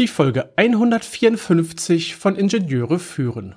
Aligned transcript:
Die 0.00 0.08
Folge 0.08 0.52
154 0.56 2.16
von 2.16 2.34
Ingenieure 2.34 2.98
führen. 2.98 3.54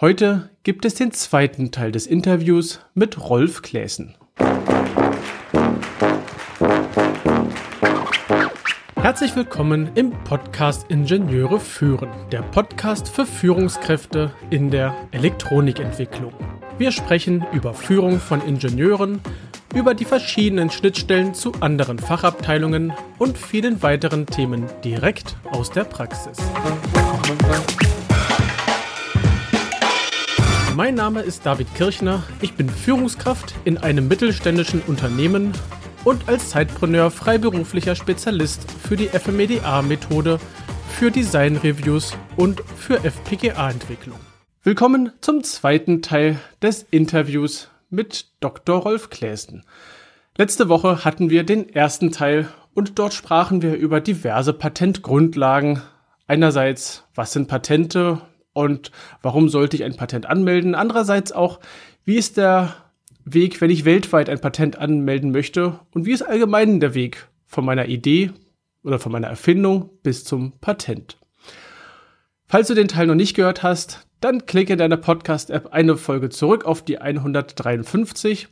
Heute 0.00 0.48
gibt 0.62 0.86
es 0.86 0.94
den 0.94 1.12
zweiten 1.12 1.72
Teil 1.72 1.92
des 1.92 2.06
Interviews 2.06 2.80
mit 2.94 3.20
Rolf 3.20 3.60
Kläßen. 3.60 4.14
Herzlich 8.96 9.36
willkommen 9.36 9.90
im 9.94 10.12
Podcast 10.24 10.86
Ingenieure 10.90 11.60
führen, 11.60 12.08
der 12.32 12.40
Podcast 12.40 13.10
für 13.10 13.26
Führungskräfte 13.26 14.32
in 14.48 14.70
der 14.70 14.96
Elektronikentwicklung. 15.10 16.32
Wir 16.78 16.92
sprechen 16.92 17.44
über 17.52 17.74
Führung 17.74 18.20
von 18.20 18.40
Ingenieuren, 18.40 19.20
über 19.74 19.94
die 19.94 20.04
verschiedenen 20.04 20.70
Schnittstellen 20.70 21.34
zu 21.34 21.52
anderen 21.60 21.98
Fachabteilungen 21.98 22.92
und 23.18 23.36
vielen 23.36 23.82
weiteren 23.82 24.26
Themen 24.26 24.66
direkt 24.84 25.36
aus 25.50 25.70
der 25.70 25.84
Praxis. 25.84 26.38
Mein 30.76 30.94
Name 30.94 31.20
ist 31.22 31.44
David 31.44 31.72
Kirchner, 31.74 32.22
ich 32.40 32.54
bin 32.54 32.68
Führungskraft 32.68 33.54
in 33.64 33.78
einem 33.78 34.08
mittelständischen 34.08 34.80
Unternehmen 34.86 35.52
und 36.04 36.28
als 36.28 36.50
Zeitpreneur 36.50 37.10
freiberuflicher 37.10 37.96
Spezialist 37.96 38.70
für 38.70 38.96
die 38.96 39.08
FMEDA-Methode, 39.08 40.38
für 40.88 41.10
Design-Reviews 41.10 42.16
und 42.36 42.60
für 42.76 43.04
FPGA-Entwicklung. 43.04 44.18
Willkommen 44.62 45.12
zum 45.20 45.42
zweiten 45.44 46.02
Teil 46.02 46.38
des 46.62 46.86
Interviews 46.90 47.68
mit 47.94 48.26
Dr. 48.40 48.78
Rolf 48.78 49.10
Kläsen. 49.10 49.64
Letzte 50.36 50.68
Woche 50.68 51.04
hatten 51.04 51.30
wir 51.30 51.44
den 51.44 51.68
ersten 51.68 52.10
Teil 52.10 52.48
und 52.74 52.98
dort 52.98 53.14
sprachen 53.14 53.62
wir 53.62 53.76
über 53.76 54.00
diverse 54.00 54.52
Patentgrundlagen. 54.52 55.80
Einerseits, 56.26 57.04
was 57.14 57.32
sind 57.32 57.48
Patente 57.48 58.20
und 58.52 58.90
warum 59.22 59.48
sollte 59.48 59.76
ich 59.76 59.84
ein 59.84 59.96
Patent 59.96 60.26
anmelden? 60.26 60.74
Andererseits 60.74 61.32
auch, 61.32 61.60
wie 62.04 62.16
ist 62.16 62.36
der 62.36 62.74
Weg, 63.24 63.60
wenn 63.60 63.70
ich 63.70 63.84
weltweit 63.84 64.28
ein 64.28 64.40
Patent 64.40 64.76
anmelden 64.76 65.30
möchte? 65.30 65.80
Und 65.92 66.04
wie 66.06 66.12
ist 66.12 66.22
allgemein 66.22 66.80
der 66.80 66.94
Weg 66.94 67.28
von 67.46 67.64
meiner 67.64 67.86
Idee 67.86 68.32
oder 68.82 68.98
von 68.98 69.12
meiner 69.12 69.28
Erfindung 69.28 69.90
bis 70.02 70.24
zum 70.24 70.58
Patent? 70.60 71.18
Falls 72.46 72.68
du 72.68 72.74
den 72.74 72.88
Teil 72.88 73.06
noch 73.06 73.14
nicht 73.14 73.34
gehört 73.34 73.62
hast, 73.62 74.06
dann 74.24 74.46
klicke 74.46 74.72
in 74.72 74.78
deiner 74.78 74.96
Podcast-App 74.96 75.74
eine 75.74 75.98
Folge 75.98 76.30
zurück 76.30 76.64
auf 76.64 76.82
die 76.82 76.98
153. 76.98 78.48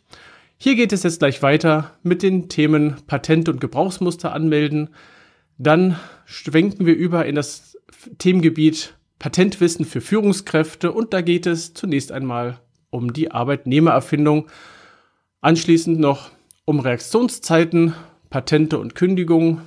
Hier 0.58 0.74
geht 0.74 0.92
es 0.92 1.02
jetzt 1.02 1.20
gleich 1.20 1.42
weiter 1.42 1.92
mit 2.02 2.22
den 2.22 2.50
Themen 2.50 2.96
Patent 3.06 3.48
und 3.48 3.58
Gebrauchsmuster 3.58 4.34
anmelden. 4.34 4.90
Dann 5.56 5.98
schwenken 6.26 6.84
wir 6.84 6.94
über 6.94 7.24
in 7.24 7.36
das 7.36 7.78
Themengebiet 8.18 8.98
Patentwissen 9.18 9.86
für 9.86 10.02
Führungskräfte 10.02 10.92
und 10.92 11.14
da 11.14 11.22
geht 11.22 11.46
es 11.46 11.72
zunächst 11.72 12.12
einmal 12.12 12.60
um 12.90 13.14
die 13.14 13.30
Arbeitnehmererfindung. 13.30 14.48
Anschließend 15.40 15.98
noch 15.98 16.32
um 16.66 16.80
Reaktionszeiten, 16.80 17.94
Patente 18.28 18.78
und 18.78 18.94
Kündigungen, 18.94 19.62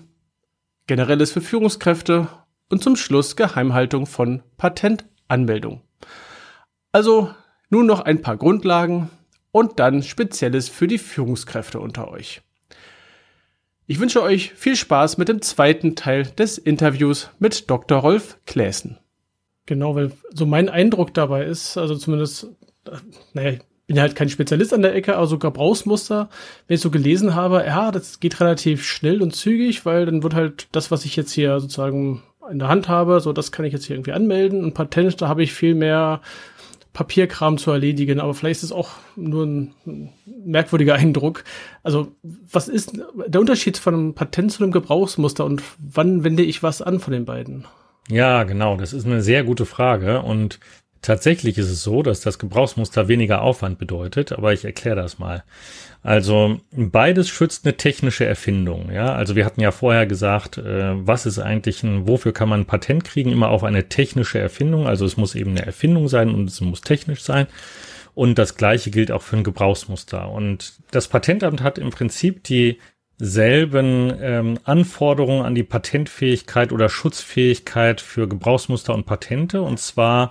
Generelles 0.85 1.31
für 1.31 1.41
Führungskräfte 1.41 2.27
und 2.69 2.83
zum 2.83 2.95
Schluss 2.95 3.35
Geheimhaltung 3.35 4.05
von 4.05 4.43
Patentanmeldung. 4.57 5.81
Also 6.95 7.29
nun 7.69 7.87
noch 7.87 7.99
ein 7.99 8.21
paar 8.21 8.37
Grundlagen 8.37 9.09
und 9.51 9.79
dann 9.79 10.01
Spezielles 10.01 10.69
für 10.69 10.87
die 10.87 10.97
Führungskräfte 10.97 11.77
unter 11.77 12.09
euch. 12.09 12.41
Ich 13.85 13.99
wünsche 13.99 14.23
euch 14.23 14.53
viel 14.53 14.77
Spaß 14.77 15.17
mit 15.17 15.27
dem 15.27 15.41
zweiten 15.41 15.97
Teil 15.97 16.23
des 16.23 16.57
Interviews 16.57 17.31
mit 17.37 17.69
Dr. 17.69 17.97
Rolf 17.97 18.37
Kläßen. 18.45 18.97
Genau, 19.65 19.93
weil 19.93 20.13
so 20.33 20.45
mein 20.45 20.69
Eindruck 20.69 21.13
dabei 21.13 21.43
ist, 21.43 21.77
also 21.77 21.97
zumindest, 21.97 22.47
naja, 23.33 23.49
ich 23.49 23.59
bin 23.87 23.97
ja 23.97 24.03
halt 24.03 24.15
kein 24.15 24.29
Spezialist 24.29 24.73
an 24.73 24.81
der 24.81 24.95
Ecke, 24.95 25.17
aber 25.17 25.27
so 25.27 25.37
Gebrauchsmuster, 25.37 26.29
wenn 26.67 26.75
ich 26.75 26.81
so 26.81 26.91
gelesen 26.91 27.35
habe, 27.35 27.65
ja, 27.67 27.91
das 27.91 28.21
geht 28.21 28.39
relativ 28.39 28.85
schnell 28.85 29.21
und 29.21 29.35
zügig, 29.35 29.85
weil 29.85 30.05
dann 30.05 30.23
wird 30.23 30.33
halt 30.33 30.69
das, 30.71 30.91
was 30.91 31.03
ich 31.03 31.17
jetzt 31.17 31.33
hier 31.33 31.59
sozusagen 31.59 32.23
in 32.49 32.59
der 32.59 32.67
Hand 32.69 32.87
habe, 32.87 33.19
so 33.19 33.33
das 33.33 33.51
kann 33.51 33.65
ich 33.65 33.73
jetzt 33.73 33.85
hier 33.85 33.95
irgendwie 33.95 34.13
anmelden. 34.13 34.63
Und 34.63 34.73
Patent, 34.73 35.21
da 35.21 35.27
habe 35.27 35.43
ich 35.43 35.53
viel 35.53 35.75
mehr 35.75 36.21
Papierkram 36.95 37.57
zu 37.57 37.71
erledigen, 37.71 38.21
aber 38.21 38.33
vielleicht 38.33 38.59
ist 38.59 38.63
es 38.63 38.71
auch 38.71 38.91
nur 39.17 39.45
ein 39.45 39.73
merkwürdiger 40.25 40.95
Eindruck. 40.95 41.43
Also, 41.83 42.15
was 42.23 42.69
ist 42.69 42.97
der 43.27 43.41
Unterschied 43.41 43.77
von 43.77 43.93
einem 43.93 44.13
Patent 44.15 44.53
zu 44.53 44.63
einem 44.63 44.71
Gebrauchsmuster 44.71 45.45
und 45.45 45.61
wann 45.77 46.23
wende 46.23 46.41
ich 46.41 46.63
was 46.63 46.81
an 46.81 46.99
von 46.99 47.11
den 47.11 47.25
beiden? 47.25 47.65
Ja, 48.09 48.43
genau, 48.43 48.77
das 48.77 48.93
ist 48.93 49.05
eine 49.05 49.21
sehr 49.21 49.43
gute 49.43 49.65
Frage 49.65 50.21
und 50.21 50.59
tatsächlich 51.05 51.57
ist 51.57 51.69
es 51.69 51.83
so, 51.83 52.03
dass 52.03 52.21
das 52.21 52.39
Gebrauchsmuster 52.39 53.07
weniger 53.07 53.41
Aufwand 53.41 53.77
bedeutet, 53.77 54.31
aber 54.31 54.53
ich 54.53 54.65
erkläre 54.65 54.95
das 54.95 55.19
mal. 55.19 55.43
Also 56.05 56.59
beides 56.71 57.29
schützt 57.29 57.65
eine 57.65 57.77
technische 57.77 58.25
Erfindung. 58.25 58.91
Ja, 58.91 59.15
also 59.15 59.35
wir 59.35 59.43
hatten 59.43 59.61
ja 59.61 59.71
vorher 59.71 60.05
gesagt, 60.05 60.59
äh, 60.59 60.93
was 60.95 61.25
ist 61.25 61.39
eigentlich 61.39 61.81
ein, 61.81 62.07
wofür 62.07 62.31
kann 62.31 62.47
man 62.47 62.61
ein 62.61 62.65
Patent 62.65 63.05
kriegen? 63.05 63.31
Immer 63.31 63.49
auf 63.49 63.63
eine 63.63 63.89
technische 63.89 64.37
Erfindung. 64.37 64.85
Also 64.85 65.03
es 65.05 65.17
muss 65.17 65.33
eben 65.33 65.51
eine 65.51 65.65
Erfindung 65.65 66.07
sein 66.07 66.29
und 66.29 66.47
es 66.47 66.61
muss 66.61 66.81
technisch 66.81 67.23
sein. 67.23 67.47
Und 68.13 68.37
das 68.37 68.55
Gleiche 68.55 68.91
gilt 68.91 69.11
auch 69.11 69.23
für 69.23 69.37
ein 69.37 69.43
Gebrauchsmuster. 69.43 70.29
Und 70.29 70.73
das 70.91 71.07
Patentamt 71.07 71.63
hat 71.63 71.79
im 71.79 71.89
Prinzip 71.89 72.43
dieselben 72.43 74.13
ähm, 74.21 74.59
Anforderungen 74.63 75.43
an 75.43 75.55
die 75.55 75.63
Patentfähigkeit 75.63 76.71
oder 76.71 76.87
Schutzfähigkeit 76.87 77.99
für 77.99 78.27
Gebrauchsmuster 78.27 78.93
und 78.93 79.07
Patente. 79.07 79.63
Und 79.63 79.79
zwar 79.79 80.29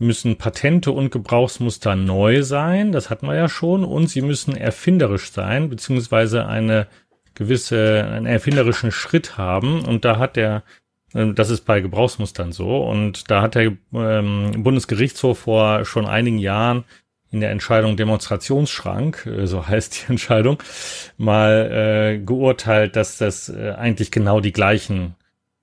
müssen 0.00 0.36
Patente 0.36 0.90
und 0.90 1.10
Gebrauchsmuster 1.10 1.94
neu 1.94 2.42
sein, 2.42 2.90
das 2.90 3.10
hatten 3.10 3.26
wir 3.26 3.36
ja 3.36 3.48
schon, 3.48 3.84
und 3.84 4.08
sie 4.08 4.22
müssen 4.22 4.56
erfinderisch 4.56 5.30
sein, 5.30 5.68
beziehungsweise 5.68 6.46
eine 6.46 6.88
gewisse, 7.34 8.04
einen 8.04 8.26
erfinderischen 8.26 8.92
Schritt 8.92 9.36
haben. 9.38 9.84
Und 9.84 10.04
da 10.04 10.18
hat 10.18 10.36
der, 10.36 10.64
äh, 11.14 11.32
das 11.34 11.50
ist 11.50 11.66
bei 11.66 11.80
Gebrauchsmustern 11.80 12.50
so, 12.52 12.84
und 12.84 13.30
da 13.30 13.42
hat 13.42 13.54
der 13.54 13.72
ähm, 13.92 14.52
Bundesgerichtshof 14.56 15.40
vor 15.40 15.84
schon 15.84 16.06
einigen 16.06 16.38
Jahren 16.38 16.84
in 17.30 17.40
der 17.40 17.50
Entscheidung 17.50 17.96
Demonstrationsschrank, 17.96 19.26
äh, 19.26 19.46
so 19.46 19.66
heißt 19.68 20.02
die 20.02 20.12
Entscheidung, 20.12 20.62
mal 21.18 21.70
äh, 21.70 22.18
geurteilt, 22.18 22.96
dass 22.96 23.18
das 23.18 23.50
äh, 23.50 23.74
eigentlich 23.76 24.10
genau 24.10 24.40
die 24.40 24.52
gleichen 24.52 25.14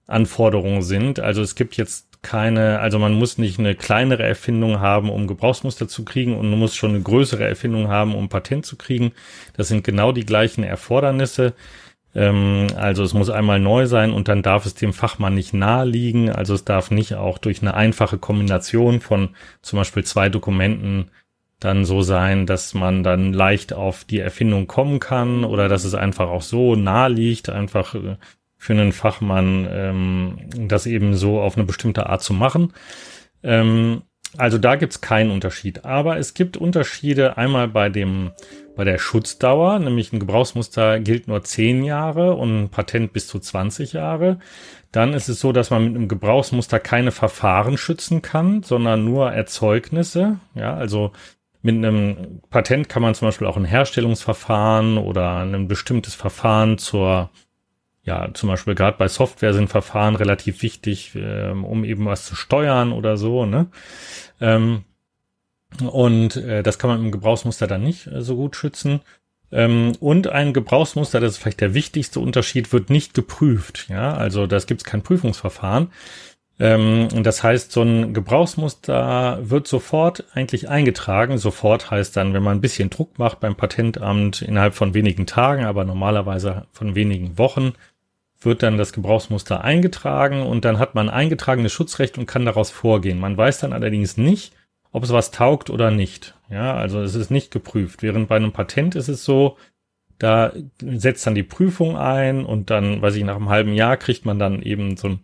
Anforderungen 0.06 0.84
sind. 0.84 1.19
Also 1.19 1.42
es 1.42 1.56
gibt 1.56 1.75
jetzt 1.75 2.06
keine, 2.28 2.82
also 2.82 3.00
man 3.00 3.14
muss 3.14 3.38
nicht 3.38 3.58
eine 3.58 3.74
kleinere 3.74 4.24
Erfindung 4.24 4.82
haben, 4.82 5.10
um 5.10 5.28
Gebrauchsmuster 5.28 5.88
zu 5.88 6.04
kriegen 6.04 6.38
und 6.38 6.50
man 6.50 6.60
muss 6.60 6.76
schon 6.76 6.90
eine 6.90 7.02
größere 7.02 7.46
Erfindung 7.48 7.88
haben, 7.88 8.16
um 8.16 8.28
Patent 8.28 8.66
zu 8.66 8.76
kriegen. 8.76 9.14
Das 9.54 9.70
sind 9.70 9.86
genau 9.86 10.12
die 10.12 10.26
gleichen 10.26 10.66
Erfordernisse. 10.66 11.54
Ähm, 12.14 12.68
also 12.76 13.04
es 13.04 13.14
muss 13.14 13.30
einmal 13.30 13.62
neu 13.62 13.86
sein 13.86 14.12
und 14.12 14.28
dann 14.28 14.44
darf 14.44 14.66
es 14.66 14.76
dem 14.76 14.92
Fachmann 14.92 15.36
nicht 15.36 15.54
nahe 15.54 15.86
liegen. 15.86 16.30
Also 16.30 16.54
es 16.54 16.66
darf 16.66 16.92
nicht 16.92 17.16
auch 17.16 17.38
durch 17.38 17.62
eine 17.62 17.76
einfache 17.76 18.18
Kombination 18.18 19.00
von 19.00 19.30
zum 19.62 19.80
Beispiel 19.80 20.04
zwei 20.04 20.28
Dokumenten 20.28 21.10
dann 21.62 21.86
so 21.86 22.02
sein, 22.02 22.46
dass 22.46 22.74
man 22.74 23.04
dann 23.04 23.32
leicht 23.32 23.72
auf 23.72 24.04
die 24.04 24.20
Erfindung 24.20 24.68
kommen 24.68 25.00
kann 25.00 25.46
oder 25.46 25.70
dass 25.70 25.86
es 25.86 25.96
einfach 25.96 26.28
auch 26.28 26.42
so 26.42 26.76
nahe 26.76 27.10
liegt, 27.10 27.48
einfach 27.48 27.96
äh, 27.96 28.18
für 28.57 28.73
einen 28.73 28.91
Fachmann, 28.91 29.68
ähm, 29.69 30.38
das 30.68 30.85
eben 30.85 31.16
so 31.16 31.40
auf 31.40 31.56
eine 31.56 31.66
bestimmte 31.66 32.07
Art 32.07 32.22
zu 32.22 32.34
machen. 32.34 32.73
Ähm, 33.44 34.01
also 34.35 34.57
da 34.57 34.75
gibt's 34.75 35.01
keinen 35.01 35.31
Unterschied. 35.31 35.85
Aber 35.85 36.18
es 36.18 36.34
gibt 36.34 36.57
Unterschiede 36.57 37.38
einmal 37.38 37.68
bei 37.68 37.90
dem 37.90 38.31
bei 38.75 38.84
der 38.84 39.00
Schutzdauer, 39.00 39.79
nämlich 39.79 40.13
ein 40.13 40.19
Gebrauchsmuster 40.19 41.00
gilt 41.00 41.28
nur 41.28 41.44
10 41.44 41.84
Jahre 41.84 42.35
und 42.35 42.66
ein 42.66 42.69
Patent 42.69 43.12
bis 43.12 43.28
zu 43.28 43.40
20 43.40 43.94
Jahre. 43.94 44.38
Dann 44.91 45.13
ist 45.13 45.29
es 45.29 45.39
so, 45.39 45.51
dass 45.51 45.72
man 45.72 45.84
mit 45.84 45.95
einem 45.95 46.07
Gebrauchsmuster 46.07 46.79
keine 46.79 47.12
Verfahren 47.12 47.77
schützen 47.77 48.21
kann, 48.21 48.62
sondern 48.62 49.03
nur 49.03 49.31
Erzeugnisse. 49.31 50.39
Ja, 50.53 50.75
also 50.75 51.12
mit 51.63 51.75
einem 51.75 52.42
Patent 52.51 52.88
kann 52.88 53.01
man 53.01 53.15
zum 53.15 53.30
Beispiel 53.30 53.48
auch 53.48 53.57
ein 53.57 53.65
Herstellungsverfahren 53.65 55.00
oder 55.00 55.38
ein 55.38 55.68
bestimmtes 55.68 56.13
Verfahren 56.13 56.77
zur 56.77 57.31
ja, 58.07 58.30
zum 58.33 58.48
Beispiel 58.48 58.74
gerade 58.74 58.98
bei 58.98 59.09
Software 59.09 59.54
sind 59.54 59.68
Verfahren 59.68 60.15
relativ 60.15 60.62
wichtig, 60.62 61.12
ähm, 61.15 61.65
um 61.65 61.83
eben 61.83 62.06
was 62.06 62.25
zu 62.25 62.36
steuern 62.36 62.94
oder 62.94 63.18
so, 63.18 63.45
ne? 63.45 63.68
Ähm, 64.39 64.86
und 65.81 66.38
äh, 66.38 66.63
das 66.63 66.80
kann 66.80 66.89
man 66.89 67.04
im 67.04 67.12
Gebrauchsmuster 67.12 67.68
dann 67.68 67.83
nicht 67.83 68.07
äh, 68.07 68.21
so 68.21 68.38
gut 68.38 68.56
schützen. 68.56 69.01
Ähm, 69.51 69.92
und 70.00 70.27
ein 70.27 70.54
Gebrauchsmuster, 70.54 71.19
das 71.19 71.33
ist 71.33 71.38
vielleicht 71.39 71.59
der 71.59 71.74
wichtigste 71.74 72.21
Unterschied, 72.21 72.71
wird 72.71 72.89
nicht 72.89 73.13
geprüft. 73.13 73.88
Ja, 73.89 74.13
also 74.13 74.48
das 74.48 74.68
gibt 74.68 74.81
es 74.81 74.86
kein 74.86 75.03
Prüfungsverfahren. 75.03 75.89
Ähm, 76.60 77.10
und 77.13 77.25
das 77.25 77.44
heißt, 77.44 77.74
so 77.74 77.81
ein 77.81 78.13
Gebrauchsmuster 78.13 79.39
wird 79.42 79.68
sofort 79.68 80.24
eigentlich 80.33 80.69
eingetragen. 80.69 81.38
Sofort 81.38 81.92
heißt 81.92 82.15
dann, 82.15 82.33
wenn 82.33 82.44
man 82.44 82.57
ein 82.57 82.62
bisschen 82.62 82.89
Druck 82.89 83.19
macht 83.19 83.42
beim 83.42 83.56
Patentamt 83.56 84.42
innerhalb 84.42 84.75
von 84.75 84.94
wenigen 84.94 85.25
Tagen, 85.25 85.65
aber 85.65 85.83
normalerweise 85.83 86.68
von 86.71 86.95
wenigen 86.95 87.38
Wochen, 87.38 87.74
wird 88.39 88.63
dann 88.63 88.78
das 88.78 88.94
Gebrauchsmuster 88.94 89.63
eingetragen 89.63 90.44
und 90.44 90.66
dann 90.66 90.80
hat 90.80 90.95
man 90.95 91.10
eingetragenes 91.10 91.74
Schutzrecht 91.74 92.18
und 92.18 92.28
kann 92.28 92.45
daraus 92.45 92.69
vorgehen. 92.69 93.19
Man 93.19 93.38
weiß 93.38 93.60
dann 93.60 93.74
allerdings 93.74 94.18
nicht, 94.18 94.54
ob 94.92 95.04
es 95.04 95.12
was 95.12 95.31
taugt 95.31 95.69
oder 95.69 95.92
nicht. 95.92 96.36
Ja, 96.50 96.75
also 96.75 97.01
es 97.01 97.16
ist 97.16 97.31
nicht 97.31 97.51
geprüft. 97.51 98.04
Während 98.04 98.30
bei 98.30 98.36
einem 98.36 98.51
Patent 98.51 98.95
ist 98.95 99.07
es 99.10 99.24
so, 99.24 99.57
da 100.19 100.54
setzt 100.81 101.28
dann 101.28 101.36
die 101.36 101.44
Prüfung 101.44 101.98
ein 101.98 102.45
und 102.45 102.69
dann, 102.69 103.01
weiß 103.01 103.16
ich, 103.16 103.24
nach 103.24 103.36
einem 103.36 103.50
halben 103.50 103.74
Jahr 103.74 103.98
kriegt 103.98 104.25
man 104.25 104.39
dann 104.39 104.62
eben 104.62 104.98
so 104.98 105.10
ein 105.10 105.19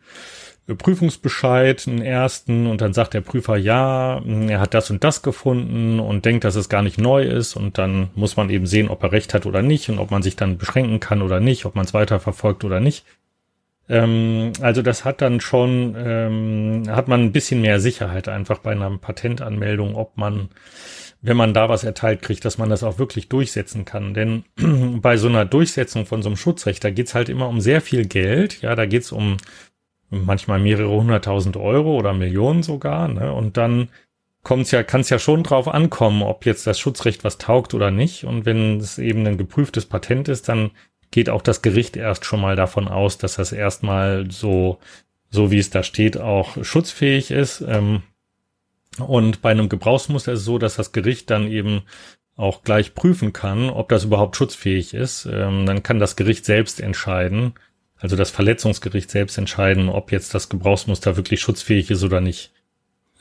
Prüfungsbescheid, 0.65 1.88
einen 1.88 2.01
ersten, 2.01 2.68
und 2.68 2.80
dann 2.80 2.94
sagt 2.94 3.13
der 3.13 3.21
Prüfer, 3.21 3.57
ja, 3.57 4.21
er 4.24 4.60
hat 4.62 4.74
das 4.74 4.89
und 4.89 5.04
das 5.04 5.21
gefunden 5.21 6.00
und 6.00 6.24
denkt, 6.24 6.45
dass 6.45 6.56
es 6.56 6.69
gar 6.69 6.81
nicht 6.81 6.98
neu 6.98 7.24
ist. 7.24 7.56
Und 7.56 7.77
dann 7.77 8.12
muss 8.15 8.38
man 8.38 8.50
eben 8.50 8.65
sehen, 8.65 8.88
ob 8.88 9.04
er 9.04 9.12
recht 9.12 9.33
hat 9.33 9.45
oder 9.45 9.62
nicht 9.62 9.89
und 9.89 10.00
ob 10.00 10.10
man 10.12 10.24
sich 10.24 10.38
dann 10.38 10.57
beschränken 10.57 11.01
kann 11.01 11.21
oder 11.21 11.42
nicht, 11.42 11.65
ob 11.65 11.75
man 11.75 11.86
es 11.86 11.94
weiter 11.94 12.19
verfolgt 12.19 12.63
oder 12.63 12.80
nicht. 12.80 13.06
Ähm, 13.89 14.54
also 14.62 14.81
das 14.81 15.04
hat 15.04 15.21
dann 15.21 15.42
schon, 15.42 15.95
ähm, 15.98 16.83
hat 16.88 17.10
man 17.10 17.21
ein 17.21 17.31
bisschen 17.33 17.62
mehr 17.62 17.81
Sicherheit 17.81 18.30
einfach 18.30 18.60
bei 18.60 18.71
einer 18.71 18.98
Patentanmeldung, 18.98 19.95
ob 19.95 20.18
man, 20.18 20.50
wenn 21.21 21.36
man 21.36 21.54
da 21.54 21.68
was 21.68 21.83
erteilt 21.83 22.21
kriegt, 22.21 22.45
dass 22.45 22.57
man 22.57 22.69
das 22.69 22.83
auch 22.83 23.00
wirklich 23.00 23.27
durchsetzen 23.27 23.83
kann. 23.83 24.13
Denn 24.13 24.45
bei 25.01 25.18
so 25.18 25.27
einer 25.27 25.44
Durchsetzung 25.44 26.06
von 26.06 26.21
so 26.21 26.30
einem 26.30 26.38
Schutzrecht, 26.38 26.83
da 26.83 26.89
geht's 26.89 27.15
halt 27.15 27.27
immer 27.27 27.50
um 27.50 27.60
sehr 27.60 27.81
viel 27.81 28.06
Geld. 28.06 28.62
Ja, 28.62 28.75
da 28.75 28.86
geht's 28.86 29.12
um 29.12 29.36
manchmal 30.09 30.59
mehrere 30.59 30.89
hunderttausend 30.89 31.57
Euro 31.57 31.97
oder 31.97 32.13
Millionen 32.13 32.63
sogar. 32.63 33.07
Ne? 33.07 33.33
Und 33.33 33.57
dann 33.57 33.89
kommt's 34.44 34.71
ja, 34.71 34.83
kann 34.83 35.01
es 35.01 35.09
ja 35.09 35.19
schon 35.19 35.44
drauf 35.44 35.67
ankommen, 35.67 36.21
ob 36.21 36.45
jetzt 36.45 36.67
das 36.67 36.79
Schutzrecht 36.79 37.23
was 37.23 37.38
taugt 37.38 37.73
oder 37.73 37.91
nicht. 37.91 38.25
Und 38.25 38.45
wenn 38.45 38.77
es 38.77 39.00
eben 39.00 39.25
ein 39.25 39.38
geprüftes 39.38 39.85
Patent 39.85 40.27
ist, 40.27 40.50
dann 40.50 40.71
geht 41.11 41.29
auch 41.29 41.41
das 41.41 41.61
Gericht 41.61 41.95
erst 41.95 42.25
schon 42.25 42.41
mal 42.41 42.55
davon 42.55 42.88
aus, 42.88 43.17
dass 43.17 43.35
das 43.35 43.51
erstmal 43.51 44.29
so, 44.29 44.79
so 45.29 45.51
wie 45.51 45.59
es 45.59 45.69
da 45.69 45.83
steht, 45.83 46.17
auch 46.17 46.63
schutzfähig 46.63 47.31
ist. 47.31 47.61
Ähm, 47.61 48.03
und 49.00 49.41
bei 49.41 49.51
einem 49.51 49.69
Gebrauchsmuster 49.69 50.33
ist 50.33 50.39
es 50.39 50.45
so, 50.45 50.57
dass 50.57 50.75
das 50.75 50.91
Gericht 50.91 51.29
dann 51.29 51.47
eben 51.47 51.83
auch 52.35 52.63
gleich 52.63 52.95
prüfen 52.95 53.31
kann, 53.31 53.69
ob 53.69 53.89
das 53.89 54.05
überhaupt 54.05 54.35
schutzfähig 54.35 54.94
ist. 54.94 55.27
Ähm, 55.31 55.65
dann 55.65 55.83
kann 55.83 56.00
das 56.00 56.15
Gericht 56.15 56.45
selbst 56.45 56.81
entscheiden, 56.81 57.53
also 58.03 58.17
das 58.17 58.31
Verletzungsgericht 58.31 59.09
selbst 59.09 59.38
entscheiden, 59.38 59.88
ob 59.88 60.11
jetzt 60.11 60.33
das 60.33 60.50
Gebrauchsmuster 60.50 61.15
wirklich 61.15 61.39
schutzfähig 61.39 61.89
ist 61.89 62.03
oder 62.03 62.19
nicht. 62.19 62.51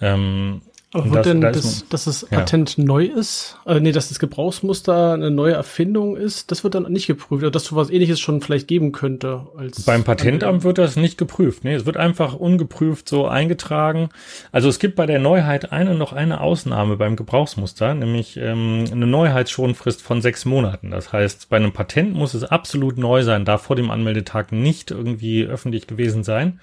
Ähm, 0.01 0.63
aber 0.93 1.07
wird 1.07 1.17
das, 1.17 1.27
denn, 1.27 1.41
da 1.41 1.51
das, 1.51 1.89
dass 1.89 2.05
das 2.05 2.27
Patent 2.27 2.77
ja. 2.77 2.85
neu 2.85 3.07
ist, 3.07 3.57
äh, 3.65 3.81
nee, 3.81 3.93
dass 3.93 4.11
das 4.11 4.19
Gebrauchsmuster 4.19 5.15
eine 5.15 5.31
neue 5.31 5.55
Erfindung 5.55 6.17
ist, 6.17 6.51
das 6.51 6.65
wird 6.65 6.75
dann 6.75 6.91
nicht 6.93 7.07
geprüft, 7.07 7.43
oder 7.43 7.51
dass 7.51 7.65
du 7.65 7.77
was 7.77 7.89
ähnliches 7.89 8.21
schon 8.21 8.43
vielleicht 8.43 8.69
geben 8.69 8.93
könnte. 8.93 9.47
Als 9.57 9.85
Beim 9.85 10.05
Patentamt 10.05 10.65
wird 10.65 10.77
das 10.77 10.97
nicht 10.97 11.17
geprüft. 11.17 11.65
Nee, 11.65 11.75
es 11.75 11.87
wird 11.87 11.97
einfach 11.97 12.35
ungeprüft 12.35 13.09
so 13.09 13.27
eingetragen. 13.27 14.11
Also 14.53 14.69
es 14.69 14.79
gibt 14.79 14.97
bei 14.97 15.07
der 15.07 15.19
Neuheit 15.19 15.73
eine 15.73 15.95
noch 15.95 16.13
eine 16.13 16.43
Ausnahme 16.43 16.97
beim 16.99 17.17
Gebrauchsmuster, 17.17 17.95
nämlich 17.95 18.37
ähm, 18.37 18.85
eine 18.93 19.07
Neuheitsschonfrist 19.07 20.03
von 20.03 20.21
sechs 20.21 20.45
Monaten. 20.45 20.91
Das 20.91 21.13
heißt, 21.13 21.49
bei 21.49 21.57
einem 21.57 21.73
Patent 21.73 22.13
muss 22.15 22.35
es 22.35 22.45
absolut 22.45 22.99
neu 22.99 23.23
sein, 23.23 23.47
darf 23.47 23.63
vor 23.63 23.77
dem 23.77 23.91
Anmeldetag 23.91 24.53
nicht 24.53 24.91
irgendwie 24.91 25.45
öffentlich 25.45 25.87
gewesen 25.87 26.23
sein. 26.23 26.61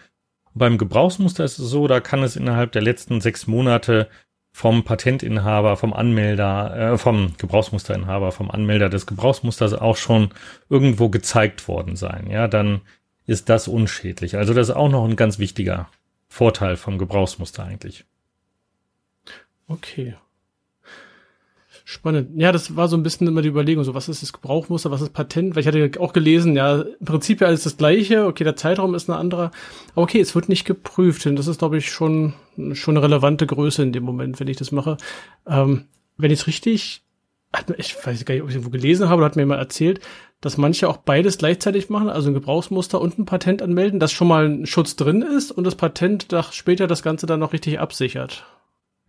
Beim 0.53 0.77
Gebrauchsmuster 0.77 1.43
ist 1.43 1.59
es 1.59 1.69
so, 1.69 1.87
da 1.87 1.99
kann 1.99 2.23
es 2.23 2.35
innerhalb 2.35 2.71
der 2.71 2.81
letzten 2.81 3.21
sechs 3.21 3.47
Monate 3.47 4.09
vom 4.51 4.83
Patentinhaber, 4.83 5.77
vom 5.77 5.93
Anmelder, 5.93 6.93
äh, 6.93 6.97
vom 6.97 7.33
Gebrauchsmusterinhaber, 7.37 8.31
vom 8.31 8.49
Anmelder 8.51 8.89
des 8.89 9.05
Gebrauchsmusters 9.05 9.73
auch 9.73 9.95
schon 9.95 10.31
irgendwo 10.69 11.09
gezeigt 11.09 11.67
worden 11.67 11.95
sein. 11.95 12.27
Ja, 12.29 12.47
dann 12.47 12.81
ist 13.25 13.49
das 13.49 13.67
unschädlich. 13.67 14.37
Also 14.37 14.53
das 14.53 14.69
ist 14.69 14.75
auch 14.75 14.89
noch 14.89 15.05
ein 15.05 15.15
ganz 15.15 15.39
wichtiger 15.39 15.89
Vorteil 16.27 16.77
vom 16.77 16.97
Gebrauchsmuster 16.97 17.63
eigentlich. 17.63 18.05
Okay. 19.67 20.15
Spannend. 21.91 22.39
Ja, 22.39 22.51
das 22.51 22.75
war 22.75 22.87
so 22.87 22.95
ein 22.95 23.01
bisschen 23.01 23.25
immer 23.25 23.41
die 23.41 23.49
Überlegung, 23.49 23.83
so 23.83 23.95
was 23.95 24.09
ist 24.09 24.21
das 24.21 24.31
Gebrauchmuster, 24.31 24.91
was 24.91 25.01
ist 25.01 25.11
Patent? 25.11 25.55
Weil 25.55 25.61
ich 25.61 25.67
hatte 25.67 25.99
auch 25.99 26.13
gelesen, 26.13 26.55
ja, 26.55 26.81
im 26.81 27.03
Prinzip 27.03 27.41
ja 27.41 27.47
alles 27.47 27.63
das 27.63 27.77
gleiche, 27.77 28.27
okay, 28.27 28.43
der 28.43 28.55
Zeitraum 28.55 28.93
ist 28.93 29.09
ein 29.09 29.15
anderer, 29.15 29.49
aber 29.93 30.03
okay, 30.03 30.19
es 30.19 30.35
wird 30.35 30.49
nicht 30.49 30.65
geprüft 30.65 31.25
und 31.25 31.35
das 31.35 31.47
ist, 31.47 31.57
glaube 31.57 31.79
ich, 31.79 31.89
schon, 31.89 32.35
schon 32.73 32.95
eine 32.95 33.03
relevante 33.03 33.47
Größe 33.47 33.81
in 33.81 33.91
dem 33.91 34.03
Moment, 34.03 34.39
wenn 34.39 34.47
ich 34.47 34.57
das 34.57 34.71
mache. 34.71 34.97
Ähm, 35.47 35.85
wenn 36.15 36.29
ich 36.29 36.41
es 36.41 36.45
richtig, 36.45 37.01
ich 37.77 37.95
weiß 38.05 38.23
gar 38.23 38.35
nicht, 38.35 38.43
ob 38.43 38.49
ich 38.49 38.55
irgendwo 38.55 38.69
gelesen 38.69 39.09
habe 39.09 39.17
oder 39.17 39.25
hat 39.25 39.35
mir 39.35 39.47
mal 39.47 39.57
erzählt, 39.57 39.99
dass 40.41 40.57
manche 40.57 40.87
auch 40.87 40.97
beides 40.97 41.39
gleichzeitig 41.39 41.89
machen, 41.89 42.09
also 42.09 42.29
ein 42.29 42.35
Gebrauchsmuster 42.35 43.01
und 43.01 43.17
ein 43.17 43.25
Patent 43.25 43.63
anmelden, 43.63 43.99
dass 43.99 44.11
schon 44.11 44.27
mal 44.27 44.47
ein 44.47 44.67
Schutz 44.67 44.95
drin 44.95 45.23
ist 45.23 45.49
und 45.49 45.63
das 45.63 45.73
Patent 45.73 46.27
später 46.51 46.85
das 46.85 47.01
Ganze 47.01 47.25
dann 47.25 47.39
noch 47.39 47.51
richtig 47.51 47.79
absichert. 47.79 48.45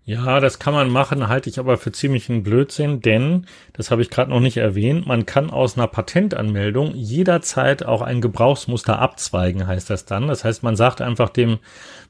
Ja, 0.05 0.41
das 0.41 0.59
kann 0.59 0.73
man 0.75 0.89
machen, 0.89 1.29
halte 1.29 1.51
ich 1.51 1.59
aber 1.59 1.77
für 1.77 1.93
ziemlichen 1.93 2.43
Blödsinn, 2.43 3.01
denn, 3.01 3.47
das 3.75 3.91
habe 3.91 4.03
ich 4.03 4.11
gerade 4.11 4.31
noch 4.31 4.41
nicht 4.41 4.57
erwähnt, 4.57 5.07
man 5.07 5.27
kann 5.27 5.51
aus 5.51 5.77
einer 5.77 5.87
Patentanmeldung 5.87 6.95
jederzeit 6.97 7.85
auch 7.85 8.01
ein 8.01 8.21
Gebrauchsmuster 8.21 8.99
abzweigen, 8.99 9.67
heißt 9.67 9.91
das 9.91 10.07
dann. 10.07 10.27
Das 10.27 10.43
heißt, 10.43 10.63
man 10.63 10.75
sagt 10.75 11.01
einfach 11.01 11.29
dem 11.29 11.59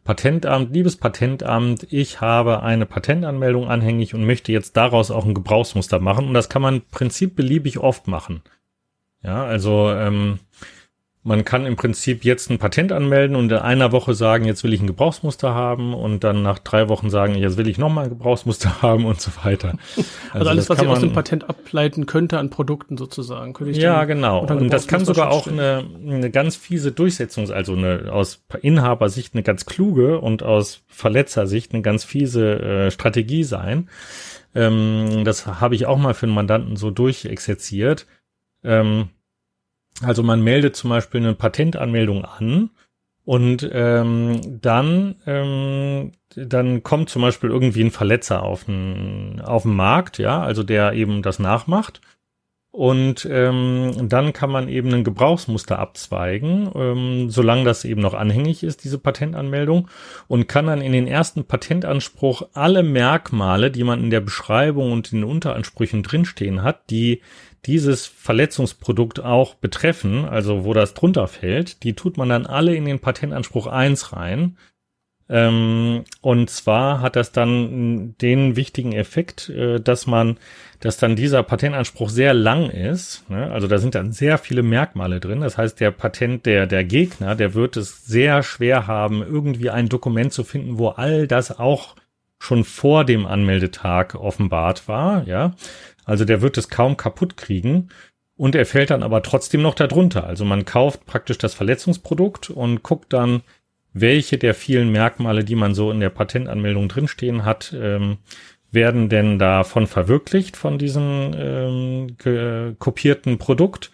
Patentamt, 0.04 0.72
liebes 0.72 0.96
Patentamt, 0.96 1.86
ich 1.90 2.20
habe 2.20 2.62
eine 2.62 2.86
Patentanmeldung 2.86 3.68
anhängig 3.68 4.14
und 4.14 4.24
möchte 4.24 4.52
jetzt 4.52 4.76
daraus 4.76 5.10
auch 5.10 5.26
ein 5.26 5.34
Gebrauchsmuster 5.34 5.98
machen. 5.98 6.28
Und 6.28 6.34
das 6.34 6.48
kann 6.48 6.62
man 6.62 6.76
im 6.76 6.82
Prinzip 6.90 7.36
beliebig 7.36 7.78
oft 7.78 8.06
machen. 8.06 8.42
Ja, 9.22 9.44
also 9.44 9.90
ähm, 9.90 10.38
man 11.22 11.44
kann 11.44 11.66
im 11.66 11.76
Prinzip 11.76 12.24
jetzt 12.24 12.50
ein 12.50 12.58
Patent 12.58 12.92
anmelden 12.92 13.36
und 13.36 13.52
in 13.52 13.58
einer 13.58 13.92
Woche 13.92 14.14
sagen, 14.14 14.46
jetzt 14.46 14.64
will 14.64 14.72
ich 14.72 14.80
ein 14.80 14.86
Gebrauchsmuster 14.86 15.54
haben 15.54 15.92
und 15.92 16.24
dann 16.24 16.42
nach 16.42 16.58
drei 16.58 16.88
Wochen 16.88 17.10
sagen, 17.10 17.34
jetzt 17.34 17.58
will 17.58 17.68
ich 17.68 17.76
nochmal 17.76 18.04
ein 18.04 18.10
Gebrauchsmuster 18.10 18.80
haben 18.82 19.04
und 19.04 19.20
so 19.20 19.30
weiter. 19.44 19.74
Also, 19.96 20.08
also 20.32 20.48
alles, 20.48 20.70
was 20.70 20.80
ich 20.80 20.88
aus 20.88 21.00
dem 21.00 21.12
Patent 21.12 21.48
ableiten 21.48 22.06
könnte 22.06 22.38
an 22.38 22.48
Produkten 22.48 22.96
sozusagen. 22.96 23.52
Könnte 23.52 23.72
ich 23.72 23.76
ja, 23.76 24.04
genau. 24.04 24.46
Und 24.46 24.72
das 24.72 24.86
kann 24.86 25.04
sogar 25.04 25.30
auch 25.30 25.46
eine, 25.46 25.84
eine 26.02 26.30
ganz 26.30 26.56
fiese 26.56 26.90
Durchsetzung, 26.90 27.50
also 27.50 27.74
eine 27.74 28.10
aus 28.10 28.42
Inhabersicht 28.62 29.34
eine 29.34 29.42
ganz 29.42 29.66
kluge 29.66 30.20
und 30.20 30.42
aus 30.42 30.82
Verletzersicht 30.88 31.74
eine 31.74 31.82
ganz 31.82 32.02
fiese 32.02 32.60
äh, 32.60 32.90
Strategie 32.90 33.44
sein. 33.44 33.90
Ähm, 34.54 35.22
das 35.24 35.46
habe 35.46 35.74
ich 35.74 35.84
auch 35.84 35.98
mal 35.98 36.14
für 36.14 36.26
einen 36.26 36.34
Mandanten 36.34 36.76
so 36.76 36.90
durchexerziert. 36.90 38.06
Ähm, 38.64 39.10
also 40.02 40.22
man 40.22 40.42
meldet 40.42 40.76
zum 40.76 40.90
Beispiel 40.90 41.20
eine 41.20 41.34
Patentanmeldung 41.34 42.24
an 42.24 42.70
und 43.24 43.68
ähm, 43.72 44.40
dann, 44.60 45.16
ähm, 45.26 46.12
dann 46.34 46.82
kommt 46.82 47.10
zum 47.10 47.22
Beispiel 47.22 47.50
irgendwie 47.50 47.84
ein 47.84 47.90
Verletzer 47.90 48.42
auf 48.42 48.64
den, 48.64 49.40
auf 49.40 49.62
den 49.62 49.76
Markt, 49.76 50.18
ja, 50.18 50.42
also 50.42 50.62
der 50.62 50.94
eben 50.94 51.22
das 51.22 51.38
nachmacht. 51.38 52.00
Und 52.72 53.28
ähm, 53.28 54.08
dann 54.08 54.32
kann 54.32 54.50
man 54.50 54.68
eben 54.68 54.94
ein 54.94 55.02
Gebrauchsmuster 55.02 55.80
abzweigen, 55.80 56.70
ähm, 56.76 57.28
solange 57.28 57.64
das 57.64 57.84
eben 57.84 58.00
noch 58.00 58.14
anhängig 58.14 58.62
ist, 58.62 58.84
diese 58.84 58.98
Patentanmeldung, 58.98 59.88
und 60.28 60.46
kann 60.46 60.66
dann 60.66 60.80
in 60.80 60.92
den 60.92 61.08
ersten 61.08 61.44
Patentanspruch 61.44 62.42
alle 62.52 62.84
Merkmale, 62.84 63.72
die 63.72 63.82
man 63.82 64.04
in 64.04 64.10
der 64.10 64.20
Beschreibung 64.20 64.92
und 64.92 65.12
in 65.12 65.20
den 65.20 65.28
Unteransprüchen 65.28 66.04
drinstehen 66.04 66.62
hat, 66.62 66.90
die 66.90 67.22
dieses 67.66 68.06
Verletzungsprodukt 68.06 69.20
auch 69.20 69.54
betreffen, 69.54 70.24
also 70.24 70.64
wo 70.64 70.72
das 70.72 70.94
drunter 70.94 71.28
fällt, 71.28 71.82
die 71.82 71.94
tut 71.94 72.16
man 72.16 72.28
dann 72.28 72.46
alle 72.46 72.74
in 72.74 72.84
den 72.84 73.00
Patentanspruch 73.00 73.66
1 73.66 74.12
rein. 74.12 74.56
Ähm, 75.28 76.02
und 76.22 76.50
zwar 76.50 77.00
hat 77.00 77.14
das 77.14 77.30
dann 77.30 78.16
den 78.20 78.56
wichtigen 78.56 78.92
Effekt, 78.92 79.48
äh, 79.48 79.78
dass 79.78 80.08
man, 80.08 80.38
dass 80.80 80.96
dann 80.96 81.14
dieser 81.14 81.44
Patentanspruch 81.44 82.08
sehr 82.08 82.34
lang 82.34 82.68
ist. 82.68 83.30
Ne? 83.30 83.48
Also 83.52 83.68
da 83.68 83.78
sind 83.78 83.94
dann 83.94 84.10
sehr 84.10 84.38
viele 84.38 84.64
Merkmale 84.64 85.20
drin. 85.20 85.40
Das 85.40 85.56
heißt, 85.56 85.78
der 85.78 85.92
Patent, 85.92 86.46
der, 86.46 86.66
der 86.66 86.82
Gegner, 86.82 87.36
der 87.36 87.54
wird 87.54 87.76
es 87.76 88.04
sehr 88.06 88.42
schwer 88.42 88.88
haben, 88.88 89.22
irgendwie 89.22 89.70
ein 89.70 89.88
Dokument 89.88 90.32
zu 90.32 90.42
finden, 90.42 90.78
wo 90.78 90.88
all 90.88 91.28
das 91.28 91.56
auch 91.60 91.94
schon 92.40 92.64
vor 92.64 93.04
dem 93.04 93.26
Anmeldetag 93.26 94.14
offenbart 94.14 94.88
war, 94.88 95.24
ja. 95.28 95.54
Also 96.04 96.24
der 96.24 96.42
wird 96.42 96.58
es 96.58 96.68
kaum 96.68 96.96
kaputt 96.96 97.36
kriegen. 97.36 97.88
Und 98.36 98.54
er 98.54 98.64
fällt 98.64 98.90
dann 98.90 99.02
aber 99.02 99.22
trotzdem 99.22 99.60
noch 99.60 99.74
darunter. 99.74 100.26
Also 100.26 100.46
man 100.46 100.64
kauft 100.64 101.04
praktisch 101.04 101.36
das 101.36 101.52
Verletzungsprodukt 101.52 102.48
und 102.48 102.82
guckt 102.82 103.12
dann, 103.12 103.42
welche 103.92 104.38
der 104.38 104.54
vielen 104.54 104.90
Merkmale, 104.92 105.44
die 105.44 105.56
man 105.56 105.74
so 105.74 105.90
in 105.90 106.00
der 106.00 106.10
Patentanmeldung 106.10 106.88
drinstehen 106.88 107.44
hat, 107.44 107.74
ähm, 107.78 108.18
werden 108.70 109.08
denn 109.08 109.38
davon 109.38 109.86
verwirklicht 109.86 110.56
von 110.56 110.78
diesem 110.78 111.32
ähm, 111.36 112.76
kopierten 112.78 113.38
Produkt. 113.38 113.90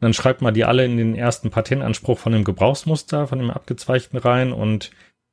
dann 0.00 0.14
schreibt 0.14 0.40
man 0.40 0.54
die 0.54 0.64
alle 0.64 0.86
in 0.86 0.96
den 0.96 1.14
ersten 1.14 1.50
Patentanspruch 1.50 2.18
von 2.18 2.32
dem 2.32 2.44
Gebrauchsmuster, 2.44 3.26
von 3.26 3.38
dem 3.38 3.50
abgezweigten 3.50 4.18
rein 4.18 4.52
und 4.52 4.92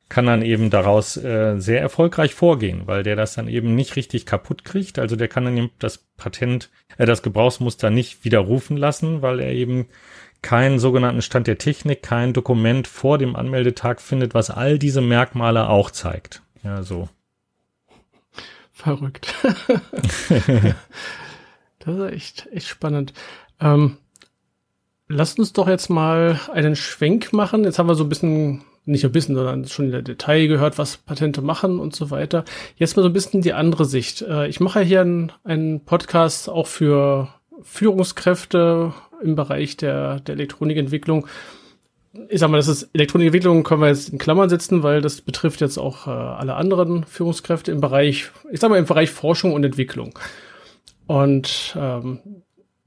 kann 0.10 0.26
dann 0.26 0.42
eben 0.42 0.70
daraus 0.70 1.18
äh, 1.18 1.60
sehr 1.60 1.82
erfolgreich 1.82 2.34
vorgehen, 2.34 2.84
weil 2.86 3.04
der 3.04 3.16
das 3.16 3.34
dann 3.34 3.48
eben 3.48 3.76
nicht 3.76 3.96
richtig 3.96 4.26
kaputt 4.26 4.64
kriegt. 4.64 5.00
Also 5.00 5.16
der 5.16 5.28
kann 5.28 5.46
dann 5.46 5.58
eben 5.58 5.72
das 5.80 5.98
Patent, 5.98 6.70
äh, 6.98 7.06
das 7.06 7.24
Gebrauchsmuster 7.24 7.90
nicht 7.90 8.24
widerrufen 8.24 8.78
lassen, 8.78 9.22
weil 9.22 9.40
er 9.40 9.52
eben 9.52 9.88
keinen 10.42 10.80
sogenannten 10.80 11.22
Stand 11.22 11.48
der 11.48 11.58
Technik, 11.58 12.04
kein 12.04 12.34
Dokument 12.34 12.88
vor 12.88 13.18
dem 13.18 13.36
Anmeldetag 13.36 14.00
findet, 14.02 14.34
was 14.34 14.50
all 14.50 14.80
diese 14.80 15.02
Merkmale 15.02 15.68
auch 15.70 15.92
zeigt. 15.92 16.42
Ja, 16.64 16.84
so. 16.84 17.10
Verrückt. 18.72 19.34
das 21.80 21.96
ist 21.96 22.12
echt, 22.12 22.48
echt 22.52 22.68
spannend. 22.68 23.14
Ähm, 23.60 23.98
lasst 25.08 25.40
uns 25.40 25.54
doch 25.54 25.68
jetzt 25.68 25.90
mal 25.90 26.40
einen 26.54 26.76
Schwenk 26.76 27.34
machen. 27.34 27.64
Jetzt 27.64 27.80
haben 27.80 27.88
wir 27.88 27.96
so 27.96 28.04
ein 28.04 28.10
bisschen, 28.10 28.64
nicht 28.88 29.06
ein 29.06 29.12
bisschen, 29.12 29.36
sondern 29.36 29.65
schon 29.65 29.86
in 29.86 29.91
der 29.91 30.01
Detail 30.01 30.48
gehört, 30.48 30.77
was 30.77 30.98
Patente 30.98 31.41
machen 31.41 31.79
und 31.79 31.96
so 31.96 32.10
weiter. 32.10 32.46
Jetzt 32.77 32.96
mal 32.96 33.03
so 33.03 33.10
ein 33.10 33.13
bisschen 33.13 33.41
die 33.41 33.53
andere 33.53 33.86
Sicht. 33.86 34.22
Äh, 34.22 34.48
ich 34.48 34.60
mache 34.60 34.82
hier 34.82 35.01
einen, 35.01 35.32
einen 35.44 35.82
Podcast 35.82 36.50
auch 36.50 36.67
für 36.67 37.29
Führungskräfte 37.62 38.94
im 39.22 39.36
Bereich 39.36 39.77
der, 39.77 40.20
der 40.22 40.36
Elektronikentwicklung. 40.36 41.27
Ich 42.29 42.39
sag 42.39 42.50
mal, 42.50 42.58
das 42.58 42.67
ist 42.67 42.89
Elektronikentwicklung 42.94 43.63
können 43.63 43.82
wir 43.82 43.89
jetzt 43.89 44.10
in 44.10 44.17
Klammern 44.17 44.50
setzen, 44.50 44.82
weil 44.82 45.01
das 45.01 45.22
betrifft 45.22 45.62
jetzt 45.62 45.77
auch 45.77 46.08
äh, 46.08 46.10
alle 46.10 46.56
anderen 46.56 47.03
Führungskräfte 47.03 47.72
im 47.72 47.82
Bereich, 47.82 48.32
ich 48.51 48.60
sag 48.60 48.70
mal, 48.70 48.79
im 48.79 48.86
Bereich 48.86 49.12
Forschung 49.12 49.53
und 49.53 49.63
Entwicklung. 49.63 50.17
Und 51.06 51.75
ähm, 51.79 52.20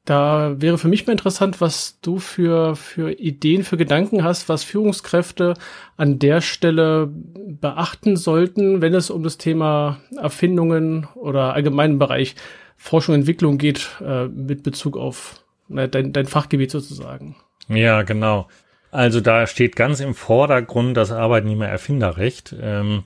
da 0.05 0.61
wäre 0.61 0.79
für 0.79 0.89
mich 0.89 1.07
mal 1.07 1.13
interessant, 1.13 1.61
was 1.61 2.01
du 2.01 2.19
für, 2.19 2.75
für 2.75 3.13
Ideen, 3.13 3.65
für 3.65 3.77
Gedanken 3.77 4.25
hast, 4.25 4.49
was 4.49 4.65
Führungskräfte 4.65 5.55
an 5.97 6.19
der 6.19 6.41
Stelle 6.41 7.09
beachten 7.13 8.17
sollten, 8.17 8.81
wenn 8.83 8.95
es 8.95 9.11
um 9.11 9.23
das 9.23 9.39
Thema 9.39 10.01
Erfindungen 10.17 11.07
oder 11.15 11.55
allgemeinen 11.55 11.99
Bereich 11.99 12.35
Forschung 12.77 13.15
und 13.15 13.21
Entwicklung 13.21 13.59
geht, 13.59 13.91
äh, 14.05 14.27
mit 14.27 14.63
Bezug 14.63 14.97
auf 14.97 15.45
na, 15.69 15.87
dein, 15.87 16.13
dein 16.13 16.27
Fachgebiet 16.27 16.71
sozusagen. 16.71 17.37
Ja, 17.69 18.03
genau. 18.03 18.49
Also 18.91 19.21
da 19.21 19.47
steht 19.47 19.77
ganz 19.77 20.01
im 20.01 20.15
Vordergrund 20.15 20.97
das 20.97 21.13
Arbeitnehmererfinderrecht. 21.13 22.57
Ähm, 22.61 23.05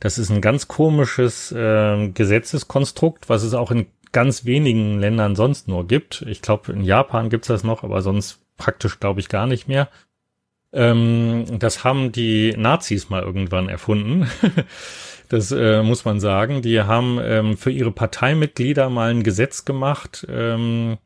das 0.00 0.18
ist 0.18 0.30
ein 0.30 0.40
ganz 0.40 0.68
komisches 0.68 1.52
äh, 1.52 2.08
Gesetzeskonstrukt, 2.08 3.28
was 3.28 3.42
es 3.42 3.54
auch 3.54 3.70
in 3.70 3.86
ganz 4.12 4.44
wenigen 4.44 4.98
Ländern 4.98 5.36
sonst 5.36 5.68
nur 5.68 5.86
gibt. 5.86 6.24
Ich 6.28 6.42
glaube, 6.42 6.72
in 6.72 6.82
Japan 6.82 7.30
gibt's 7.30 7.48
das 7.48 7.64
noch, 7.64 7.84
aber 7.84 8.02
sonst 8.02 8.40
praktisch, 8.56 9.00
glaube 9.00 9.20
ich, 9.20 9.28
gar 9.28 9.46
nicht 9.46 9.68
mehr. 9.68 9.88
Ähm, 10.72 11.58
das 11.58 11.84
haben 11.84 12.12
die 12.12 12.54
Nazis 12.56 13.08
mal 13.08 13.22
irgendwann 13.22 13.68
erfunden. 13.68 14.28
Das 15.28 15.52
äh, 15.52 15.82
muss 15.82 16.04
man 16.04 16.20
sagen. 16.20 16.62
Die 16.62 16.80
haben 16.80 17.18
ähm, 17.22 17.56
für 17.56 17.70
ihre 17.70 17.90
Parteimitglieder 17.92 18.88
mal 18.88 19.10
ein 19.10 19.22
Gesetz 19.22 19.64
gemacht, 19.64 20.26
ähm, 20.30 20.98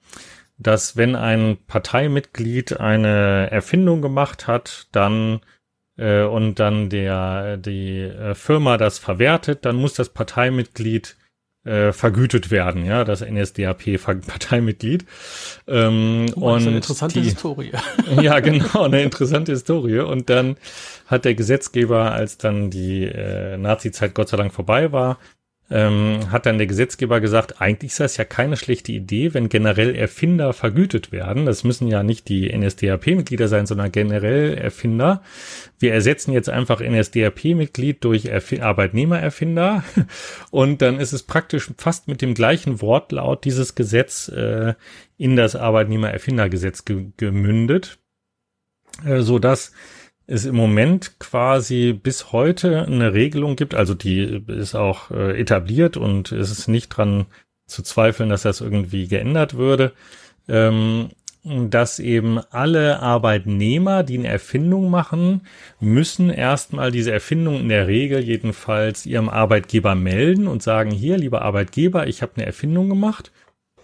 dass 0.58 0.96
wenn 0.96 1.16
ein 1.16 1.58
Parteimitglied 1.66 2.78
eine 2.78 3.50
Erfindung 3.50 4.00
gemacht 4.00 4.46
hat, 4.46 4.86
dann 4.92 5.40
äh, 5.96 6.22
und 6.22 6.60
dann 6.60 6.88
der 6.88 7.56
die 7.56 8.00
äh, 8.00 8.34
Firma 8.34 8.76
das 8.76 8.98
verwertet, 8.98 9.64
dann 9.64 9.76
muss 9.76 9.94
das 9.94 10.10
Parteimitglied 10.10 11.16
äh, 11.64 11.92
vergütet 11.92 12.50
werden, 12.50 12.84
ja, 12.84 13.04
das 13.04 13.20
NSDAP-Parteimitglied. 13.20 15.04
Ähm, 15.68 16.26
oh, 16.36 16.52
und 16.52 16.66
eine 16.66 16.76
interessante 16.76 17.20
die, 17.20 17.26
Historie. 17.26 17.72
ja, 18.20 18.40
genau, 18.40 18.82
eine 18.82 19.02
interessante 19.02 19.52
Historie. 19.52 20.00
Und 20.00 20.28
dann 20.28 20.56
hat 21.06 21.24
der 21.24 21.34
Gesetzgeber, 21.34 22.12
als 22.12 22.38
dann 22.38 22.70
die 22.70 23.04
äh, 23.04 23.56
Nazi-Zeit 23.56 24.14
Gott 24.14 24.28
sei 24.28 24.36
Dank 24.36 24.52
vorbei 24.52 24.92
war, 24.92 25.18
ähm, 25.72 26.30
hat 26.30 26.44
dann 26.44 26.58
der 26.58 26.66
Gesetzgeber 26.66 27.20
gesagt, 27.20 27.62
eigentlich 27.62 27.92
ist 27.92 28.00
das 28.00 28.18
ja 28.18 28.24
keine 28.24 28.58
schlechte 28.58 28.92
Idee, 28.92 29.32
wenn 29.32 29.48
generell 29.48 29.94
Erfinder 29.94 30.52
vergütet 30.52 31.12
werden. 31.12 31.46
Das 31.46 31.64
müssen 31.64 31.88
ja 31.88 32.02
nicht 32.02 32.28
die 32.28 32.54
NSDAP-Mitglieder 32.54 33.48
sein, 33.48 33.64
sondern 33.64 33.90
generell 33.90 34.54
Erfinder. 34.54 35.22
Wir 35.78 35.94
ersetzen 35.94 36.32
jetzt 36.32 36.50
einfach 36.50 36.80
NSDAP-Mitglied 36.80 38.04
durch 38.04 38.26
Erf 38.26 38.52
Arbeitnehmererfinder 38.52 39.82
und 40.50 40.82
dann 40.82 41.00
ist 41.00 41.14
es 41.14 41.22
praktisch 41.22 41.70
fast 41.78 42.06
mit 42.06 42.20
dem 42.20 42.34
gleichen 42.34 42.82
Wortlaut 42.82 43.46
dieses 43.46 43.74
Gesetz 43.74 44.28
äh, 44.28 44.74
in 45.16 45.36
das 45.36 45.56
Arbeitnehmererfindergesetz 45.56 46.84
ge 46.84 47.06
gemündet, 47.16 47.98
äh, 49.06 49.22
so 49.22 49.38
dass 49.38 49.72
es 50.26 50.44
im 50.44 50.54
Moment 50.54 51.18
quasi 51.18 51.92
bis 51.92 52.32
heute 52.32 52.86
eine 52.86 53.12
Regelung 53.12 53.56
gibt, 53.56 53.74
also 53.74 53.94
die 53.94 54.42
ist 54.46 54.74
auch 54.74 55.10
äh, 55.10 55.38
etabliert 55.40 55.96
und 55.96 56.32
es 56.32 56.50
ist 56.50 56.68
nicht 56.68 56.88
dran 56.88 57.26
zu 57.66 57.82
zweifeln, 57.82 58.28
dass 58.28 58.42
das 58.42 58.60
irgendwie 58.60 59.08
geändert 59.08 59.54
würde, 59.54 59.92
ähm, 60.48 61.10
dass 61.44 61.98
eben 61.98 62.38
alle 62.50 63.00
Arbeitnehmer, 63.00 64.04
die 64.04 64.18
eine 64.18 64.28
Erfindung 64.28 64.90
machen, 64.90 65.42
müssen 65.80 66.30
erstmal 66.30 66.92
diese 66.92 67.10
Erfindung 67.10 67.58
in 67.58 67.68
der 67.68 67.88
Regel 67.88 68.20
jedenfalls 68.20 69.06
ihrem 69.06 69.28
Arbeitgeber 69.28 69.96
melden 69.96 70.46
und 70.46 70.62
sagen, 70.62 70.92
hier, 70.92 71.16
lieber 71.16 71.42
Arbeitgeber, 71.42 72.06
ich 72.06 72.22
habe 72.22 72.32
eine 72.36 72.46
Erfindung 72.46 72.88
gemacht 72.88 73.32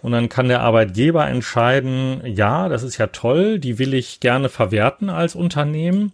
und 0.01 0.11
dann 0.11 0.29
kann 0.29 0.47
der 0.47 0.61
Arbeitgeber 0.61 1.27
entscheiden, 1.27 2.21
ja, 2.25 2.69
das 2.69 2.83
ist 2.83 2.97
ja 2.97 3.07
toll, 3.07 3.59
die 3.59 3.79
will 3.79 3.93
ich 3.93 4.19
gerne 4.19 4.49
verwerten 4.49 5.09
als 5.09 5.35
Unternehmen. 5.35 6.11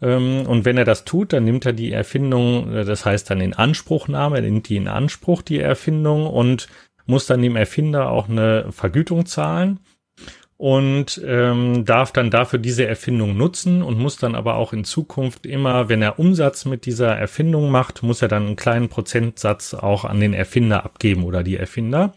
Ähm, 0.00 0.46
und 0.46 0.64
wenn 0.64 0.78
er 0.78 0.84
das 0.84 1.04
tut, 1.04 1.32
dann 1.32 1.44
nimmt 1.44 1.66
er 1.66 1.72
die 1.72 1.92
Erfindung, 1.92 2.72
äh, 2.72 2.84
das 2.84 3.04
heißt 3.04 3.30
dann 3.30 3.40
in 3.40 3.54
Anspruchnahme, 3.54 4.36
er 4.36 4.42
nimmt 4.42 4.68
die 4.68 4.76
in 4.76 4.88
Anspruch, 4.88 5.42
die 5.42 5.60
Erfindung, 5.60 6.26
und 6.26 6.68
muss 7.06 7.26
dann 7.26 7.42
dem 7.42 7.56
Erfinder 7.56 8.10
auch 8.10 8.28
eine 8.28 8.70
Vergütung 8.70 9.26
zahlen 9.26 9.80
und 10.58 11.22
ähm, 11.24 11.84
darf 11.84 12.12
dann 12.12 12.30
dafür 12.30 12.58
diese 12.58 12.84
Erfindung 12.84 13.36
nutzen 13.36 13.80
und 13.82 13.98
muss 13.98 14.16
dann 14.16 14.34
aber 14.34 14.56
auch 14.56 14.72
in 14.72 14.84
Zukunft 14.84 15.46
immer, 15.46 15.88
wenn 15.88 16.02
er 16.02 16.18
Umsatz 16.18 16.64
mit 16.64 16.84
dieser 16.84 17.16
Erfindung 17.16 17.70
macht, 17.70 18.02
muss 18.02 18.22
er 18.22 18.28
dann 18.28 18.46
einen 18.46 18.56
kleinen 18.56 18.88
Prozentsatz 18.88 19.72
auch 19.72 20.04
an 20.04 20.20
den 20.20 20.34
Erfinder 20.34 20.84
abgeben 20.84 21.24
oder 21.24 21.44
die 21.44 21.56
Erfinder. 21.56 22.12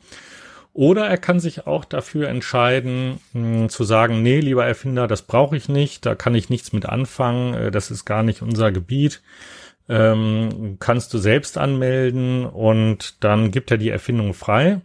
Oder 0.74 1.08
er 1.08 1.18
kann 1.18 1.40
sich 1.40 1.68
auch 1.68 1.84
dafür 1.84 2.30
entscheiden, 2.30 3.20
mh, 3.34 3.62
hm, 3.62 3.70
zu 3.70 3.84
sagen, 3.84 4.22
nee, 4.22 4.40
lieber 4.40 4.66
Erfinder, 4.66 5.08
das 5.08 5.24
brauche 5.24 5.58
ich 5.58 5.68
nicht, 5.68 6.06
da 6.06 6.16
kann 6.16 6.36
ich 6.36 6.50
nichts 6.50 6.72
mit 6.72 6.86
anfangen, 6.86 7.54
äh, 7.54 7.72
das 7.72 7.92
ist 7.92 8.06
gar 8.06 8.24
nicht 8.24 8.42
unser 8.42 8.72
Gebiet. 8.72 9.22
Ähm, 9.90 10.78
kannst 10.80 11.14
du 11.14 11.18
selbst 11.18 11.58
anmelden 11.58 12.46
und 12.46 13.24
dann 13.24 13.52
gibt 13.52 13.72
er 13.72 13.78
die 13.78 13.90
Erfindung 13.90 14.34
frei 14.34 14.80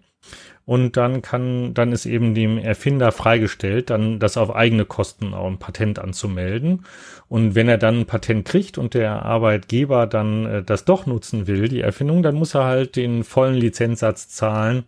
und 0.64 0.96
dann 0.96 1.22
kann, 1.22 1.74
dann 1.74 1.92
ist 1.92 2.06
eben 2.06 2.34
dem 2.34 2.58
Erfinder 2.58 3.12
freigestellt, 3.12 3.90
dann 3.90 4.18
das 4.18 4.36
auf 4.36 4.54
eigene 4.54 4.84
Kosten 4.84 5.32
auch 5.32 5.46
ein 5.46 5.60
Patent 5.60 6.00
anzumelden. 6.00 6.84
Und 7.28 7.54
wenn 7.54 7.68
er 7.68 7.78
dann 7.78 8.00
ein 8.00 8.06
Patent 8.06 8.46
kriegt 8.48 8.76
und 8.76 8.94
der 8.94 9.22
Arbeitgeber 9.24 10.08
dann 10.08 10.46
äh, 10.46 10.62
das 10.64 10.84
doch 10.84 11.06
nutzen 11.06 11.46
will, 11.46 11.68
die 11.68 11.80
Erfindung, 11.80 12.24
dann 12.24 12.34
muss 12.34 12.54
er 12.54 12.64
halt 12.64 12.96
den 12.96 13.22
vollen 13.22 13.54
Lizenzsatz 13.54 14.28
zahlen 14.28 14.84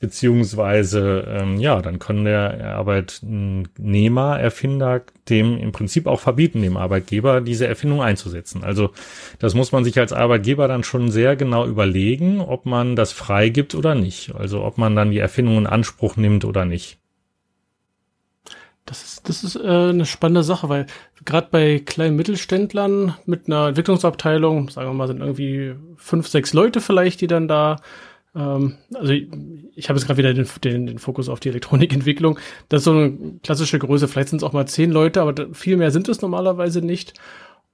beziehungsweise 0.00 1.24
ähm, 1.28 1.58
ja, 1.58 1.80
dann 1.80 1.98
kann 1.98 2.24
der 2.24 2.76
Arbeitnehmer, 2.76 4.38
Erfinder 4.38 5.02
dem 5.28 5.56
im 5.56 5.72
Prinzip 5.72 6.06
auch 6.06 6.20
verbieten, 6.20 6.62
dem 6.62 6.76
Arbeitgeber 6.76 7.40
diese 7.40 7.66
Erfindung 7.66 8.02
einzusetzen. 8.02 8.64
Also 8.64 8.90
das 9.38 9.54
muss 9.54 9.72
man 9.72 9.84
sich 9.84 9.98
als 9.98 10.12
Arbeitgeber 10.12 10.68
dann 10.68 10.84
schon 10.84 11.10
sehr 11.10 11.36
genau 11.36 11.66
überlegen, 11.66 12.40
ob 12.40 12.66
man 12.66 12.96
das 12.96 13.12
freigibt 13.12 13.74
oder 13.74 13.94
nicht. 13.94 14.34
Also 14.34 14.62
ob 14.62 14.78
man 14.78 14.94
dann 14.94 15.10
die 15.10 15.18
Erfindung 15.18 15.58
in 15.58 15.66
Anspruch 15.66 16.16
nimmt 16.16 16.44
oder 16.44 16.64
nicht. 16.64 16.98
Das 18.86 19.02
ist, 19.02 19.28
das 19.28 19.44
ist 19.44 19.56
äh, 19.56 19.66
eine 19.66 20.04
spannende 20.04 20.42
Sache, 20.42 20.68
weil 20.68 20.86
gerade 21.24 21.48
bei 21.50 21.78
kleinen 21.78 22.16
Mittelständlern 22.16 23.14
mit 23.24 23.46
einer 23.46 23.68
Entwicklungsabteilung, 23.68 24.68
sagen 24.68 24.90
wir 24.90 24.94
mal, 24.94 25.06
sind 25.06 25.20
irgendwie 25.20 25.74
fünf, 25.96 26.28
sechs 26.28 26.52
Leute 26.52 26.82
vielleicht, 26.82 27.22
die 27.22 27.26
dann 27.26 27.48
da 27.48 27.76
ähm, 28.34 28.76
also 28.94 29.12
ich, 29.12 29.28
ich 29.74 29.88
habe 29.88 29.98
jetzt 29.98 30.06
gerade 30.06 30.18
wieder 30.18 30.34
den, 30.34 30.46
den, 30.62 30.86
den 30.86 30.98
Fokus 30.98 31.28
auf 31.28 31.40
die 31.40 31.48
Elektronikentwicklung. 31.48 32.38
Das 32.68 32.80
ist 32.80 32.84
so 32.84 32.92
eine 32.92 33.38
klassische 33.42 33.78
Größe. 33.78 34.08
Vielleicht 34.08 34.28
sind 34.28 34.38
es 34.38 34.44
auch 34.44 34.52
mal 34.52 34.66
zehn 34.66 34.90
Leute, 34.90 35.22
aber 35.22 35.54
viel 35.54 35.76
mehr 35.76 35.90
sind 35.90 36.08
es 36.08 36.22
normalerweise 36.22 36.80
nicht. 36.80 37.14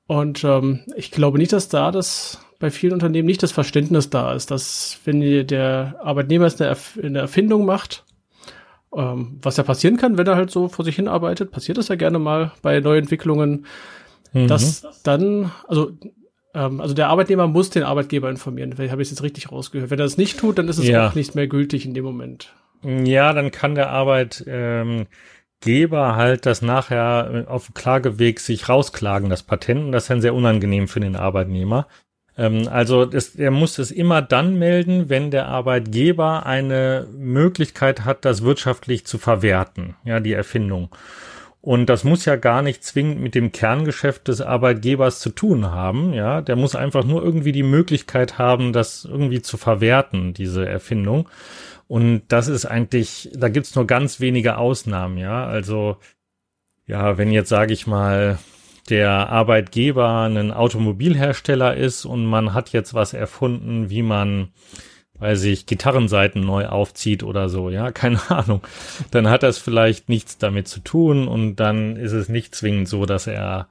Und 0.07 0.45
ähm, 0.45 0.81
ich 0.97 1.11
glaube 1.11 1.39
nicht, 1.39 1.53
dass 1.53 1.69
da 1.69 1.91
das 1.91 2.41
bei 2.59 2.71
vielen 2.71 2.93
Unternehmen 2.93 3.27
nicht 3.27 3.43
das 3.43 3.53
Verständnis 3.53 4.11
da 4.11 4.35
ist, 4.35 4.51
dass 4.51 4.99
wenn 5.05 5.47
der 5.47 5.97
Arbeitnehmer 6.03 6.47
es 6.47 6.61
eine, 6.61 6.69
Erf 6.69 6.99
eine 7.03 7.21
Erfindung 7.21 7.65
macht, 7.65 8.05
ähm, 8.95 9.39
was 9.41 9.57
ja 9.57 9.63
passieren 9.63 9.97
kann, 9.97 10.19
wenn 10.19 10.27
er 10.27 10.37
halt 10.37 10.51
so 10.51 10.69
vor 10.69 10.85
sich 10.85 10.97
hin 10.97 11.09
arbeitet, 11.09 11.53
passiert 11.53 11.79
das 11.79 11.89
ja 11.89 11.95
gerne 11.95 12.19
mal 12.19 12.53
bei 12.61 12.81
Neuentwicklungen, 12.81 13.67
mhm. 14.33 14.47
dass 14.47 14.85
dann, 15.05 15.53
also 15.69 15.93
ähm, 16.55 16.81
also 16.81 16.95
der 16.95 17.09
Arbeitnehmer 17.09 17.47
muss 17.47 17.71
den 17.71 17.83
Arbeitgeber 17.83 18.31
informieren. 18.31 18.73
Vielleicht 18.73 18.93
habe 18.93 19.03
ich 19.03 19.07
es 19.07 19.13
jetzt 19.13 19.23
richtig 19.23 19.53
rausgehört. 19.53 19.91
Wenn 19.91 19.99
er 19.99 20.05
das 20.05 20.17
nicht 20.17 20.39
tut, 20.39 20.59
dann 20.59 20.69
ist 20.69 20.79
es 20.79 20.89
ja. 20.89 21.09
auch 21.09 21.15
nicht 21.15 21.35
mehr 21.35 21.47
gültig 21.47 21.87
in 21.87 21.95
dem 21.95 22.05
Moment. 22.05 22.53
Ja, 22.83 23.33
dann 23.33 23.51
kann 23.51 23.75
der 23.75 23.91
Arbeitgeber 23.91 25.07
halt 26.17 26.47
das 26.47 26.63
nachher 26.63 27.45
auf 27.49 27.67
dem 27.67 27.75
Klageweg 27.75 28.41
sich 28.41 28.69
rausklagen, 28.69 29.29
das 29.29 29.43
Patent. 29.43 29.85
Und 29.85 29.93
das 29.93 30.05
ist 30.05 30.11
dann 30.11 30.23
sehr 30.23 30.35
unangenehm 30.35 30.89
für 30.89 31.01
den 31.01 31.17
Arbeitnehmer. 31.17 31.87
Ähm, 32.37 32.69
also 32.69 33.05
das, 33.05 33.37
er 33.37 33.51
muss 33.51 33.79
es 33.79 33.91
immer 33.91 34.23
dann 34.23 34.59
melden, 34.59 35.09
wenn 35.09 35.31
der 35.31 35.47
Arbeitgeber 35.47 36.47
eine 36.47 37.07
Möglichkeit 37.13 38.05
hat, 38.05 38.25
das 38.25 38.43
wirtschaftlich 38.43 39.05
zu 39.05 39.19
verwerten, 39.19 39.97
ja, 40.05 40.21
die 40.21 40.33
Erfindung. 40.33 40.89
Und 41.63 41.87
das 41.87 42.05
muss 42.05 42.25
ja 42.25 42.37
gar 42.37 42.63
nicht 42.63 42.83
zwingend 42.83 43.21
mit 43.21 43.35
dem 43.35 43.53
Kerngeschäft 43.53 44.29
des 44.29 44.41
Arbeitgebers 44.41 45.21
zu 45.21 45.31
tun 45.31 45.71
haben. 45.71 46.15
Ja, 46.15 46.41
der 46.41 46.57
muss 46.57 46.75
einfach 46.75 47.05
nur 47.05 47.23
irgendwie 47.23 47.53
die 47.53 47.63
Möglichkeit 47.63 48.39
haben, 48.39 48.73
das 48.73 49.05
irgendwie 49.05 49.43
zu 49.43 49.59
verwerten, 49.59 50.33
diese 50.33 50.67
Erfindung. 50.67 51.29
Und 51.87 52.23
das 52.29 52.49
ist 52.49 52.65
eigentlich, 52.65 53.31
da 53.35 53.49
gibt's 53.49 53.75
nur 53.75 53.87
ganz 53.87 54.21
wenige 54.21 54.57
Ausnahmen. 54.57 55.19
Ja, 55.19 55.45
also 55.47 55.99
ja, 56.87 57.19
wenn 57.19 57.31
jetzt 57.31 57.51
sage 57.51 57.75
ich 57.75 57.87
mal 57.87 58.39
der 58.89 59.29
Arbeitgeber 59.29 60.23
ein 60.29 60.53
Automobilhersteller 60.53 61.77
ist 61.77 62.05
und 62.05 62.25
man 62.25 62.55
hat 62.55 62.71
jetzt 62.71 62.95
was 62.95 63.13
erfunden, 63.13 63.91
wie 63.91 64.03
man 64.03 64.49
weiß 65.21 65.45
ich, 65.45 65.67
Gitarrenseiten 65.67 66.41
neu 66.41 66.67
aufzieht 66.67 67.23
oder 67.23 67.49
so, 67.49 67.71
ja, 67.71 67.93
keine 67.93 68.21
Ahnung, 68.31 68.63
dann 69.11 69.29
hat 69.29 69.43
das 69.43 69.59
vielleicht 69.59 70.09
nichts 70.09 70.39
damit 70.39 70.69
zu 70.69 70.81
tun 70.81 71.29
und 71.29 71.57
dann 71.57 71.97
ist 71.97 72.13
es 72.13 72.29
nicht 72.29 72.55
zwingend 72.55 72.89
so, 72.89 73.07
dass 73.07 73.27
er 73.27 73.69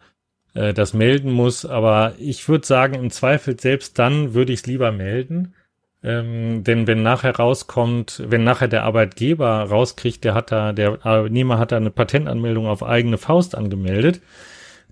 äh, 0.54 0.74
das 0.74 0.94
melden 0.94 1.32
muss. 1.32 1.66
Aber 1.66 2.14
ich 2.20 2.48
würde 2.48 2.66
sagen, 2.66 2.96
im 2.96 3.12
Zweifel 3.12 3.60
selbst 3.60 4.00
dann 4.00 4.34
würde 4.34 4.54
ich 4.54 4.60
es 4.62 4.68
lieber 4.68 4.92
melden. 4.92 5.54
Ähm, 6.02 6.64
denn 6.64 6.88
wenn 6.88 7.04
nachher 7.04 7.36
rauskommt, 7.36 8.24
wenn 8.26 8.44
nachher 8.46 8.70
der 8.70 8.84
Arbeitgeber 8.84 9.64
rauskriegt, 9.64 10.24
der 10.24 10.34
hat 10.34 10.52
da, 10.52 10.72
der 10.72 11.06
Arbeitnehmer 11.06 11.58
hat 11.58 11.74
da 11.74 11.78
eine 11.78 11.92
Patentanmeldung 11.92 12.68
auf 12.68 12.84
eigene 12.84 13.18
Faust 13.18 13.56
angemeldet, 13.56 14.22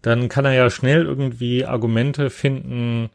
dann 0.02 0.30
kann 0.30 0.46
er 0.46 0.54
ja 0.54 0.70
schnell 0.70 1.06
irgendwie 1.06 1.66
Argumente 1.66 2.30
finden, 2.30 3.10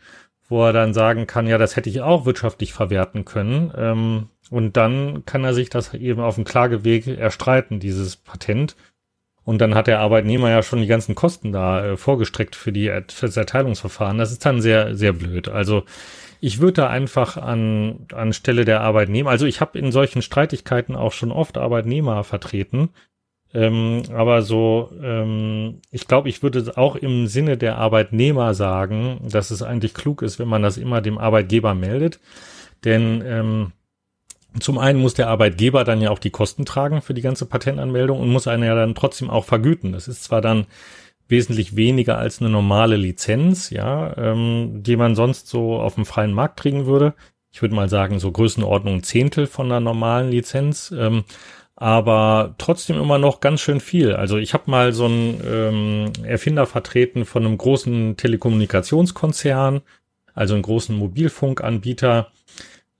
wo 0.52 0.64
er 0.64 0.74
dann 0.74 0.92
sagen 0.92 1.26
kann, 1.26 1.46
ja, 1.46 1.56
das 1.56 1.76
hätte 1.76 1.88
ich 1.88 2.02
auch 2.02 2.26
wirtschaftlich 2.26 2.74
verwerten 2.74 3.24
können. 3.24 3.72
Ähm, 3.74 4.28
und 4.50 4.76
dann 4.76 5.24
kann 5.24 5.44
er 5.44 5.54
sich 5.54 5.70
das 5.70 5.94
eben 5.94 6.20
auf 6.20 6.34
dem 6.34 6.44
Klageweg 6.44 7.06
erstreiten, 7.06 7.80
dieses 7.80 8.16
Patent. 8.16 8.76
Und 9.44 9.62
dann 9.62 9.74
hat 9.74 9.86
der 9.86 10.00
Arbeitnehmer 10.00 10.50
ja 10.50 10.62
schon 10.62 10.80
die 10.80 10.86
ganzen 10.86 11.14
Kosten 11.14 11.52
da 11.52 11.84
äh, 11.84 11.96
vorgestreckt 11.96 12.54
für, 12.54 12.70
die, 12.70 12.88
für 13.08 13.26
das 13.26 13.36
Erteilungsverfahren. 13.36 14.18
Das 14.18 14.30
ist 14.30 14.44
dann 14.44 14.60
sehr, 14.60 14.94
sehr 14.94 15.14
blöd. 15.14 15.48
Also 15.48 15.84
ich 16.40 16.60
würde 16.60 16.82
da 16.82 16.88
einfach 16.88 17.38
an, 17.38 18.06
an 18.12 18.34
Stelle 18.34 18.66
der 18.66 18.82
Arbeitnehmer, 18.82 19.30
also 19.30 19.46
ich 19.46 19.62
habe 19.62 19.78
in 19.78 19.90
solchen 19.90 20.20
Streitigkeiten 20.20 20.96
auch 20.96 21.12
schon 21.12 21.32
oft 21.32 21.56
Arbeitnehmer 21.56 22.24
vertreten, 22.24 22.90
ähm, 23.54 24.02
aber 24.14 24.42
so, 24.42 24.90
ähm, 25.02 25.80
ich 25.90 26.08
glaube, 26.08 26.28
ich 26.28 26.42
würde 26.42 26.76
auch 26.76 26.96
im 26.96 27.26
Sinne 27.26 27.58
der 27.58 27.76
Arbeitnehmer 27.76 28.54
sagen, 28.54 29.20
dass 29.28 29.50
es 29.50 29.62
eigentlich 29.62 29.92
klug 29.92 30.22
ist, 30.22 30.38
wenn 30.38 30.48
man 30.48 30.62
das 30.62 30.78
immer 30.78 31.02
dem 31.02 31.18
Arbeitgeber 31.18 31.74
meldet. 31.74 32.18
Denn 32.84 33.22
ähm, 33.26 33.72
zum 34.58 34.78
einen 34.78 35.00
muss 35.00 35.14
der 35.14 35.28
Arbeitgeber 35.28 35.84
dann 35.84 36.00
ja 36.00 36.10
auch 36.10 36.18
die 36.18 36.30
Kosten 36.30 36.64
tragen 36.64 37.02
für 37.02 37.14
die 37.14 37.22
ganze 37.22 37.46
Patentanmeldung 37.46 38.20
und 38.20 38.30
muss 38.30 38.46
einen 38.46 38.64
ja 38.64 38.74
dann 38.74 38.94
trotzdem 38.94 39.28
auch 39.28 39.44
vergüten. 39.44 39.92
Das 39.92 40.08
ist 40.08 40.24
zwar 40.24 40.40
dann 40.40 40.66
wesentlich 41.28 41.76
weniger 41.76 42.18
als 42.18 42.40
eine 42.40 42.50
normale 42.50 42.96
Lizenz, 42.96 43.70
ja, 43.70 44.16
ähm, 44.16 44.82
die 44.82 44.96
man 44.96 45.14
sonst 45.14 45.48
so 45.48 45.76
auf 45.76 45.94
dem 45.94 46.06
freien 46.06 46.32
Markt 46.32 46.58
kriegen 46.58 46.86
würde. 46.86 47.14
Ich 47.50 47.60
würde 47.60 47.74
mal 47.74 47.88
sagen, 47.88 48.18
so 48.18 48.32
Größenordnung 48.32 49.02
Zehntel 49.02 49.46
von 49.46 49.66
einer 49.66 49.80
normalen 49.80 50.30
Lizenz. 50.30 50.92
Ähm, 50.96 51.24
aber 51.82 52.54
trotzdem 52.58 52.96
immer 53.00 53.18
noch 53.18 53.40
ganz 53.40 53.60
schön 53.60 53.80
viel. 53.80 54.12
Also 54.12 54.36
ich 54.36 54.54
habe 54.54 54.70
mal 54.70 54.92
so 54.92 55.06
einen 55.06 55.40
ähm, 55.44 56.12
Erfinder 56.22 56.64
vertreten 56.64 57.24
von 57.24 57.44
einem 57.44 57.58
großen 57.58 58.16
Telekommunikationskonzern, 58.16 59.80
also 60.32 60.54
einen 60.54 60.62
großen 60.62 60.96
Mobilfunkanbieter. 60.96 62.28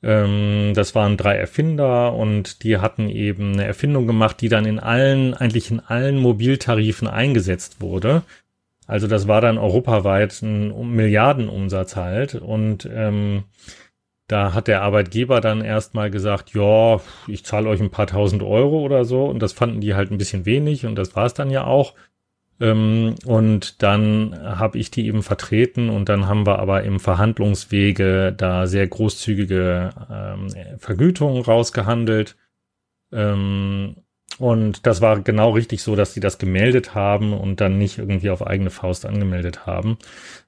Ähm, 0.03 0.73
das 0.75 0.97
waren 0.97 1.17
drei 1.17 1.37
Erfinder 1.37 2.13
und 2.13 2.65
die 2.65 2.79
hatten 2.79 3.09
eben 3.09 3.53
eine 3.53 3.67
Erfindung 3.67 4.09
gemacht, 4.09 4.41
die 4.41 4.49
dann 4.49 4.65
in 4.65 4.81
allen, 4.81 5.35
eigentlich 5.35 5.71
in 5.71 5.79
allen 5.79 6.19
Mobiltarifen 6.19 7.07
eingesetzt 7.07 7.81
wurde. 7.81 8.23
Also 8.89 9.07
das 9.07 9.29
war 9.29 9.41
dann 9.41 9.59
europaweit 9.59 10.43
ein 10.43 10.91
Milliardenumsatz 10.91 11.95
halt 11.95 12.35
und 12.35 12.91
ähm, 12.93 13.45
da 14.33 14.55
hat 14.55 14.67
der 14.67 14.81
Arbeitgeber 14.81 15.43
dann 15.43 15.61
erstmal 15.61 16.11
gesagt, 16.11 16.55
ja, 16.55 17.01
ich 17.27 17.45
zahle 17.45 17.69
euch 17.69 17.81
ein 17.81 17.91
paar 17.91 18.07
tausend 18.07 18.43
Euro 18.43 18.81
oder 18.81 19.05
so. 19.05 19.27
Und 19.27 19.41
das 19.41 19.53
fanden 19.53 19.83
die 19.83 19.95
halt 19.95 20.11
ein 20.11 20.17
bisschen 20.17 20.47
wenig 20.47 20.87
und 20.87 20.95
das 20.95 21.15
war 21.15 21.27
es 21.27 21.35
dann 21.35 21.51
ja 21.51 21.65
auch. 21.65 21.93
Ähm, 22.59 23.17
und 23.27 23.83
dann 23.83 24.35
habe 24.43 24.79
ich 24.79 24.91
die 24.91 25.07
eben 25.07 25.23
vertreten 25.23 25.91
und 25.91 26.09
dann 26.09 26.29
haben 26.29 26.47
wir 26.47 26.61
aber 26.61 26.83
im 26.83 26.99
Verhandlungswege 26.99 28.33
da 28.35 28.67
sehr 28.67 28.87
großzügige 28.87 29.91
ähm, 30.11 30.79
Vergütungen 30.79 31.43
rausgehandelt. 31.43 32.37
Ähm, 33.13 33.97
und 34.39 34.87
das 34.87 35.03
war 35.03 35.21
genau 35.21 35.51
richtig 35.51 35.83
so, 35.83 35.95
dass 35.95 36.15
die 36.15 36.21
das 36.21 36.39
gemeldet 36.39 36.95
haben 36.95 37.35
und 37.35 37.61
dann 37.61 37.77
nicht 37.77 37.99
irgendwie 37.99 38.31
auf 38.31 38.47
eigene 38.47 38.71
Faust 38.71 39.05
angemeldet 39.05 39.67
haben. 39.67 39.99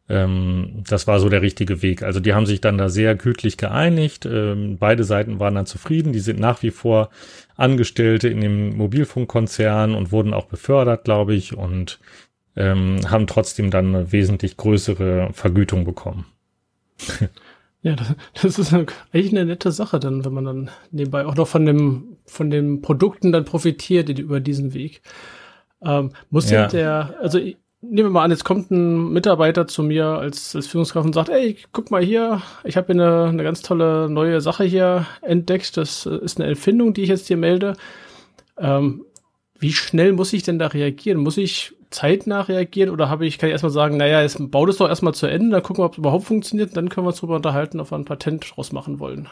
Ähm, 0.09 0.83
das 0.87 1.07
war 1.07 1.19
so 1.19 1.29
der 1.29 1.43
richtige 1.43 1.83
Weg. 1.83 2.03
Also 2.03 2.21
die 2.21 2.35
haben 2.35 2.47
sich 2.47 2.61
dann 2.61 2.79
da 2.79 2.89
sehr 2.89 3.15
gütlich 3.15 3.57
geeinigt. 3.57 4.27
Ähm, 4.27 4.77
beide 4.79 5.05
Seiten 5.05 5.41
waren 5.41 5.55
dann 5.55 5.67
zufrieden. 5.67 6.13
Die 6.13 6.21
sind 6.21 6.39
nach 6.39 6.63
wie 6.63 6.71
vor 6.71 7.11
Angestellte 7.57 8.29
in 8.29 8.41
dem 8.41 8.77
Mobilfunkkonzern 8.77 9.95
und 9.95 10.13
wurden 10.13 10.35
auch 10.35 10.47
befördert, 10.47 11.05
glaube 11.05 11.35
ich, 11.35 11.57
und 11.57 12.01
ähm, 12.57 13.01
haben 13.11 13.27
trotzdem 13.27 13.71
dann 13.71 13.95
eine 13.95 14.13
wesentlich 14.13 14.57
größere 14.57 15.31
Vergütung 15.33 15.85
bekommen. 15.85 16.27
Ja, 17.85 17.97
das, 17.97 18.15
das 18.41 18.59
ist 18.59 18.73
eigentlich 18.73 19.31
eine 19.31 19.45
nette 19.45 19.71
Sache 19.71 20.01
dann, 20.01 20.25
wenn 20.25 20.33
man 20.33 20.45
dann 20.47 20.71
nebenbei 20.91 21.27
auch 21.27 21.35
noch 21.35 21.47
von 21.47 21.67
dem, 21.67 22.17
von 22.25 22.49
den 22.49 22.81
Produkten 22.81 23.31
dann 23.31 23.45
profitiert 23.45 24.09
über 24.09 24.41
diesen 24.41 24.73
Weg. 24.73 25.03
Ähm, 25.85 26.13
muss 26.31 26.49
ja. 26.49 26.67
der, 26.67 27.15
also 27.21 27.39
nehmen 27.91 28.09
wir 28.09 28.11
mal 28.11 28.25
an, 28.25 28.31
jetzt 28.31 28.45
kommt 28.45 28.71
ein 28.71 29.13
Mitarbeiter 29.13 29.67
zu 29.67 29.83
mir 29.83 30.07
als, 30.07 30.55
als 30.57 30.67
Führungskraft 30.67 31.07
und 31.07 31.13
sagt, 31.13 31.29
ey, 31.29 31.57
guck 31.73 31.91
mal 31.91 32.03
hier, 32.03 32.43
ich 32.65 32.77
habe 32.77 32.93
eine, 32.93 33.27
eine 33.27 33.43
ganz 33.43 33.63
tolle 33.63 34.09
neue 34.09 34.41
Sache 34.41 34.65
hier 34.65 35.07
entdeckt. 35.23 35.77
Das 35.77 36.07
ist 36.07 36.41
eine 36.41 36.49
Erfindung, 36.49 36.95
die 36.95 37.03
ich 37.03 37.09
jetzt 37.09 37.29
hier 37.29 37.37
melde. 37.37 37.75
Ähm, 38.59 39.05
wie 39.59 39.73
schnell 39.73 40.13
muss 40.13 40.33
ich 40.33 40.43
denn 40.43 40.59
da 40.59 40.69
reagieren? 40.69 41.19
Muss 41.19 41.37
ich 41.37 41.75
zeitnah 41.91 42.43
reagieren 42.43 42.91
oder 42.91 43.09
habe 43.09 43.25
ich, 43.25 43.39
kann 43.39 43.49
ich 43.49 43.53
erstmal 43.53 43.71
sagen, 43.71 43.97
naja, 43.97 44.21
jetzt 44.21 44.37
bau 44.51 44.67
das 44.67 44.79
doch 44.79 44.89
erstmal 44.89 45.15
zu 45.15 45.27
Ende, 45.27 45.51
dann 45.51 45.63
gucken 45.63 45.83
wir, 45.83 45.87
ob 45.87 45.93
es 45.93 45.99
überhaupt 45.99 46.25
funktioniert, 46.25 46.77
dann 46.77 46.89
können 46.89 47.07
wir 47.07 47.11
uns 47.11 47.19
darüber 47.19 47.37
unterhalten, 47.37 47.81
ob 47.81 47.93
wir 47.93 47.97
ein 47.97 48.05
Patent 48.05 48.45
draus 48.55 48.73
machen 48.73 48.99
wollen. 48.99 49.29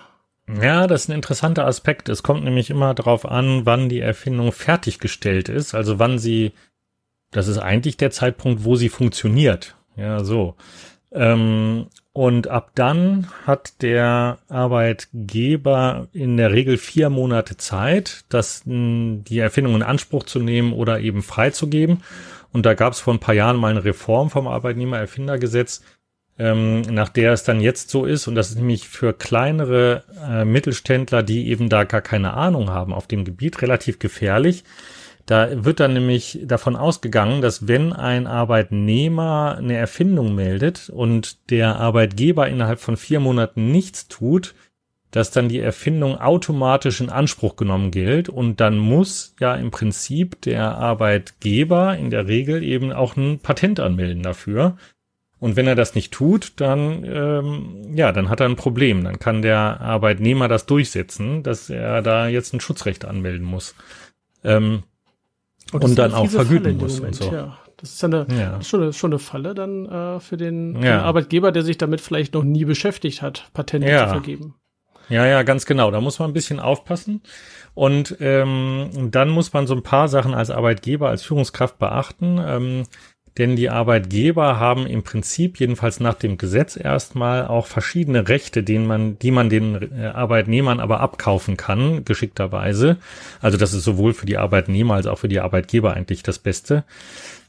Ja, 0.60 0.86
das 0.86 1.02
ist 1.02 1.08
ein 1.08 1.16
interessanter 1.16 1.66
Aspekt. 1.66 2.08
Es 2.08 2.22
kommt 2.22 2.44
nämlich 2.44 2.70
immer 2.70 2.94
darauf 2.94 3.26
an, 3.26 3.64
wann 3.64 3.88
die 3.88 4.00
Erfindung 4.00 4.52
fertiggestellt 4.52 5.48
ist, 5.48 5.74
also 5.74 5.98
wann 5.98 6.18
sie, 6.18 6.52
das 7.32 7.48
ist 7.48 7.58
eigentlich 7.58 7.96
der 7.96 8.12
Zeitpunkt, 8.12 8.64
wo 8.64 8.76
sie 8.76 8.88
funktioniert. 8.88 9.74
Ja, 9.96 10.22
so. 10.22 10.54
Ähm, 11.10 11.86
und 12.12 12.48
ab 12.48 12.72
dann 12.74 13.28
hat 13.46 13.80
der 13.82 14.38
Arbeitgeber 14.48 16.08
in 16.12 16.36
der 16.36 16.52
Regel 16.52 16.76
vier 16.76 17.08
Monate 17.08 17.56
Zeit, 17.56 18.24
das, 18.28 18.62
die 18.66 19.38
Erfindung 19.38 19.76
in 19.76 19.82
Anspruch 19.82 20.24
zu 20.24 20.38
nehmen 20.38 20.74
oder 20.74 21.00
eben 21.00 21.22
freizugeben. 21.22 22.02
Und 22.52 22.66
da 22.66 22.74
gab 22.74 22.92
es 22.92 23.00
vor 23.00 23.14
ein 23.14 23.20
paar 23.20 23.34
Jahren 23.34 23.56
mal 23.56 23.70
eine 23.70 23.84
Reform 23.84 24.28
vom 24.28 24.46
Arbeitnehmererfindergesetz, 24.46 25.82
ähm, 26.38 26.82
nach 26.82 27.08
der 27.08 27.32
es 27.32 27.44
dann 27.44 27.62
jetzt 27.62 27.88
so 27.88 28.04
ist. 28.04 28.28
Und 28.28 28.34
das 28.34 28.50
ist 28.50 28.56
nämlich 28.56 28.88
für 28.88 29.14
kleinere 29.14 30.04
äh, 30.22 30.44
Mittelständler, 30.44 31.22
die 31.22 31.48
eben 31.48 31.70
da 31.70 31.84
gar 31.84 32.02
keine 32.02 32.34
Ahnung 32.34 32.68
haben 32.68 32.92
auf 32.92 33.06
dem 33.06 33.24
Gebiet, 33.24 33.62
relativ 33.62 33.98
gefährlich. 33.98 34.64
Da 35.26 35.64
wird 35.64 35.80
dann 35.80 35.92
nämlich 35.92 36.40
davon 36.44 36.74
ausgegangen, 36.74 37.42
dass 37.42 37.68
wenn 37.68 37.92
ein 37.92 38.26
Arbeitnehmer 38.26 39.56
eine 39.56 39.76
Erfindung 39.76 40.34
meldet 40.34 40.90
und 40.90 41.50
der 41.50 41.76
Arbeitgeber 41.76 42.48
innerhalb 42.48 42.80
von 42.80 42.96
vier 42.96 43.20
Monaten 43.20 43.70
nichts 43.70 44.08
tut, 44.08 44.54
dass 45.12 45.30
dann 45.30 45.48
die 45.48 45.60
Erfindung 45.60 46.18
automatisch 46.18 47.00
in 47.00 47.10
Anspruch 47.10 47.56
genommen 47.56 47.90
gilt 47.90 48.28
und 48.28 48.60
dann 48.60 48.78
muss 48.78 49.36
ja 49.38 49.54
im 49.54 49.70
Prinzip 49.70 50.40
der 50.40 50.76
Arbeitgeber 50.78 51.96
in 51.96 52.10
der 52.10 52.26
Regel 52.26 52.62
eben 52.64 52.92
auch 52.92 53.16
ein 53.16 53.38
Patent 53.38 53.78
anmelden 53.78 54.22
dafür. 54.22 54.76
Und 55.38 55.56
wenn 55.56 55.66
er 55.66 55.74
das 55.74 55.94
nicht 55.94 56.12
tut, 56.12 56.54
dann 56.56 57.04
ähm, 57.04 57.94
ja, 57.94 58.12
dann 58.12 58.28
hat 58.28 58.40
er 58.40 58.46
ein 58.46 58.56
Problem. 58.56 59.04
Dann 59.04 59.18
kann 59.18 59.42
der 59.42 59.80
Arbeitnehmer 59.80 60.48
das 60.48 60.66
durchsetzen, 60.66 61.42
dass 61.42 61.68
er 61.68 62.00
da 62.00 62.28
jetzt 62.28 62.54
ein 62.54 62.60
Schutzrecht 62.60 63.04
anmelden 63.04 63.44
muss. 63.44 63.74
Ähm, 64.44 64.84
und, 65.72 65.84
und 65.84 65.98
dann 65.98 66.14
auch 66.14 66.28
vergüten 66.28 66.76
muss 66.76 66.98
Moment, 66.98 67.20
und 67.20 67.30
so. 67.30 67.34
Ja. 67.34 67.58
Das 67.78 67.94
ist 67.94 68.04
eine, 68.04 68.26
ja. 68.30 68.58
ist 68.58 68.68
schon, 68.68 68.82
eine, 68.82 68.92
schon 68.92 69.10
eine 69.10 69.18
Falle 69.18 69.54
dann 69.54 69.86
äh, 69.86 70.20
für, 70.20 70.36
den, 70.36 70.76
ja. 70.76 70.80
den 70.80 71.00
Arbeitgeber, 71.00 71.50
der 71.50 71.62
sich 71.62 71.78
damit 71.78 72.00
vielleicht 72.00 72.34
noch 72.34 72.44
nie 72.44 72.64
beschäftigt 72.64 73.22
hat, 73.22 73.50
Patente 73.54 73.88
ja. 73.88 74.04
zu 74.04 74.10
vergeben. 74.10 74.54
Ja, 75.08 75.26
ja, 75.26 75.42
ganz 75.42 75.66
genau. 75.66 75.90
Da 75.90 76.00
muss 76.00 76.18
man 76.18 76.30
ein 76.30 76.32
bisschen 76.32 76.60
aufpassen. 76.60 77.22
Und 77.74 78.16
ähm, 78.20 79.08
dann 79.10 79.30
muss 79.30 79.52
man 79.52 79.66
so 79.66 79.74
ein 79.74 79.82
paar 79.82 80.08
Sachen 80.08 80.32
als 80.32 80.50
Arbeitgeber, 80.50 81.08
als 81.08 81.22
Führungskraft 81.22 81.78
beachten. 81.78 82.40
Ähm, 82.44 82.84
denn 83.38 83.56
die 83.56 83.70
Arbeitgeber 83.70 84.58
haben 84.60 84.86
im 84.86 85.02
Prinzip, 85.02 85.58
jedenfalls 85.58 86.00
nach 86.00 86.14
dem 86.14 86.36
Gesetz 86.36 86.76
erstmal, 86.76 87.46
auch 87.46 87.66
verschiedene 87.66 88.28
Rechte, 88.28 88.62
denen 88.62 88.86
man, 88.86 89.18
die 89.18 89.30
man 89.30 89.48
den 89.48 89.90
äh, 89.98 90.06
Arbeitnehmern 90.06 90.80
aber 90.80 91.00
abkaufen 91.00 91.56
kann, 91.56 92.04
geschickterweise. 92.04 92.98
Also 93.40 93.56
das 93.56 93.72
ist 93.72 93.84
sowohl 93.84 94.12
für 94.12 94.26
die 94.26 94.36
Arbeitnehmer 94.36 94.94
als 94.94 95.06
auch 95.06 95.18
für 95.18 95.28
die 95.28 95.40
Arbeitgeber 95.40 95.94
eigentlich 95.94 96.22
das 96.22 96.38
Beste. 96.38 96.84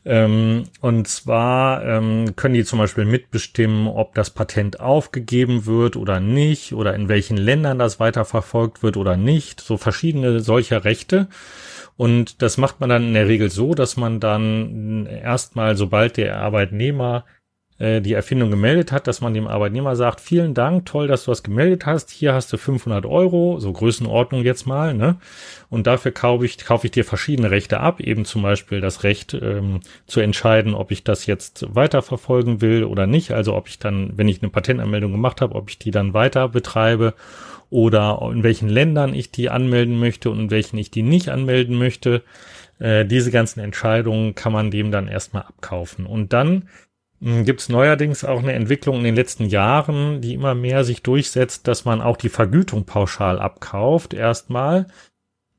Ähm, 0.05 0.63
und 0.81 1.07
zwar 1.07 1.85
ähm, 1.85 2.35
können 2.35 2.55
die 2.55 2.65
zum 2.65 2.79
Beispiel 2.79 3.05
mitbestimmen, 3.05 3.87
ob 3.87 4.15
das 4.15 4.29
Patent 4.29 4.79
aufgegeben 4.79 5.65
wird 5.65 5.95
oder 5.95 6.19
nicht, 6.19 6.73
oder 6.73 6.93
in 6.93 7.07
welchen 7.07 7.37
Ländern 7.37 7.79
das 7.79 7.99
weiterverfolgt 7.99 8.83
wird 8.83 8.97
oder 8.97 9.15
nicht. 9.15 9.61
So 9.61 9.77
verschiedene 9.77 10.41
solcher 10.41 10.83
Rechte. 10.83 11.27
Und 11.95 12.41
das 12.41 12.57
macht 12.57 12.79
man 12.79 12.89
dann 12.89 13.03
in 13.03 13.13
der 13.13 13.27
Regel 13.27 13.51
so, 13.51 13.73
dass 13.75 13.97
man 13.97 14.19
dann 14.19 15.05
erstmal, 15.05 15.77
sobald 15.77 16.17
der 16.17 16.39
Arbeitnehmer 16.39 17.23
äh, 17.83 18.01
die 18.01 18.13
Erfindung 18.13 18.49
gemeldet 18.49 18.91
hat, 18.91 19.07
dass 19.07 19.19
man 19.19 19.33
dem 19.33 19.47
Arbeitnehmer 19.47 19.95
sagt, 19.95 20.21
vielen 20.21 20.53
Dank, 20.53 20.85
toll, 20.85 21.07
dass 21.07 21.25
du 21.25 21.31
das 21.31 21.43
gemeldet 21.43 21.85
hast, 21.85 22.11
hier 22.11 22.33
hast 22.33 22.53
du 22.53 22.57
500 22.57 23.05
Euro, 23.05 23.59
so 23.59 23.73
Größenordnung 23.73 24.43
jetzt 24.43 24.65
mal, 24.65 24.93
ne? 24.93 25.17
Und 25.69 25.87
dafür 25.87 26.11
kaufe 26.11 26.45
ich, 26.45 26.57
kaufe 26.63 26.87
ich 26.87 26.91
dir 26.91 27.03
verschiedene 27.03 27.51
Rechte 27.51 27.79
ab, 27.79 27.99
eben 27.99 28.25
zum 28.25 28.41
Beispiel 28.41 28.79
das 28.79 29.03
Recht 29.03 29.33
ähm, 29.33 29.81
zu 30.05 30.19
entscheiden, 30.19 30.75
ob 30.75 30.91
ich 30.91 31.03
das 31.03 31.25
jetzt 31.25 31.65
weiterverfolgen 31.75 32.61
will 32.61 32.83
oder 32.83 33.07
nicht, 33.07 33.31
also 33.31 33.55
ob 33.55 33.67
ich 33.67 33.79
dann, 33.79 34.17
wenn 34.17 34.27
ich 34.27 34.41
eine 34.41 34.51
Patentanmeldung 34.51 35.11
gemacht 35.11 35.41
habe, 35.41 35.55
ob 35.55 35.69
ich 35.69 35.79
die 35.79 35.91
dann 35.91 36.13
weiter 36.13 36.49
betreibe 36.49 37.15
oder 37.69 38.19
in 38.31 38.43
welchen 38.43 38.69
Ländern 38.69 39.13
ich 39.13 39.31
die 39.31 39.49
anmelden 39.49 39.99
möchte 39.99 40.29
und 40.29 40.39
in 40.39 40.51
welchen 40.51 40.77
ich 40.77 40.91
die 40.91 41.03
nicht 41.03 41.29
anmelden 41.29 41.77
möchte. 41.77 42.23
Äh, 42.79 43.05
diese 43.05 43.31
ganzen 43.31 43.59
Entscheidungen 43.59 44.35
kann 44.35 44.53
man 44.53 44.71
dem 44.71 44.91
dann 44.91 45.07
erstmal 45.07 45.43
abkaufen. 45.43 46.05
Und 46.05 46.33
dann 46.33 46.69
hm, 47.21 47.45
gibt 47.45 47.61
es 47.61 47.69
neuerdings 47.69 48.23
auch 48.25 48.39
eine 48.39 48.53
Entwicklung 48.53 48.97
in 48.97 49.03
den 49.05 49.15
letzten 49.15 49.45
Jahren, 49.45 50.21
die 50.21 50.33
immer 50.33 50.55
mehr 50.55 50.83
sich 50.83 51.03
durchsetzt, 51.03 51.67
dass 51.67 51.85
man 51.85 52.01
auch 52.01 52.17
die 52.17 52.29
Vergütung 52.29 52.85
pauschal 52.85 53.39
abkauft 53.39 54.13
erstmal. 54.13 54.87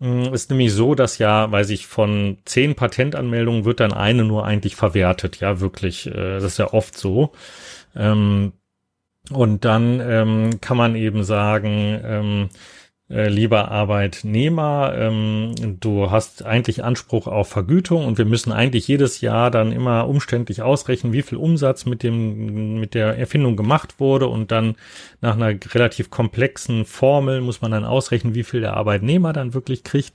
Hm, 0.01 0.35
ist 0.35 0.51
nämlich 0.51 0.73
so, 0.73 0.95
dass 0.95 1.19
ja, 1.19 1.51
weiß 1.51 1.71
ich, 1.71 1.87
von 1.87 2.38
zehn 2.45 2.75
Patentanmeldungen 2.75 3.64
wird 3.64 3.81
dann 3.81 3.93
eine 3.93 4.25
nur 4.25 4.45
eigentlich 4.45 4.77
verwertet. 4.77 5.40
Ja, 5.40 5.61
wirklich. 5.61 6.07
Äh, 6.07 6.12
das 6.35 6.45
ist 6.45 6.59
ja 6.59 6.73
oft 6.73 6.97
so. 6.99 7.33
Ähm, 7.97 8.53
und 9.31 9.65
dann 9.65 10.01
ähm, 10.01 10.61
kann 10.61 10.77
man 10.77 10.97
eben 10.97 11.25
sagen, 11.25 12.01
ähm, 12.05 12.49
äh, 13.11 13.29
lieber 13.29 13.71
Arbeitnehmer, 13.71 14.95
ähm, 14.97 15.55
du 15.81 16.11
hast 16.11 16.45
eigentlich 16.45 16.83
Anspruch 16.85 17.27
auf 17.27 17.49
Vergütung 17.49 18.07
und 18.07 18.17
wir 18.17 18.25
müssen 18.25 18.51
eigentlich 18.51 18.89
jedes 18.89 19.21
Jahr 19.21 19.51
dann 19.51 19.73
immer 19.73 20.09
umständlich 20.09 20.63
ausrechnen, 20.63 21.13
wie 21.13 21.23
viel 21.23 21.37
Umsatz 21.37 21.85
mit 21.85 22.03
dem 22.03 22.81
mit 22.81 22.95
der 22.95 23.19
Erfindung 23.19 23.57
gemacht 23.57 24.01
wurde 24.01 24.27
und 24.29 24.51
dann 24.51 24.77
nach 25.21 25.37
einer 25.37 25.55
relativ 25.75 26.11
komplexen 26.11 26.87
Formel 26.87 27.43
muss 27.43 27.61
man 27.61 27.71
dann 27.73 27.85
ausrechnen, 27.85 28.35
wie 28.35 28.45
viel 28.45 28.61
der 28.61 28.75
Arbeitnehmer 28.75 29.33
dann 29.35 29.53
wirklich 29.55 29.85
kriegt. 29.85 30.15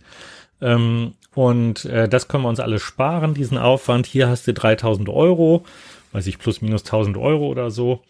Ähm, 0.61 1.13
und 1.35 1.85
äh, 1.85 2.09
das 2.09 2.27
können 2.27 2.43
wir 2.43 2.49
uns 2.49 2.59
alles 2.59 2.81
sparen, 2.81 3.33
diesen 3.33 3.57
Aufwand. 3.57 4.07
Hier 4.07 4.29
hast 4.29 4.47
du 4.47 4.53
3000 4.53 5.09
Euro, 5.09 5.63
weiß 6.11 6.27
ich, 6.27 6.39
plus 6.39 6.61
minus 6.61 6.83
1000 6.85 7.17
Euro 7.17 7.47
oder 7.47 7.71
so. 7.71 8.01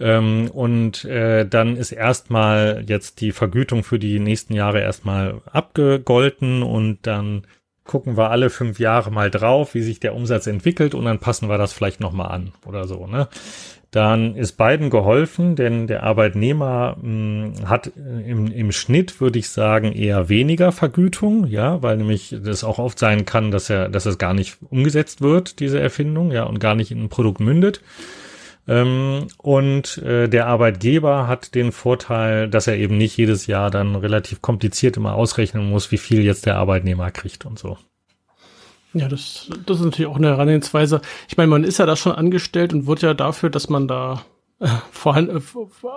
Ähm, 0.00 0.50
und 0.52 1.04
äh, 1.04 1.46
dann 1.46 1.76
ist 1.76 1.92
erstmal 1.92 2.84
jetzt 2.86 3.20
die 3.20 3.32
Vergütung 3.32 3.82
für 3.82 3.98
die 3.98 4.20
nächsten 4.20 4.54
Jahre 4.54 4.80
erstmal 4.80 5.40
abgegolten 5.50 6.62
und 6.62 6.98
dann 7.02 7.46
gucken 7.84 8.16
wir 8.16 8.30
alle 8.30 8.50
fünf 8.50 8.78
Jahre 8.78 9.10
mal 9.10 9.30
drauf, 9.30 9.74
wie 9.74 9.82
sich 9.82 9.98
der 9.98 10.14
Umsatz 10.14 10.46
entwickelt 10.46 10.94
und 10.94 11.06
dann 11.06 11.18
passen 11.18 11.48
wir 11.48 11.58
das 11.58 11.72
vielleicht 11.72 12.00
nochmal 12.00 12.30
an 12.30 12.52
oder 12.66 12.86
so. 12.86 13.06
Ne? 13.06 13.28
Dann 13.90 14.36
ist 14.36 14.58
beiden 14.58 14.90
geholfen, 14.90 15.56
denn 15.56 15.86
der 15.86 16.02
Arbeitnehmer 16.02 16.98
mh, 17.00 17.02
hm, 17.02 17.68
hat 17.68 17.90
im, 17.96 18.48
im 18.48 18.70
Schnitt, 18.70 19.18
würde 19.20 19.38
ich 19.38 19.48
sagen, 19.48 19.92
eher 19.92 20.28
weniger 20.28 20.72
Vergütung, 20.72 21.46
ja, 21.46 21.82
weil 21.82 21.96
nämlich 21.96 22.36
das 22.44 22.64
auch 22.64 22.78
oft 22.78 22.98
sein 22.98 23.24
kann, 23.24 23.50
dass 23.50 23.70
er, 23.70 23.88
dass 23.88 24.04
es 24.04 24.18
gar 24.18 24.34
nicht 24.34 24.58
umgesetzt 24.68 25.22
wird, 25.22 25.58
diese 25.58 25.80
Erfindung, 25.80 26.30
ja, 26.30 26.44
und 26.44 26.60
gar 26.60 26.74
nicht 26.74 26.90
in 26.90 27.04
ein 27.04 27.08
Produkt 27.08 27.40
mündet. 27.40 27.80
Ähm, 28.68 29.28
und 29.38 29.98
äh, 29.98 30.28
der 30.28 30.46
Arbeitgeber 30.46 31.26
hat 31.26 31.54
den 31.54 31.72
Vorteil, 31.72 32.48
dass 32.48 32.66
er 32.66 32.76
eben 32.76 32.98
nicht 32.98 33.16
jedes 33.16 33.46
Jahr 33.46 33.70
dann 33.70 33.96
relativ 33.96 34.42
kompliziert 34.42 34.98
immer 34.98 35.14
ausrechnen 35.14 35.68
muss, 35.70 35.90
wie 35.90 35.98
viel 35.98 36.22
jetzt 36.22 36.44
der 36.44 36.56
Arbeitnehmer 36.56 37.10
kriegt 37.10 37.46
und 37.46 37.58
so. 37.58 37.78
Ja, 38.92 39.08
das, 39.08 39.50
das 39.66 39.78
ist 39.78 39.84
natürlich 39.84 40.10
auch 40.10 40.16
eine 40.16 40.28
Herangehensweise. 40.28 41.00
Ich 41.28 41.36
meine, 41.36 41.48
man 41.48 41.64
ist 41.64 41.78
ja 41.78 41.86
da 41.86 41.96
schon 41.96 42.12
angestellt 42.12 42.74
und 42.74 42.86
wird 42.86 43.02
ja 43.02 43.14
dafür, 43.14 43.48
dass 43.48 43.68
man 43.70 43.88
da 43.88 44.24
äh, 44.60 44.68
vorhanden, 44.90 45.36
äh, 45.38 45.42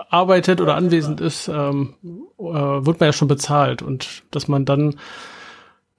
arbeitet 0.10 0.62
oder 0.62 0.76
anwesend 0.76 1.20
ist, 1.20 1.48
ähm, 1.50 1.96
äh, 2.38 2.44
wird 2.44 3.00
man 3.00 3.08
ja 3.08 3.14
schon 3.14 3.28
bezahlt. 3.28 3.82
Und 3.82 4.24
dass 4.32 4.48
man 4.48 4.66
dann 4.66 4.96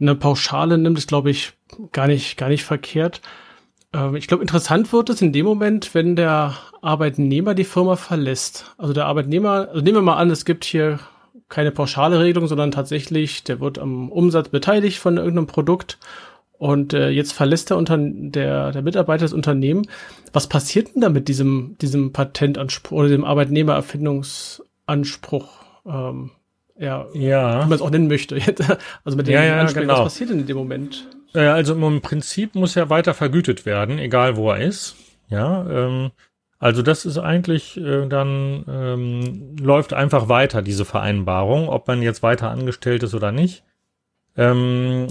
eine 0.00 0.14
Pauschale 0.14 0.78
nimmt, 0.78 0.98
ist, 0.98 1.08
glaube 1.08 1.30
ich, 1.30 1.52
gar 1.92 2.06
nicht, 2.06 2.36
gar 2.36 2.48
nicht 2.48 2.64
verkehrt. 2.64 3.20
Ähm, 3.92 4.16
ich 4.16 4.26
glaube, 4.26 4.42
interessant 4.42 4.92
wird 4.92 5.10
es 5.10 5.22
in 5.22 5.32
dem 5.32 5.46
Moment, 5.46 5.94
wenn 5.94 6.16
der 6.16 6.56
Arbeitnehmer 6.80 7.54
die 7.54 7.64
Firma 7.64 7.96
verlässt. 7.96 8.74
Also 8.78 8.92
der 8.92 9.06
Arbeitnehmer, 9.06 9.68
also 9.68 9.80
nehmen 9.80 9.96
wir 9.96 10.02
mal 10.02 10.16
an, 10.16 10.30
es 10.30 10.44
gibt 10.44 10.64
hier 10.64 10.98
keine 11.48 11.70
pauschale 11.70 12.20
Regelung, 12.20 12.48
sondern 12.48 12.70
tatsächlich, 12.70 13.44
der 13.44 13.60
wird 13.60 13.78
am 13.78 14.10
Umsatz 14.10 14.48
beteiligt 14.48 14.98
von 14.98 15.18
irgendeinem 15.18 15.46
Produkt 15.46 15.98
und 16.62 16.94
äh, 16.94 17.10
jetzt 17.10 17.32
verlässt 17.32 17.70
der, 17.70 17.76
Unter 17.76 17.98
der, 17.98 18.72
der 18.72 18.82
Mitarbeiter 18.82 19.24
das 19.24 19.32
Unternehmen. 19.32 19.86
Was 20.32 20.48
passiert 20.48 20.94
denn 20.94 21.02
da 21.02 21.08
mit 21.08 21.28
diesem, 21.28 21.76
diesem 21.80 22.12
Patentanspruch 22.12 22.98
oder 22.98 23.08
dem 23.08 23.24
Arbeitnehmererfindungsanspruch? 23.24 25.48
Ähm, 25.84 26.30
ja, 26.78 27.06
ja. 27.14 27.64
wie 27.64 27.68
man 27.68 27.72
es 27.72 27.82
auch 27.82 27.90
nennen 27.90 28.08
möchte. 28.08 28.36
also 29.04 29.16
mit 29.16 29.26
dem 29.26 29.34
ja, 29.34 29.44
ja, 29.44 29.64
genau. 29.64 29.94
was 29.94 30.04
passiert 30.04 30.30
denn 30.30 30.38
in 30.38 30.46
dem 30.46 30.56
Moment? 30.56 31.08
Äh, 31.34 31.40
also 31.46 31.74
im 31.74 32.00
Prinzip 32.00 32.54
muss 32.54 32.76
er 32.76 32.90
weiter 32.90 33.14
vergütet 33.14 33.66
werden, 33.66 33.98
egal 33.98 34.36
wo 34.36 34.50
er 34.50 34.60
ist. 34.60 34.96
Ja, 35.28 35.66
ähm, 35.68 36.10
also 36.58 36.82
das 36.82 37.04
ist 37.04 37.18
eigentlich 37.18 37.76
äh, 37.76 38.06
dann 38.06 38.64
ähm, 38.68 39.56
läuft 39.60 39.92
einfach 39.92 40.28
weiter 40.28 40.62
diese 40.62 40.84
Vereinbarung, 40.84 41.68
ob 41.68 41.88
man 41.88 42.02
jetzt 42.02 42.22
weiter 42.22 42.50
angestellt 42.50 43.02
ist 43.02 43.14
oder 43.14 43.32
nicht. 43.32 43.64
Ähm, 44.34 45.08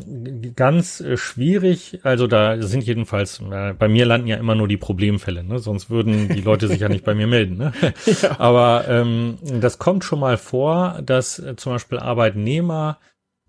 ganz 0.55 0.99
äh, 0.99 1.15
schwierig, 1.15 1.99
also 2.01 2.25
da 2.25 2.60
sind 2.62 2.84
jedenfalls, 2.84 3.39
äh, 3.39 3.73
bei 3.73 3.88
mir 3.88 4.05
landen 4.07 4.27
ja 4.27 4.38
immer 4.38 4.55
nur 4.55 4.67
die 4.67 4.77
Problemfälle, 4.77 5.43
ne? 5.43 5.60
sonst 5.60 5.91
würden 5.91 6.27
die 6.29 6.41
Leute 6.41 6.67
sich 6.67 6.79
ja 6.79 6.89
nicht 6.89 7.05
bei 7.05 7.13
mir 7.13 7.27
melden. 7.27 7.57
Ne? 7.57 7.71
Ja. 8.21 8.39
Aber 8.39 8.86
ähm, 8.88 9.38
das 9.41 9.77
kommt 9.77 10.03
schon 10.03 10.19
mal 10.19 10.38
vor, 10.38 11.01
dass 11.05 11.38
äh, 11.38 11.55
zum 11.55 11.73
Beispiel 11.73 11.99
Arbeitnehmer 11.99 12.97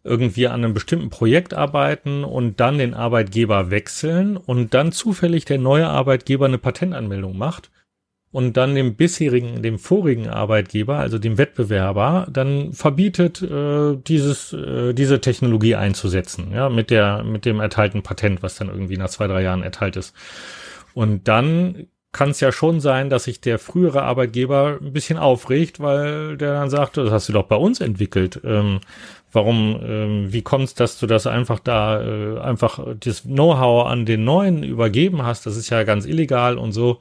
irgendwie 0.04 0.48
an 0.48 0.64
einem 0.64 0.74
bestimmten 0.74 1.10
Projekt 1.10 1.54
arbeiten 1.54 2.24
und 2.24 2.58
dann 2.60 2.78
den 2.78 2.94
Arbeitgeber 2.94 3.70
wechseln 3.70 4.36
und 4.36 4.74
dann 4.74 4.92
zufällig 4.92 5.44
der 5.44 5.58
neue 5.58 5.88
Arbeitgeber 5.88 6.46
eine 6.46 6.58
Patentanmeldung 6.58 7.36
macht 7.36 7.70
und 8.32 8.56
dann 8.56 8.74
dem 8.74 8.96
bisherigen, 8.96 9.62
dem 9.62 9.78
vorigen 9.78 10.28
Arbeitgeber, 10.28 10.96
also 10.96 11.18
dem 11.18 11.38
Wettbewerber, 11.38 12.26
dann 12.30 12.72
verbietet, 12.72 13.42
äh, 13.42 13.96
dieses, 13.96 14.52
äh, 14.54 14.94
diese 14.94 15.20
Technologie 15.20 15.76
einzusetzen, 15.76 16.50
ja, 16.52 16.70
mit 16.70 16.90
der, 16.90 17.22
mit 17.22 17.44
dem 17.44 17.60
erteilten 17.60 18.02
Patent, 18.02 18.42
was 18.42 18.56
dann 18.56 18.68
irgendwie 18.68 18.96
nach 18.96 19.10
zwei, 19.10 19.26
drei 19.26 19.42
Jahren 19.42 19.62
erteilt 19.62 19.96
ist. 19.96 20.14
Und 20.94 21.28
dann 21.28 21.86
kann 22.10 22.30
es 22.30 22.40
ja 22.40 22.52
schon 22.52 22.80
sein, 22.80 23.08
dass 23.08 23.24
sich 23.24 23.40
der 23.40 23.58
frühere 23.58 24.02
Arbeitgeber 24.02 24.78
ein 24.80 24.92
bisschen 24.92 25.18
aufregt, 25.18 25.80
weil 25.80 26.36
der 26.36 26.54
dann 26.54 26.70
sagt, 26.70 26.98
das 26.98 27.10
hast 27.10 27.28
du 27.28 27.32
doch 27.32 27.44
bei 27.44 27.56
uns 27.56 27.80
entwickelt. 27.80 28.40
Ähm, 28.44 28.80
warum, 29.32 29.80
ähm, 29.82 30.32
wie 30.32 30.42
kommst, 30.42 30.80
dass 30.80 30.98
du 30.98 31.06
das 31.06 31.26
einfach 31.26 31.58
da, 31.58 32.02
äh, 32.02 32.38
einfach 32.40 32.78
das 33.00 33.22
Know-how 33.22 33.86
an 33.86 34.06
den 34.06 34.24
neuen 34.24 34.62
übergeben 34.62 35.22
hast? 35.22 35.46
Das 35.46 35.56
ist 35.56 35.70
ja 35.70 35.82
ganz 35.84 36.06
illegal 36.06 36.58
und 36.58 36.72
so. 36.72 36.98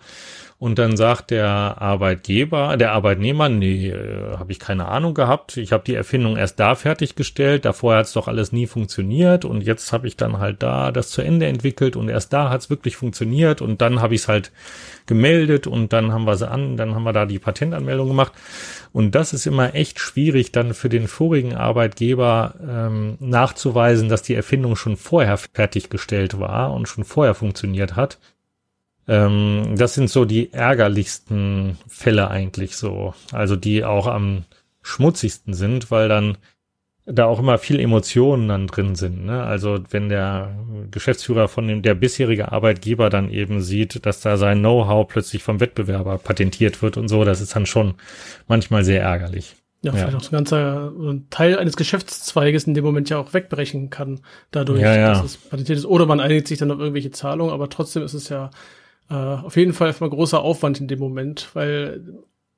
Und 0.62 0.78
dann 0.78 0.95
sagt 0.95 1.32
der 1.32 1.82
Arbeitgeber, 1.82 2.78
der 2.78 2.91
Arbeitnehmer, 2.91 3.50
nee, 3.50 3.89
äh, 3.89 4.38
habe 4.38 4.52
ich 4.52 4.60
keine 4.60 4.88
Ahnung 4.89 5.15
gehabt. 5.15 5.58
Ich 5.58 5.71
habe 5.71 5.84
die 5.84 5.95
Erfindung 5.95 6.38
erst 6.38 6.60
da 6.60 6.76
fertiggestellt. 6.76 7.65
Davor 7.65 7.95
hat 7.95 8.06
es 8.06 8.13
doch 8.13 8.28
alles 8.28 8.52
nie 8.52 8.67
funktioniert. 8.67 9.43
Und 9.43 9.62
jetzt 9.62 9.91
habe 9.91 10.06
ich 10.06 10.17
dann 10.17 10.38
halt 10.38 10.62
da 10.62 10.91
das 10.91 11.10
zu 11.10 11.24
Ende 11.24 11.47
entwickelt 11.47 11.95
und 11.95 12.10
erst 12.10 12.32
da 12.32 12.52
hat 12.52 12.62
es 12.62 12.69
wirklich 12.69 12.95
funktioniert. 12.95 13.60
Und 13.60 13.82
dann 13.82 14.04
habe 14.04 14.13
ich 14.13 14.21
es 14.21 14.28
halt 14.28 14.52
gemeldet 15.08 15.65
und 15.65 15.93
dann 15.93 16.12
haben 16.13 16.26
wir 16.26 16.36
sie 16.36 16.47
an, 16.47 16.78
dann 16.78 16.93
haben 16.93 17.06
wir 17.06 17.13
da 17.13 17.26
die 17.26 17.39
Patentanmeldung 17.39 18.10
gemacht. 18.10 18.34
Und 18.93 19.15
das 19.15 19.34
ist 19.34 19.47
immer 19.47 19.74
echt 19.74 20.00
schwierig, 20.00 20.52
dann 20.52 20.76
für 20.76 20.89
den 20.89 21.08
vorigen 21.08 21.56
Arbeitgeber 21.56 22.54
ähm, 22.62 23.17
nachzuweisen, 23.19 24.10
dass 24.10 24.21
die 24.21 24.36
Erfindung 24.36 24.76
schon 24.76 24.95
vorher 24.95 25.39
fertiggestellt 25.39 26.39
war 26.39 26.71
und 26.71 26.88
schon 26.88 27.04
vorher 27.04 27.34
funktioniert 27.34 27.95
hat. 27.95 28.19
Ähm, 29.12 29.76
das 29.76 29.93
sind 29.93 30.10
so 30.10 30.24
die 30.24 30.54
ärgerlichsten 30.54 31.78
Fälle 31.86 32.32
eigentlich 32.32 32.78
so. 32.78 33.13
Also 33.34 33.58
die 33.58 33.84
auch 33.84 34.08
am 34.08 34.45
schmutzigsten 34.82 35.54
sind, 35.54 35.91
weil 35.91 36.08
dann 36.08 36.38
da 37.06 37.26
auch 37.26 37.39
immer 37.39 37.58
viel 37.58 37.82
Emotionen 37.82 38.47
dann 38.47 38.67
drin 38.67 38.95
sind. 38.95 39.26
Ne? 39.26 39.43
Also 39.43 39.80
wenn 39.89 40.08
der 40.08 40.56
Geschäftsführer 40.91 41.50
von 41.50 41.67
dem, 41.67 41.82
der 41.82 41.93
bisherige 41.93 42.54
Arbeitgeber 42.54 43.10
dann 43.10 43.30
eben 43.30 43.62
sieht, 43.62 44.06
dass 44.06 44.21
da 44.21 44.38
sein 44.38 44.60
Know-how 44.60 45.10
plötzlich 45.10 45.43
vom 45.43 45.60
Wettbewerber 45.60 46.17
patentiert 46.17 46.82
wird 46.82 46.95
und 46.95 47.10
so, 47.10 47.26
das 47.26 47.41
ist 47.41 47.54
dann 47.54 47.65
schon 47.65 47.95
manchmal 48.47 48.86
sehr 48.86 49.02
ärgerlich. 49.02 49.58
Ja, 49.82 49.91
vielleicht 49.91 50.15
auch 50.15 50.21
so 50.21 50.30
ein 50.30 50.38
ganzer 50.38 50.93
Teil 51.32 51.58
eines 51.58 51.76
Geschäftszweiges 51.76 52.65
in 52.65 52.76
dem 52.76 52.86
Moment 52.86 53.10
ja 53.10 53.17
auch 53.17 53.34
wegbrechen 53.34 53.89
kann, 53.89 54.21
dadurch, 54.52 54.80
ja, 54.80 54.95
ja. 54.95 55.10
dass 55.10 55.26
es 55.26 55.38
patentiert 55.38 55.80
ist. 55.80 55.86
Oder 55.86 56.06
man 56.06 56.21
einigt 56.21 56.47
sich 56.47 56.60
dann 56.60 56.71
auf 56.71 56.80
irgendwelche 56.80 57.12
Zahlungen, 57.12 57.52
aber 57.52 57.67
trotzdem 57.67 58.04
ist 58.04 58.13
es 58.13 58.30
ja 58.30 58.52
äh, 59.12 59.45
auf 59.45 59.58
jeden 59.58 59.74
Fall 59.74 59.88
erstmal 59.88 60.10
großer 60.10 60.41
Aufwand 60.41 60.80
in 60.80 60.88
dem 60.88 61.00
Moment, 61.00 61.50
weil 61.54 62.02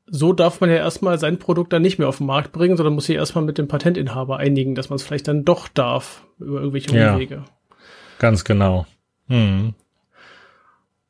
so 0.05 0.33
darf 0.33 0.61
man 0.61 0.69
ja 0.69 0.77
erstmal 0.77 1.17
sein 1.17 1.39
Produkt 1.39 1.73
dann 1.73 1.81
nicht 1.81 1.97
mehr 1.97 2.07
auf 2.07 2.17
den 2.17 2.27
Markt 2.27 2.51
bringen, 2.51 2.77
sondern 2.77 2.93
muss 2.93 3.05
sich 3.05 3.15
erstmal 3.15 3.43
mit 3.43 3.57
dem 3.57 3.67
Patentinhaber 3.67 4.37
einigen, 4.37 4.75
dass 4.75 4.89
man 4.89 4.97
es 4.97 5.03
vielleicht 5.03 5.27
dann 5.27 5.45
doch 5.45 5.67
darf 5.67 6.25
über 6.39 6.59
irgendwelche 6.59 6.95
ja, 6.95 7.13
Umwege. 7.13 7.43
Ganz 8.19 8.43
genau. 8.43 8.85
Hm. 9.27 9.73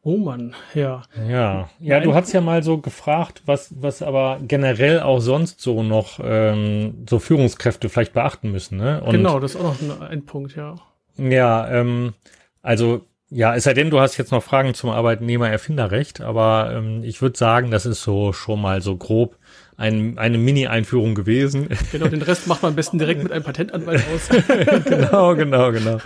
Oh 0.06 0.18
Mann, 0.18 0.54
ja. 0.74 1.04
Ja, 1.28 1.70
ja, 1.80 2.00
du 2.02 2.14
hast 2.14 2.34
ja 2.34 2.42
mal 2.42 2.62
so 2.62 2.78
gefragt, 2.78 3.42
was, 3.46 3.74
was 3.82 4.02
aber 4.02 4.40
generell 4.46 5.00
auch 5.00 5.20
sonst 5.20 5.62
so 5.62 5.82
noch 5.82 6.20
ähm, 6.22 7.06
so 7.10 7.20
Führungskräfte 7.20 7.88
vielleicht 7.88 8.14
beachten 8.14 8.52
müssen, 8.52 8.78
ne? 8.78 9.02
Und, 9.02 9.14
genau, 9.14 9.40
das 9.40 9.56
ist 9.56 9.62
auch 9.62 9.82
noch 9.82 10.02
ein, 10.02 10.08
ein 10.08 10.26
Punkt, 10.26 10.58
ja. 10.58 10.76
Ja, 11.18 11.70
ähm, 11.70 12.14
also 12.62 13.06
ja, 13.34 13.56
es 13.56 13.64
sei 13.64 13.74
denn, 13.74 13.90
du 13.90 14.00
hast 14.00 14.18
jetzt 14.18 14.32
noch 14.32 14.44
Fragen 14.44 14.74
zum 14.74 14.92
Arbeitnehmer-Erfinderrecht, 14.92 16.22
aber 16.22 16.72
ähm, 16.76 17.04
ich 17.04 17.22
würde 17.22 17.38
sagen, 17.38 17.72
das 17.72 17.86
ist 17.86 18.04
so 18.04 18.32
schon 18.32 18.62
mal 18.62 18.82
so 18.82 18.96
grob 18.96 19.38
ein, 19.76 20.18
eine 20.18 20.38
Mini-Einführung 20.38 21.16
gewesen. 21.16 21.68
Genau, 21.92 22.08
den 22.08 22.22
Rest 22.22 22.48
macht 22.48 22.62
man 22.62 22.72
am 22.72 22.76
besten 22.76 23.00
direkt 23.00 23.24
mit 23.24 23.32
einem 23.32 23.44
Patentanwalt 23.44 24.04
aus. 24.14 24.30
genau, 24.86 25.36
genau, 25.36 25.72
genau. 25.72 25.98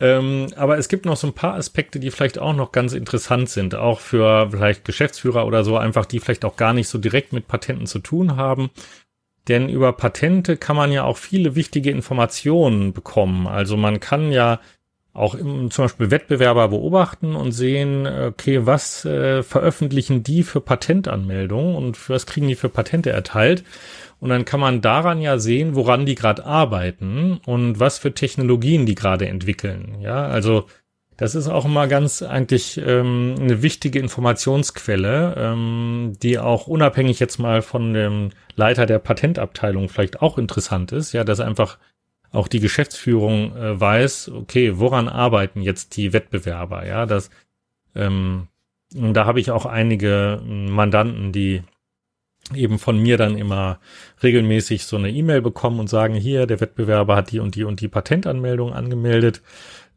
Ähm, 0.00 0.46
aber 0.54 0.78
es 0.78 0.88
gibt 0.88 1.06
noch 1.06 1.16
so 1.16 1.26
ein 1.26 1.32
paar 1.32 1.54
Aspekte, 1.54 1.98
die 1.98 2.10
vielleicht 2.10 2.38
auch 2.38 2.54
noch 2.54 2.70
ganz 2.70 2.92
interessant 2.92 3.48
sind, 3.48 3.74
auch 3.74 3.98
für 3.98 4.50
vielleicht 4.50 4.84
Geschäftsführer 4.84 5.44
oder 5.44 5.64
so, 5.64 5.76
einfach 5.76 6.06
die 6.06 6.20
vielleicht 6.20 6.44
auch 6.44 6.56
gar 6.56 6.72
nicht 6.72 6.88
so 6.88 6.98
direkt 6.98 7.32
mit 7.32 7.48
Patenten 7.48 7.86
zu 7.86 7.98
tun 7.98 8.36
haben. 8.36 8.70
Denn 9.48 9.68
über 9.68 9.92
Patente 9.92 10.56
kann 10.56 10.76
man 10.76 10.92
ja 10.92 11.04
auch 11.04 11.16
viele 11.16 11.56
wichtige 11.56 11.90
Informationen 11.90 12.92
bekommen. 12.92 13.46
Also 13.46 13.76
man 13.76 13.98
kann 13.98 14.30
ja 14.30 14.60
auch 15.12 15.34
im, 15.34 15.70
zum 15.70 15.86
Beispiel 15.86 16.10
Wettbewerber 16.10 16.68
beobachten 16.68 17.34
und 17.34 17.52
sehen, 17.52 18.06
okay, 18.06 18.66
was 18.66 19.04
äh, 19.04 19.42
veröffentlichen 19.42 20.22
die 20.22 20.42
für 20.42 20.60
Patentanmeldungen 20.60 21.74
und 21.74 21.96
für 21.96 22.14
was 22.14 22.26
kriegen 22.26 22.48
die 22.48 22.54
für 22.54 22.68
Patente 22.68 23.10
erteilt. 23.10 23.64
Und 24.20 24.30
dann 24.30 24.44
kann 24.44 24.60
man 24.60 24.80
daran 24.80 25.20
ja 25.20 25.38
sehen, 25.38 25.74
woran 25.74 26.06
die 26.06 26.14
gerade 26.14 26.44
arbeiten 26.44 27.40
und 27.46 27.78
was 27.78 27.98
für 27.98 28.14
Technologien 28.14 28.84
die 28.86 28.94
gerade 28.94 29.28
entwickeln. 29.28 29.98
Ja, 30.00 30.26
also 30.26 30.66
das 31.18 31.34
ist 31.34 31.48
auch 31.48 31.64
immer 31.64 31.88
ganz 31.88 32.22
eigentlich 32.22 32.78
ähm, 32.78 33.34
eine 33.40 33.60
wichtige 33.60 33.98
Informationsquelle, 33.98 35.34
ähm, 35.36 36.12
die 36.22 36.38
auch 36.38 36.68
unabhängig 36.68 37.18
jetzt 37.18 37.38
mal 37.38 37.60
von 37.60 37.92
dem 37.92 38.30
Leiter 38.54 38.86
der 38.86 39.00
Patentabteilung 39.00 39.88
vielleicht 39.88 40.22
auch 40.22 40.38
interessant 40.38 40.92
ist. 40.92 41.12
Ja, 41.12 41.24
dass 41.24 41.40
einfach 41.40 41.78
auch 42.32 42.48
die 42.48 42.60
Geschäftsführung 42.60 43.56
äh, 43.56 43.80
weiß, 43.80 44.30
okay, 44.30 44.78
woran 44.78 45.08
arbeiten 45.08 45.62
jetzt 45.62 45.96
die 45.96 46.12
Wettbewerber? 46.12 46.86
Ja, 46.86 47.06
das 47.06 47.30
ähm, 47.94 48.48
und 48.94 49.14
da 49.14 49.26
habe 49.26 49.40
ich 49.40 49.50
auch 49.50 49.66
einige 49.66 50.40
Mandanten, 50.44 51.32
die 51.32 51.62
eben 52.54 52.78
von 52.78 52.98
mir 52.98 53.18
dann 53.18 53.36
immer 53.36 53.78
regelmäßig 54.22 54.84
so 54.84 54.96
eine 54.96 55.10
E-Mail 55.10 55.42
bekommen 55.42 55.80
und 55.80 55.88
sagen, 55.88 56.14
hier, 56.14 56.46
der 56.46 56.60
Wettbewerber 56.60 57.16
hat 57.16 57.30
die 57.30 57.40
und 57.40 57.54
die 57.54 57.64
und 57.64 57.80
die 57.80 57.88
Patentanmeldung 57.88 58.72
angemeldet. 58.72 59.42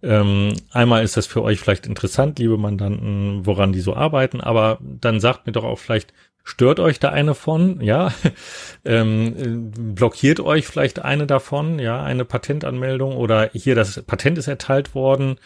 Ähm, 0.04 0.54
einmal 0.72 1.04
ist 1.04 1.16
das 1.16 1.28
für 1.28 1.44
euch 1.44 1.60
vielleicht 1.60 1.86
interessant, 1.86 2.40
liebe 2.40 2.58
Mandanten, 2.58 3.46
woran 3.46 3.72
die 3.72 3.82
so 3.82 3.96
arbeiten, 3.96 4.42
aber 4.42 4.80
dann 4.82 5.20
sagt 5.20 5.46
mir 5.46 5.54
doch 5.54 5.64
auch 5.64 5.78
vielleicht, 5.78 6.12
stört 6.44 6.80
euch 6.80 7.00
da 7.00 7.10
eine 7.10 7.36
von, 7.36 7.82
ja, 7.82 8.14
ähm, 8.86 9.72
blockiert 9.96 10.40
euch 10.40 10.68
vielleicht 10.68 11.00
eine 11.00 11.28
davon, 11.28 11.80
ja, 11.80 12.02
eine 12.04 12.26
Patentanmeldung 12.26 13.16
oder 13.16 13.50
hier 13.54 13.76
das 13.76 14.02
Patent 14.04 14.38
ist 14.38 14.48
erteilt 14.48 14.96
worden, 14.96 15.38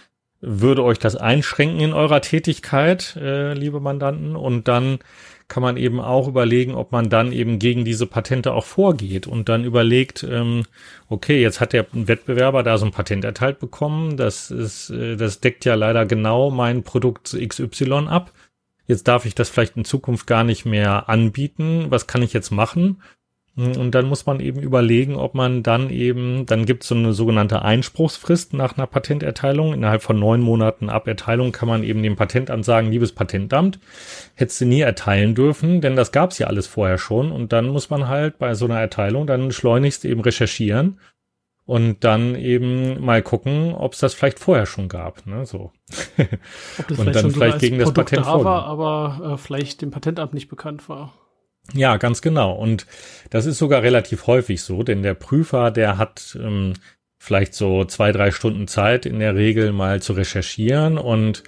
würde 0.41 0.83
euch 0.83 0.99
das 0.99 1.15
einschränken 1.15 1.79
in 1.79 1.93
eurer 1.93 2.21
Tätigkeit, 2.21 3.15
äh, 3.15 3.53
liebe 3.53 3.79
Mandanten, 3.79 4.35
und 4.35 4.67
dann 4.67 4.99
kann 5.47 5.61
man 5.61 5.77
eben 5.77 5.99
auch 5.99 6.27
überlegen, 6.27 6.73
ob 6.73 6.91
man 6.91 7.09
dann 7.09 7.31
eben 7.31 7.59
gegen 7.59 7.85
diese 7.85 8.07
Patente 8.07 8.53
auch 8.53 8.65
vorgeht 8.65 9.27
und 9.27 9.47
dann 9.47 9.63
überlegt, 9.63 10.23
ähm, 10.23 10.63
okay, 11.07 11.39
jetzt 11.39 11.61
hat 11.61 11.73
der 11.73 11.85
Wettbewerber 11.91 12.63
da 12.63 12.77
so 12.77 12.85
ein 12.85 12.91
Patent 12.91 13.23
erteilt 13.23 13.59
bekommen, 13.59 14.17
das 14.17 14.49
ist, 14.49 14.89
äh, 14.89 15.15
das 15.15 15.41
deckt 15.41 15.65
ja 15.65 15.75
leider 15.75 16.05
genau 16.05 16.49
mein 16.49 16.83
Produkt 16.83 17.37
XY 17.39 18.07
ab. 18.07 18.31
Jetzt 18.87 19.07
darf 19.07 19.25
ich 19.25 19.35
das 19.35 19.49
vielleicht 19.49 19.77
in 19.77 19.85
Zukunft 19.85 20.27
gar 20.27 20.43
nicht 20.43 20.65
mehr 20.65 21.09
anbieten. 21.09 21.87
Was 21.89 22.07
kann 22.07 22.21
ich 22.21 22.33
jetzt 22.33 22.51
machen? 22.51 23.01
Und 23.57 23.91
dann 23.95 24.07
muss 24.07 24.25
man 24.25 24.41
eben 24.41 24.59
überlegen, 24.59 25.15
ob 25.15 25.33
man 25.33 25.63
dann 25.63 25.89
eben, 25.89 26.45
dann 26.45 26.65
gibt 26.65 26.83
es 26.83 26.89
so 26.89 26.95
eine 26.95 27.13
sogenannte 27.13 27.61
Einspruchsfrist 27.61 28.53
nach 28.53 28.77
einer 28.77 28.85
Patenterteilung. 28.85 29.73
Innerhalb 29.73 30.03
von 30.03 30.19
neun 30.19 30.41
Monaten 30.41 30.89
ab 30.89 31.07
Erteilung 31.07 31.53
kann 31.53 31.69
man 31.69 31.83
eben 31.85 32.03
dem 32.03 32.17
Patentamt 32.17 32.65
sagen, 32.65 32.91
liebes 32.91 33.13
Patentamt, 33.13 33.79
hättest 34.33 34.59
du 34.59 34.65
nie 34.65 34.81
erteilen 34.81 35.35
dürfen, 35.35 35.79
denn 35.79 35.95
das 35.95 36.11
gab's 36.11 36.37
ja 36.37 36.47
alles 36.47 36.67
vorher 36.67 36.97
schon. 36.97 37.31
Und 37.31 37.53
dann 37.53 37.69
muss 37.69 37.89
man 37.89 38.09
halt 38.09 38.39
bei 38.39 38.55
so 38.55 38.65
einer 38.65 38.79
Erteilung 38.79 39.25
dann 39.25 39.51
schleunigst 39.51 40.03
eben 40.03 40.19
recherchieren 40.19 40.99
und 41.65 42.03
dann 42.03 42.35
eben 42.35 43.03
mal 43.03 43.21
gucken, 43.21 43.73
ob 43.73 43.93
es 43.93 43.99
das 43.99 44.13
vielleicht 44.13 44.39
vorher 44.39 44.65
schon 44.65 44.87
gab. 44.87 45.25
Ne? 45.25 45.45
So. 45.45 45.71
Ob 46.77 46.87
das 46.87 46.99
und 46.99 47.05
vielleicht 47.05 47.15
dann 47.15 47.31
vielleicht 47.31 47.59
gegen 47.59 47.79
das 47.79 47.93
Patent 47.93 48.25
da 48.25 48.43
war, 48.43 48.65
aber 48.65 49.33
äh, 49.33 49.37
vielleicht 49.37 49.81
dem 49.81 49.91
Patentamt 49.91 50.33
nicht 50.33 50.47
bekannt 50.47 50.87
war. 50.89 51.13
Ja, 51.73 51.97
ganz 51.97 52.21
genau. 52.21 52.53
Und 52.53 52.85
das 53.31 53.47
ist 53.47 53.57
sogar 53.57 53.81
relativ 53.81 54.27
häufig 54.27 54.61
so, 54.61 54.83
denn 54.83 55.01
der 55.01 55.15
Prüfer, 55.15 55.71
der 55.71 55.97
hat 55.97 56.37
ähm, 56.39 56.73
vielleicht 57.17 57.55
so 57.55 57.85
zwei, 57.85 58.11
drei 58.11 58.29
Stunden 58.29 58.67
Zeit 58.67 59.07
in 59.07 59.17
der 59.17 59.35
Regel 59.35 59.71
mal 59.71 60.01
zu 60.01 60.13
recherchieren 60.13 60.99
und 60.99 61.43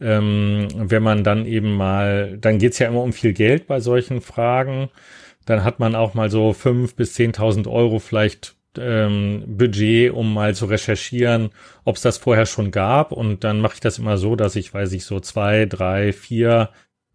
ähm, 0.00 0.68
wenn 0.76 1.02
man 1.02 1.24
dann 1.24 1.46
eben 1.46 1.74
mal, 1.74 2.36
dann 2.38 2.58
geht's 2.58 2.78
ja 2.78 2.86
immer 2.86 3.02
um 3.02 3.12
viel 3.12 3.32
Geld 3.32 3.66
bei 3.66 3.80
solchen 3.80 4.20
Fragen, 4.20 4.90
dann 5.46 5.64
hat 5.64 5.80
man 5.80 5.94
auch 5.94 6.14
mal 6.14 6.30
so 6.30 6.52
fünf 6.52 6.94
bis 6.94 7.14
zehntausend 7.14 7.66
Euro 7.66 7.98
vielleicht 7.98 8.55
ähm, 8.80 9.44
Budget, 9.46 10.12
um 10.12 10.32
mal 10.32 10.54
zu 10.54 10.66
recherchieren, 10.66 11.50
ob 11.84 11.96
es 11.96 12.02
das 12.02 12.18
vorher 12.18 12.46
schon 12.46 12.70
gab. 12.70 13.12
Und 13.12 13.44
dann 13.44 13.60
mache 13.60 13.74
ich 13.74 13.80
das 13.80 13.98
immer 13.98 14.18
so, 14.18 14.36
dass 14.36 14.56
ich, 14.56 14.72
weiß 14.72 14.92
ich, 14.92 15.04
so 15.04 15.20
zwei, 15.20 15.66
drei, 15.66 16.12
vier 16.12 16.70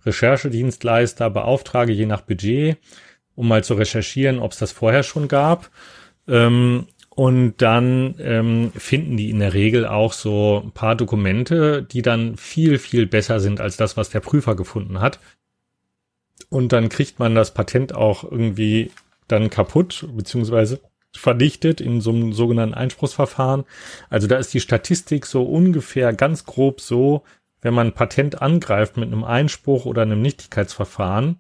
Recherchedienstleister 0.06 1.30
beauftrage, 1.30 1.94
je 1.94 2.06
nach 2.06 2.22
Budget, 2.22 2.78
um 3.36 3.48
mal 3.48 3.64
zu 3.64 3.76
recherchieren, 3.76 4.40
ob 4.40 4.52
es 4.52 4.60
das 4.60 4.72
vorher 4.72 5.04
schon 5.04 5.28
gab. 5.28 5.70
Ähm, 6.28 6.88
und 7.14 7.56
dann 7.58 8.16
ähm, 8.20 8.72
finden 8.76 9.18
die 9.18 9.30
in 9.30 9.40
der 9.40 9.54
Regel 9.54 9.86
auch 9.86 10.14
so 10.14 10.62
ein 10.64 10.72
paar 10.72 10.96
Dokumente, 10.96 11.84
die 11.84 12.02
dann 12.02 12.38
viel, 12.38 12.80
viel 12.80 13.06
besser 13.06 13.40
sind 13.40 13.60
als 13.60 13.76
das, 13.76 13.98
was 13.98 14.10
der 14.10 14.22
Prüfer 14.22 14.56
gefunden 14.56 15.02
hat. 15.02 15.20
Und 16.50 16.72
dann 16.72 16.90
kriegt 16.90 17.20
man 17.20 17.36
das 17.36 17.54
Patent 17.54 17.94
auch 17.94 18.24
irgendwie 18.24 18.92
dann 19.28 19.50
kaputt, 19.50 20.08
beziehungsweise 20.16 20.80
verdichtet 21.16 21.82
in 21.82 22.02
so 22.02 22.12
einem 22.12 22.34
sogenannten 22.34 22.74
Einspruchsverfahren. 22.74 23.66
Also 24.10 24.28
da 24.28 24.38
ist 24.38 24.54
die 24.54 24.62
Statistik 24.62 25.26
so 25.26 25.44
ungefähr 25.44 26.14
ganz 26.14 26.46
grob 26.46 26.82
so, 26.82 27.24
wenn 27.62 27.74
man 27.74 27.88
ein 27.88 27.94
Patent 27.94 28.42
angreift 28.42 28.98
mit 28.98 29.12
einem 29.12 29.24
Einspruch 29.24 29.86
oder 29.86 30.02
einem 30.02 30.22
Nichtigkeitsverfahren, 30.22 31.40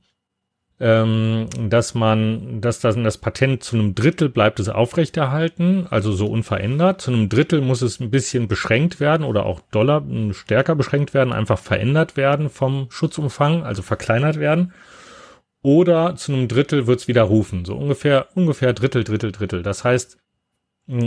ähm, 0.79 1.47
dass 1.69 1.93
man, 1.93 2.61
dass 2.61 2.79
das, 2.79 2.95
das 2.95 3.17
Patent 3.17 3.63
zu 3.63 3.75
einem 3.75 3.95
Drittel 3.95 4.29
bleibt 4.29 4.59
es 4.59 4.69
aufrechterhalten, 4.69 5.87
also 5.89 6.11
so 6.11 6.27
unverändert. 6.27 7.01
Zu 7.01 7.11
einem 7.11 7.29
Drittel 7.29 7.61
muss 7.61 7.81
es 7.81 7.99
ein 7.99 8.11
bisschen 8.11 8.47
beschränkt 8.47 8.99
werden 8.99 9.23
oder 9.23 9.45
auch 9.45 9.61
Dollar 9.71 10.03
stärker 10.31 10.75
beschränkt 10.75 11.13
werden, 11.13 11.33
einfach 11.33 11.59
verändert 11.59 12.17
werden 12.17 12.49
vom 12.49 12.87
Schutzumfang, 12.89 13.63
also 13.63 13.81
verkleinert 13.81 14.39
werden. 14.39 14.73
Oder 15.63 16.15
zu 16.15 16.33
einem 16.33 16.47
Drittel 16.47 16.87
wird 16.87 17.01
es 17.01 17.07
widerrufen, 17.07 17.65
so 17.65 17.75
ungefähr, 17.75 18.27
ungefähr 18.35 18.73
Drittel, 18.73 19.03
Drittel, 19.03 19.31
Drittel. 19.31 19.61
Das 19.61 19.83
heißt, 19.83 20.17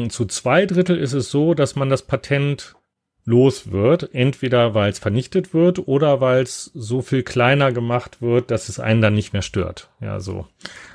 zu 0.09 0.25
zwei 0.27 0.67
Drittel 0.67 0.97
ist 0.97 1.13
es 1.13 1.31
so, 1.31 1.55
dass 1.55 1.75
man 1.75 1.91
das 1.91 2.03
Patent 2.03 2.77
los 3.25 3.73
wird, 3.73 4.15
entweder 4.15 4.75
weil 4.75 4.91
es 4.91 4.99
vernichtet 4.99 5.55
wird 5.55 5.89
oder 5.89 6.21
weil 6.21 6.43
es 6.43 6.71
so 6.75 7.01
viel 7.03 7.23
kleiner 7.23 7.73
gemacht 7.73 8.21
wird, 8.21 8.51
dass 8.51 8.69
es 8.69 8.79
einen 8.79 9.01
dann 9.01 9.15
nicht 9.15 9.33
mehr 9.33 9.43
stört. 9.43 9.91
Ja, 10.01 10.21
so. 10.21 10.47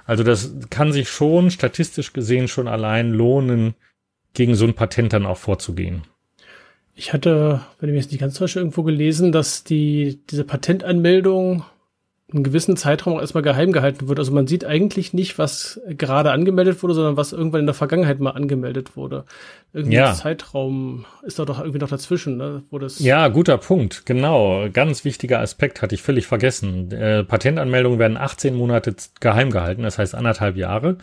Also 0.06 0.24
das 0.24 0.54
kann 0.69 0.91
sich 0.91 1.10
schon 1.10 1.50
statistisch 1.52 2.13
gesehen 2.13 2.48
schon 2.48 2.67
allein 2.67 3.12
lohnen, 3.12 3.76
gegen 4.34 4.56
so 4.56 4.65
ein 4.65 4.76
Patent 4.76 5.13
dann 5.13 5.26
auch 5.26 5.38
vorzugehen. 5.38 6.04
Ich 6.93 7.13
hatte, 7.13 7.62
wenn 7.80 7.89
ich 7.89 7.95
mich 7.95 8.04
jetzt 8.04 8.12
nicht 8.12 8.22
ganz 8.22 8.36
täusche, 8.36 8.60
irgendwo 8.60 8.84
gelesen, 8.84 9.32
dass 9.32 9.63
die, 9.63 10.19
diese 10.30 10.43
Patentanmeldung 10.43 11.63
einen 12.32 12.44
gewissen 12.44 12.78
Zeitraum 12.78 13.15
auch 13.15 13.22
erstmal 13.22 13.44
geheim 13.44 13.72
gehalten 13.72 14.08
wird. 14.08 14.20
Also 14.20 14.32
man 14.32 14.48
sieht 14.48 14.65
eigentlich 14.65 15.13
nicht, 15.13 15.38
was 15.38 15.82
gerade 15.89 16.32
angemeldet 16.32 16.82
wurde, 16.84 16.94
sondern 16.94 17.18
was 17.18 17.34
irgendwann 17.34 17.62
in 17.62 17.65
der 17.65 17.74
Vergangenheit 17.76 18.20
mal 18.20 18.32
angemeldet 18.32 18.96
wurde. 18.96 19.26
Irgendwie 19.74 19.96
ja. 19.96 20.13
Zeitraum 20.13 21.06
ist 21.24 21.39
da 21.39 21.46
doch 21.46 21.60
irgendwie 21.60 21.80
noch 21.80 21.89
dazwischen, 21.89 22.38
ne? 22.38 22.63
Wo 22.70 22.80
das 22.80 23.00
ja, 23.00 23.28
guter 23.30 23.58
Punkt. 23.58 24.06
Genau. 24.06 24.68
Ganz 24.72 25.06
wichtiger 25.06 25.39
Aspekt 25.39 25.82
hatte 25.82 25.96
ich 25.96 26.02
völlig 26.02 26.28
vergessen. 26.28 26.92
Äh, 26.92 27.24
Patentanmeldungen 27.24 28.00
werden 28.00 28.18
18 28.18 28.56
Monate 28.56 28.96
geheim 29.20 29.50
gehalten, 29.50 29.84
das 29.84 29.98
heißt 29.98 30.15
anderthalb 30.15 30.56
Jahre. 30.56 30.98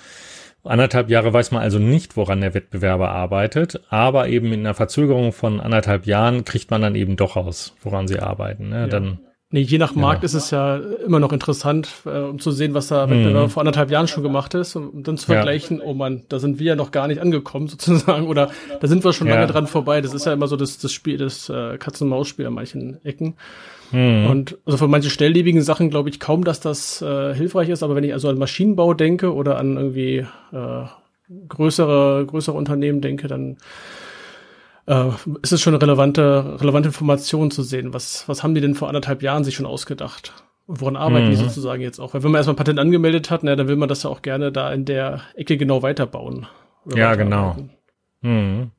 Anderthalb 0.62 1.10
Jahre 1.10 1.32
weiß 1.32 1.52
man 1.52 1.62
also 1.62 1.78
nicht, 1.78 2.16
woran 2.16 2.40
der 2.40 2.54
Wettbewerber 2.54 3.10
arbeitet, 3.10 3.80
aber 3.88 4.28
eben 4.28 4.52
in 4.52 4.60
einer 4.60 4.74
Verzögerung 4.74 5.32
von 5.32 5.60
anderthalb 5.60 6.06
Jahren 6.06 6.44
kriegt 6.44 6.72
man 6.72 6.82
dann 6.82 6.96
eben 6.96 7.16
doch 7.16 7.36
raus, 7.36 7.74
woran 7.82 8.08
sie 8.08 8.18
arbeiten. 8.18 8.70
Ne? 8.70 8.80
Ja. 8.80 8.86
Dann 8.88 9.18
Nee, 9.50 9.60
je 9.60 9.78
nach 9.78 9.94
Markt 9.94 10.22
ja. 10.22 10.26
ist 10.26 10.34
es 10.34 10.50
ja 10.50 10.76
immer 10.76 11.20
noch 11.20 11.32
interessant, 11.32 11.88
äh, 12.04 12.18
um 12.18 12.40
zu 12.40 12.50
sehen, 12.50 12.74
was 12.74 12.88
da 12.88 13.06
mhm. 13.06 13.48
vor 13.48 13.60
anderthalb 13.60 13.92
Jahren 13.92 14.08
schon 14.08 14.24
gemacht 14.24 14.54
ist, 14.54 14.74
um 14.74 15.04
dann 15.04 15.18
zu 15.18 15.26
vergleichen, 15.26 15.78
ja. 15.78 15.84
oh 15.84 15.94
man, 15.94 16.22
da 16.28 16.40
sind 16.40 16.58
wir 16.58 16.66
ja 16.66 16.74
noch 16.74 16.90
gar 16.90 17.06
nicht 17.06 17.20
angekommen 17.20 17.68
sozusagen, 17.68 18.26
oder 18.26 18.50
da 18.80 18.88
sind 18.88 19.04
wir 19.04 19.12
schon 19.12 19.28
ja. 19.28 19.34
lange 19.34 19.46
dran 19.46 19.68
vorbei. 19.68 20.00
Das 20.00 20.14
ist 20.14 20.26
ja 20.26 20.32
immer 20.32 20.48
so 20.48 20.56
das, 20.56 20.78
das 20.78 20.92
Spiel, 20.92 21.16
das 21.16 21.48
äh, 21.48 21.78
Katz-und-Maus-Spiel 21.78 22.46
an 22.46 22.54
manchen 22.54 23.04
Ecken. 23.04 23.34
Mhm. 23.92 24.26
Und 24.26 24.58
also 24.66 24.78
für 24.78 24.88
manche 24.88 25.10
schnelllebigen 25.10 25.62
Sachen 25.62 25.90
glaube 25.90 26.08
ich 26.08 26.18
kaum, 26.18 26.42
dass 26.42 26.58
das 26.58 27.00
äh, 27.00 27.32
hilfreich 27.32 27.68
ist, 27.68 27.84
aber 27.84 27.94
wenn 27.94 28.02
ich 28.02 28.14
also 28.14 28.28
an 28.28 28.38
Maschinenbau 28.38 28.94
denke 28.94 29.32
oder 29.32 29.58
an 29.58 29.76
irgendwie 29.76 30.26
äh, 30.52 30.84
größere, 31.48 32.24
größere 32.26 32.56
Unternehmen 32.56 33.00
denke, 33.00 33.28
dann 33.28 33.58
äh, 34.86 35.10
ist 35.42 35.52
es 35.52 35.60
schon 35.60 35.74
eine 35.74 35.82
relevante, 35.82 36.60
relevante 36.60 36.88
Information 36.88 37.50
zu 37.50 37.62
sehen. 37.62 37.92
Was, 37.92 38.28
was 38.28 38.42
haben 38.42 38.54
die 38.54 38.60
denn 38.60 38.74
vor 38.74 38.88
anderthalb 38.88 39.22
Jahren 39.22 39.44
sich 39.44 39.54
schon 39.54 39.66
ausgedacht? 39.66 40.32
Und 40.66 40.80
woran 40.80 40.96
arbeiten 40.96 41.26
mhm. 41.26 41.30
die 41.30 41.36
sozusagen 41.36 41.82
jetzt 41.82 42.00
auch? 42.00 42.14
Weil 42.14 42.22
wenn 42.22 42.30
man 42.30 42.38
erstmal 42.38 42.54
ein 42.54 42.58
Patent 42.58 42.78
angemeldet 42.78 43.30
hat, 43.30 43.42
ne, 43.42 43.56
dann 43.56 43.68
will 43.68 43.76
man 43.76 43.88
das 43.88 44.02
ja 44.02 44.10
auch 44.10 44.22
gerne 44.22 44.50
da 44.50 44.72
in 44.72 44.84
der 44.84 45.20
Ecke 45.34 45.56
genau 45.56 45.82
weiterbauen. 45.82 46.46
Ja, 46.94 47.14
genau. 47.14 47.56
Mhm. 48.20 48.70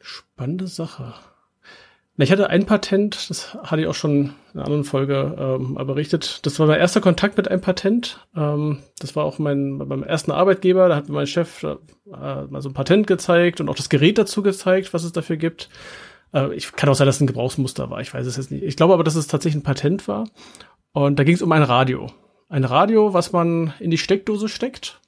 Spannende 0.00 0.66
Sache. 0.66 1.14
Ich 2.18 2.32
hatte 2.32 2.48
ein 2.48 2.64
Patent, 2.64 3.28
das 3.28 3.54
hatte 3.54 3.82
ich 3.82 3.88
auch 3.88 3.94
schon 3.94 4.34
in 4.52 4.54
einer 4.54 4.64
anderen 4.64 4.84
Folge 4.84 5.36
ähm, 5.38 5.74
berichtet. 5.74 6.46
Das 6.46 6.58
war 6.58 6.66
mein 6.66 6.80
erster 6.80 7.02
Kontakt 7.02 7.36
mit 7.36 7.48
einem 7.48 7.60
Patent. 7.60 8.20
Ähm, 8.34 8.78
das 8.98 9.14
war 9.16 9.24
auch 9.24 9.38
mein 9.38 9.78
beim 9.78 10.02
ersten 10.02 10.30
Arbeitgeber. 10.30 10.88
Da 10.88 10.96
hat 10.96 11.08
mir 11.08 11.14
mein 11.14 11.26
Chef 11.26 11.62
äh, 11.62 11.76
mal 12.06 12.62
so 12.62 12.70
ein 12.70 12.74
Patent 12.74 13.06
gezeigt 13.06 13.60
und 13.60 13.68
auch 13.68 13.74
das 13.74 13.90
Gerät 13.90 14.16
dazu 14.16 14.42
gezeigt, 14.42 14.94
was 14.94 15.04
es 15.04 15.12
dafür 15.12 15.36
gibt. 15.36 15.68
Äh, 16.32 16.54
ich 16.54 16.72
kann 16.72 16.88
auch 16.88 16.94
sein, 16.94 17.06
dass 17.06 17.16
es 17.16 17.20
ein 17.20 17.26
Gebrauchsmuster 17.26 17.90
war. 17.90 18.00
Ich 18.00 18.14
weiß 18.14 18.26
es 18.26 18.38
jetzt 18.38 18.50
nicht. 18.50 18.62
Ich 18.62 18.76
glaube 18.76 18.94
aber, 18.94 19.04
dass 19.04 19.14
es 19.14 19.26
tatsächlich 19.26 19.60
ein 19.60 19.64
Patent 19.64 20.08
war. 20.08 20.28
Und 20.92 21.18
da 21.18 21.24
ging 21.24 21.34
es 21.34 21.42
um 21.42 21.52
ein 21.52 21.62
Radio. 21.62 22.06
Ein 22.48 22.64
Radio, 22.64 23.12
was 23.12 23.32
man 23.32 23.74
in 23.78 23.90
die 23.90 23.98
Steckdose 23.98 24.48
steckt 24.48 25.00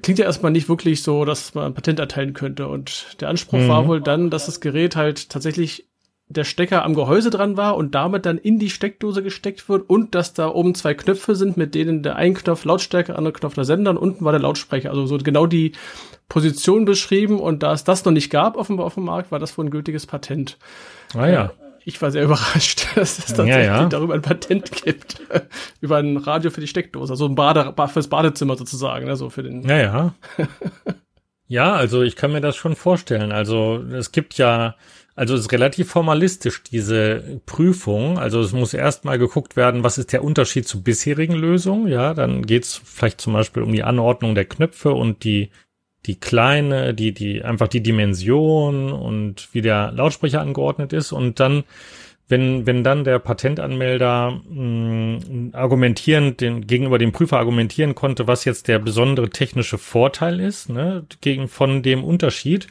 klingt 0.00 0.18
ja 0.18 0.24
erstmal 0.24 0.52
nicht 0.52 0.68
wirklich 0.68 1.02
so, 1.02 1.24
dass 1.24 1.54
man 1.54 1.66
ein 1.66 1.74
Patent 1.74 1.98
erteilen 1.98 2.32
könnte. 2.32 2.68
Und 2.68 3.16
der 3.20 3.28
Anspruch 3.28 3.58
mhm. 3.58 3.68
war 3.68 3.86
wohl 3.86 4.00
dann, 4.00 4.30
dass 4.30 4.46
das 4.46 4.60
Gerät 4.60 4.96
halt 4.96 5.28
tatsächlich 5.28 5.86
der 6.30 6.44
Stecker 6.44 6.84
am 6.84 6.94
Gehäuse 6.94 7.30
dran 7.30 7.56
war 7.56 7.76
und 7.76 7.94
damit 7.94 8.26
dann 8.26 8.36
in 8.36 8.58
die 8.58 8.68
Steckdose 8.68 9.22
gesteckt 9.22 9.68
wird 9.68 9.88
und 9.88 10.14
dass 10.14 10.34
da 10.34 10.48
oben 10.48 10.74
zwei 10.74 10.92
Knöpfe 10.92 11.34
sind, 11.34 11.56
mit 11.56 11.74
denen 11.74 12.02
der 12.02 12.16
ein 12.16 12.34
Knopf 12.34 12.64
Lautstärke, 12.64 13.16
andere 13.16 13.32
Knopf 13.32 13.54
der 13.54 13.64
Sender 13.64 13.92
und 13.92 13.98
unten 13.98 14.24
war 14.24 14.32
der 14.32 14.40
Lautsprecher. 14.42 14.90
Also 14.90 15.06
so 15.06 15.16
genau 15.18 15.46
die 15.46 15.72
Position 16.28 16.84
beschrieben 16.84 17.40
und 17.40 17.62
da 17.62 17.72
es 17.72 17.84
das 17.84 18.04
noch 18.04 18.12
nicht 18.12 18.30
gab 18.30 18.56
offenbar 18.56 18.86
auf 18.86 18.94
dem 18.94 19.04
Markt, 19.04 19.32
war 19.32 19.38
das 19.38 19.56
wohl 19.56 19.66
ein 19.66 19.70
gültiges 19.70 20.06
Patent. 20.06 20.58
Ah 21.14 21.26
ja. 21.26 21.52
Ich 21.84 22.00
war 22.02 22.10
sehr 22.10 22.24
überrascht, 22.24 22.86
dass 22.94 23.18
es 23.18 23.26
tatsächlich 23.26 23.54
ja, 23.54 23.82
ja. 23.82 23.86
darüber 23.86 24.14
ein 24.14 24.22
Patent 24.22 24.70
gibt. 24.72 25.20
über 25.80 25.98
ein 25.98 26.16
Radio 26.16 26.50
für 26.50 26.60
die 26.60 26.66
Steckdose, 26.66 27.12
also 27.12 27.26
ein 27.26 27.34
Bade, 27.34 27.74
fürs 27.88 28.08
Badezimmer 28.08 28.56
sozusagen, 28.56 29.06
ne, 29.06 29.16
so 29.16 29.30
für 29.30 29.42
den. 29.42 29.62
Ja, 29.62 29.76
ja. 29.76 30.14
ja, 31.46 31.74
also 31.74 32.02
ich 32.02 32.16
kann 32.16 32.32
mir 32.32 32.40
das 32.40 32.56
schon 32.56 32.76
vorstellen. 32.76 33.32
Also 33.32 33.82
es 33.92 34.12
gibt 34.12 34.38
ja, 34.38 34.76
also 35.14 35.34
es 35.34 35.42
ist 35.42 35.52
relativ 35.52 35.90
formalistisch, 35.90 36.62
diese 36.62 37.40
Prüfung. 37.46 38.18
Also 38.18 38.40
es 38.40 38.52
muss 38.52 38.74
erstmal 38.74 39.18
geguckt 39.18 39.56
werden, 39.56 39.82
was 39.82 39.98
ist 39.98 40.12
der 40.12 40.24
Unterschied 40.24 40.68
zu 40.68 40.82
bisherigen 40.82 41.34
Lösungen. 41.34 41.88
Ja, 41.88 42.14
dann 42.14 42.46
geht's 42.46 42.80
vielleicht 42.84 43.20
zum 43.20 43.32
Beispiel 43.32 43.62
um 43.62 43.72
die 43.72 43.82
Anordnung 43.82 44.34
der 44.34 44.44
Knöpfe 44.44 44.92
und 44.92 45.24
die 45.24 45.50
die 46.06 46.18
kleine, 46.18 46.94
die, 46.94 47.12
die, 47.12 47.42
einfach 47.42 47.68
die 47.68 47.82
Dimension 47.82 48.92
und 48.92 49.48
wie 49.52 49.62
der 49.62 49.92
Lautsprecher 49.92 50.40
angeordnet 50.40 50.92
ist 50.92 51.12
und 51.12 51.40
dann, 51.40 51.64
wenn, 52.28 52.66
wenn 52.66 52.84
dann 52.84 53.04
der 53.04 53.18
Patentanmelder 53.18 54.40
mh, 54.48 54.54
mm, 54.54 55.50
argumentieren, 55.52 56.36
den, 56.36 56.66
gegenüber 56.66 56.98
dem 56.98 57.12
Prüfer 57.12 57.38
argumentieren 57.38 57.94
konnte, 57.94 58.26
was 58.26 58.44
jetzt 58.44 58.68
der 58.68 58.78
besondere 58.78 59.30
technische 59.30 59.78
Vorteil 59.78 60.40
ist, 60.40 60.68
ne, 60.68 61.04
gegen, 61.20 61.48
von 61.48 61.82
dem 61.82 62.04
Unterschied 62.04 62.68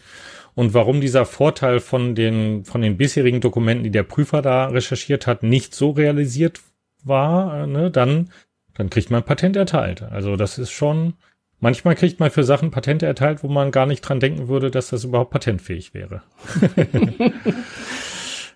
und 0.56 0.74
warum 0.74 1.02
dieser 1.02 1.26
Vorteil 1.26 1.80
von 1.80 2.16
den, 2.16 2.66
von 2.66 2.82
den 2.82 2.98
bisherigen 2.98 3.42
Dokumenten, 3.42 3.84
die 3.84 3.92
der 3.92 4.04
Prüfer 4.04 4.42
da 4.42 4.68
recherchiert 4.68 5.28
hat, 5.28 5.44
nicht 5.44 5.76
so 5.76 5.92
realisiert 5.92 6.62
war, 7.04 7.68
ne, 7.68 7.92
dann, 7.92 8.32
dann 8.74 8.90
kriegt 8.90 9.12
man 9.12 9.24
Patent 9.24 9.56
erteilt. 9.56 10.02
Also 10.02 10.36
das 10.36 10.58
ist 10.58 10.72
schon, 10.72 11.14
Manchmal 11.60 11.96
kriegt 11.96 12.20
man 12.20 12.30
für 12.30 12.44
Sachen 12.44 12.70
Patente 12.70 13.08
erteilt, 13.08 13.44
wo 13.44 13.48
man 13.48 13.72
gar 13.72 13.88
nicht 13.88 14.02
dran 14.02 14.20
denken 14.20 14.48
würde, 14.48 14.70
dass 14.70 14.90
das 14.90 15.04
überhaupt 15.04 15.32
patentfähig 15.32 15.96
wäre. 15.96 16.22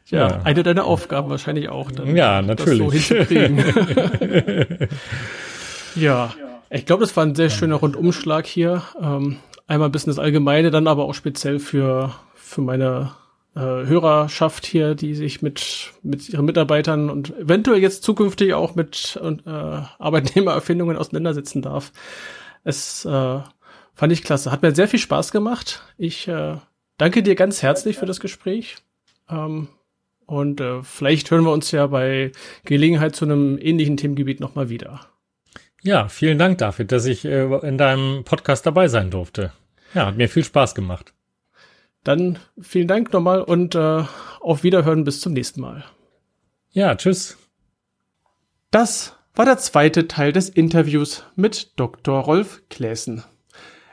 ja, 0.08 0.28
ja, 0.28 0.42
eine 0.44 0.62
deiner 0.62 0.86
Aufgaben 0.86 1.32
wahrscheinlich 1.32 1.70
auch. 1.70 1.92
Dann, 1.92 2.16
ja, 2.16 2.44
natürlich. 2.44 3.08
So 3.08 3.16
ja, 5.96 6.32
ich 6.70 6.86
glaube, 6.86 7.02
das 7.02 7.18
war 7.18 7.26
ein 7.26 7.34
sehr 7.34 7.50
schöner 7.50 7.78
Rundumschlag 7.78 8.46
hier. 8.46 8.84
Ähm, 9.02 9.38
einmal 9.66 9.90
ein 9.90 9.92
bisschen 9.92 10.12
das 10.12 10.20
Allgemeine, 10.20 10.70
dann 10.70 10.88
aber 10.88 11.06
auch 11.06 11.16
speziell 11.16 11.58
für, 11.58 12.14
für 12.36 12.62
meine 12.62 13.14
äh, 13.56 13.60
Hörerschaft 13.60 14.68
hier, 14.68 14.94
die 14.94 15.16
sich 15.16 15.42
mit, 15.42 15.92
mit 16.04 16.30
ihren 16.30 16.46
Mitarbeitern 16.46 17.10
und 17.10 17.36
eventuell 17.38 17.80
jetzt 17.80 18.04
zukünftig 18.04 18.54
auch 18.54 18.76
mit 18.76 19.20
äh, 19.24 19.50
Arbeitnehmererfindungen 19.50 20.98
auseinandersetzen 20.98 21.64
darf. 21.64 21.92
Es 22.64 23.06
äh, 23.06 23.40
fand 23.94 24.14
ich 24.14 24.24
klasse. 24.24 24.52
Hat 24.52 24.62
mir 24.62 24.74
sehr 24.74 24.88
viel 24.88 25.00
Spaß 25.00 25.32
gemacht. 25.32 25.84
Ich 25.98 26.28
äh, 26.28 26.58
danke 26.98 27.24
dir 27.24 27.36
ganz 27.36 27.62
herzlich 27.62 27.98
für 27.98 28.06
das 28.06 28.20
Gespräch. 28.20 28.78
Ähm, 29.30 29.68
und 30.26 30.62
äh, 30.62 30.82
vielleicht 30.84 31.30
hören 31.32 31.44
wir 31.44 31.52
uns 31.52 31.72
ja 31.72 31.88
bei 31.88 32.32
Gelegenheit 32.64 33.16
zu 33.16 33.26
einem 33.26 33.58
ähnlichen 33.60 33.98
Themengebiet 33.98 34.40
nochmal 34.40 34.70
wieder. 34.70 35.02
Ja, 35.84 36.08
vielen 36.08 36.38
Dank 36.38 36.60
dafür, 36.60 36.86
dass 36.86 37.06
ich 37.06 37.26
äh, 37.26 37.46
in 37.68 37.78
deinem 37.78 38.24
Podcast 38.24 38.66
dabei 38.66 38.88
sein 38.88 39.10
durfte. 39.10 39.52
Ja, 39.94 40.06
hat 40.06 40.18
mir 40.18 40.30
viel 40.30 40.44
Spaß 40.44 40.76
gemacht. 40.76 41.14
Dann 42.04 42.40
vielen 42.60 42.88
Dank 42.88 43.12
nochmal 43.14 43.42
und 43.42 43.76
äh, 43.76 44.04
auf 44.40 44.64
Wiederhören 44.64 45.04
bis 45.04 45.22
zum 45.22 45.34
nächsten 45.34 45.62
Mal. 45.62 45.84
Ja, 46.72 46.96
tschüss. 46.96 47.38
Das 48.72 49.18
war 49.36 49.46
der 49.46 49.58
zweite 49.58 50.08
Teil 50.08 50.34
des 50.34 50.50
Interviews 50.50 51.24
mit 51.36 51.80
Dr. 51.80 52.20
Rolf 52.20 52.64
Kläßen. 52.70 53.24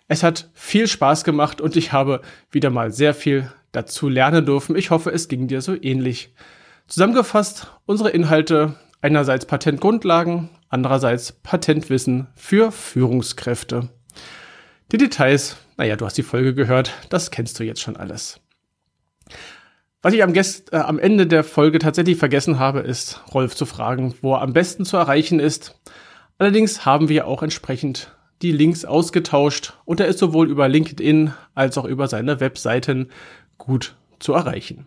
Es 0.09 0.22
hat 0.22 0.51
viel 0.55 0.88
Spaß 0.88 1.24
gemacht 1.24 1.61
und 1.61 1.77
ich 1.77 1.92
habe 1.92 2.22
wieder 2.51 2.70
mal 2.70 2.90
sehr 2.90 3.14
viel 3.14 3.53
dazu 3.72 4.09
lernen 4.09 4.46
dürfen. 4.46 4.74
Ich 4.74 4.90
hoffe, 4.90 5.11
es 5.11 5.29
ging 5.29 5.48
dir 5.48 5.61
so 5.61 5.77
ähnlich. 5.81 6.35
Zusammengefasst 6.87 7.70
unsere 7.85 8.11
Inhalte 8.11 8.74
einerseits 9.03 9.46
Patentgrundlagen, 9.46 10.48
andererseits 10.70 11.33
Patentwissen 11.33 12.29
für 12.35 12.72
Führungskräfte. 12.72 13.90
Die 14.90 14.96
Details, 14.96 15.57
naja, 15.77 15.96
du 15.96 16.07
hast 16.07 16.16
die 16.16 16.22
Folge 16.22 16.55
gehört, 16.55 16.92
das 17.11 17.31
kennst 17.31 17.61
du 17.61 17.64
jetzt 17.64 17.83
schon 17.83 17.96
alles. 17.96 18.40
Was 20.09 20.14
ich 20.14 20.23
am, 20.23 20.33
Gest, 20.33 20.73
äh, 20.73 20.77
am 20.77 20.99
Ende 20.99 21.27
der 21.27 21.44
Folge 21.44 21.79
tatsächlich 21.79 22.16
vergessen 22.16 22.59
habe, 22.59 22.79
ist 22.79 23.21
Rolf 23.35 23.55
zu 23.55 23.66
fragen, 23.66 24.14
wo 24.23 24.33
er 24.33 24.40
am 24.40 24.55
besten 24.55 24.87
zu 24.87 24.97
erreichen 24.97 25.38
ist. 25.38 25.79
Allerdings 26.38 26.87
haben 26.87 27.11
wir 27.11 27.27
auch 27.27 27.42
entsprechend 27.42 28.16
die 28.40 28.53
Links 28.53 28.87
ausgetauscht 28.87 29.75
und 29.85 30.01
er 30.01 30.07
ist 30.07 30.18
sowohl 30.18 30.49
über 30.49 30.66
LinkedIn 30.66 31.35
als 31.55 31.77
auch 31.77 31.85
über 31.85 32.09
seine 32.09 32.40
Webseiten 32.40 33.11
gut 33.59 33.97
zu 34.18 34.33
erreichen. 34.33 34.87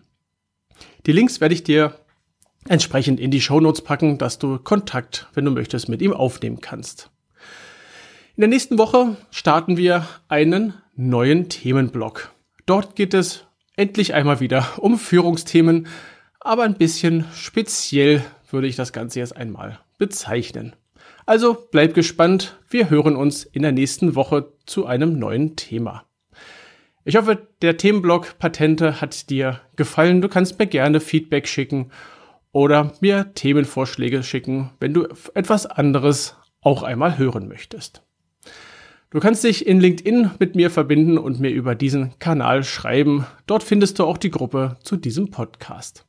Die 1.05 1.11
Links 1.11 1.39
werde 1.39 1.53
ich 1.53 1.63
dir 1.63 1.93
entsprechend 2.67 3.19
in 3.19 3.29
die 3.29 3.41
Shownotes 3.41 3.83
packen, 3.83 4.17
dass 4.17 4.39
du 4.39 4.57
Kontakt, 4.57 5.27
wenn 5.35 5.45
du 5.45 5.51
möchtest, 5.51 5.87
mit 5.87 6.01
ihm 6.01 6.13
aufnehmen 6.13 6.61
kannst. 6.61 7.11
In 8.35 8.41
der 8.41 8.49
nächsten 8.49 8.79
Woche 8.79 9.17
starten 9.29 9.77
wir 9.77 10.07
einen 10.29 10.73
neuen 10.95 11.47
Themenblock. 11.47 12.31
Dort 12.65 12.95
geht 12.95 13.13
es 13.13 13.45
endlich 13.81 14.13
einmal 14.13 14.39
wieder 14.39 14.77
um 14.77 14.99
Führungsthemen, 14.99 15.87
aber 16.39 16.63
ein 16.63 16.75
bisschen 16.75 17.25
speziell 17.33 18.23
würde 18.51 18.67
ich 18.67 18.75
das 18.75 18.93
Ganze 18.93 19.19
jetzt 19.19 19.35
einmal 19.35 19.79
bezeichnen. 19.97 20.75
Also 21.25 21.57
bleib 21.71 21.95
gespannt, 21.95 22.59
wir 22.69 22.91
hören 22.91 23.15
uns 23.15 23.43
in 23.43 23.63
der 23.63 23.71
nächsten 23.71 24.13
Woche 24.13 24.53
zu 24.67 24.85
einem 24.85 25.17
neuen 25.17 25.55
Thema. 25.55 26.05
Ich 27.05 27.15
hoffe, 27.15 27.47
der 27.63 27.77
Themenblock 27.77 28.37
Patente 28.37 29.01
hat 29.01 29.31
dir 29.31 29.61
gefallen. 29.75 30.21
Du 30.21 30.29
kannst 30.29 30.59
mir 30.59 30.67
gerne 30.67 30.99
Feedback 30.99 31.47
schicken 31.47 31.89
oder 32.51 32.93
mir 33.01 33.33
Themenvorschläge 33.33 34.21
schicken, 34.21 34.69
wenn 34.79 34.93
du 34.93 35.07
etwas 35.33 35.65
anderes 35.65 36.35
auch 36.61 36.83
einmal 36.83 37.17
hören 37.17 37.47
möchtest. 37.47 38.03
Du 39.11 39.19
kannst 39.19 39.43
dich 39.43 39.67
in 39.67 39.81
LinkedIn 39.81 40.31
mit 40.39 40.55
mir 40.55 40.69
verbinden 40.69 41.17
und 41.17 41.41
mir 41.41 41.51
über 41.51 41.75
diesen 41.75 42.17
Kanal 42.19 42.63
schreiben. 42.63 43.25
Dort 43.45 43.61
findest 43.61 43.99
du 43.99 44.05
auch 44.05 44.17
die 44.17 44.31
Gruppe 44.31 44.77
zu 44.83 44.95
diesem 44.95 45.29
Podcast. 45.31 46.05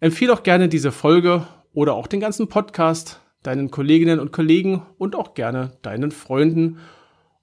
Empfehle 0.00 0.34
auch 0.34 0.42
gerne 0.42 0.68
diese 0.68 0.92
Folge 0.92 1.46
oder 1.72 1.94
auch 1.94 2.06
den 2.06 2.20
ganzen 2.20 2.48
Podcast 2.48 3.22
deinen 3.42 3.70
Kolleginnen 3.70 4.20
und 4.20 4.32
Kollegen 4.32 4.82
und 4.98 5.16
auch 5.16 5.32
gerne 5.32 5.78
deinen 5.80 6.10
Freunden. 6.10 6.78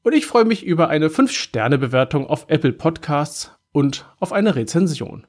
Und 0.04 0.14
ich 0.14 0.28
freue 0.28 0.46
mich 0.46 0.64
über 0.64 0.90
eine 0.90 1.08
5-Sterne-Bewertung 1.08 2.28
auf 2.28 2.46
Apple 2.50 2.74
Podcasts 2.74 3.52
und 3.72 4.06
auf 4.20 4.32
eine 4.32 4.56
Rezension. 4.56 5.26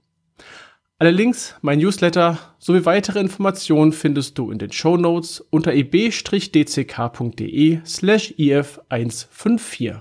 Alle 1.04 1.12
Links, 1.12 1.54
mein 1.60 1.80
Newsletter 1.80 2.38
sowie 2.58 2.86
weitere 2.86 3.20
Informationen 3.20 3.92
findest 3.92 4.38
du 4.38 4.50
in 4.50 4.56
den 4.56 4.72
Show 4.72 4.96
Notes 4.96 5.44
unter 5.50 5.74
ib-dck.de 5.74 6.60
slash 7.84 8.32
if154. 8.38 10.00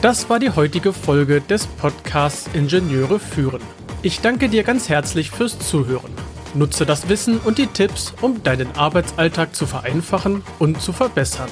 Das 0.00 0.28
war 0.28 0.40
die 0.40 0.50
heutige 0.50 0.92
Folge 0.92 1.40
des 1.42 1.68
Podcasts 1.68 2.50
Ingenieure 2.54 3.20
führen. 3.20 3.60
Ich 4.02 4.20
danke 4.20 4.48
dir 4.48 4.64
ganz 4.64 4.88
herzlich 4.88 5.30
fürs 5.30 5.56
Zuhören. 5.60 6.10
Nutze 6.54 6.84
das 6.84 7.08
Wissen 7.08 7.38
und 7.38 7.58
die 7.58 7.68
Tipps, 7.68 8.14
um 8.20 8.42
deinen 8.42 8.74
Arbeitsalltag 8.74 9.54
zu 9.54 9.66
vereinfachen 9.66 10.42
und 10.58 10.80
zu 10.80 10.92
verbessern. 10.92 11.50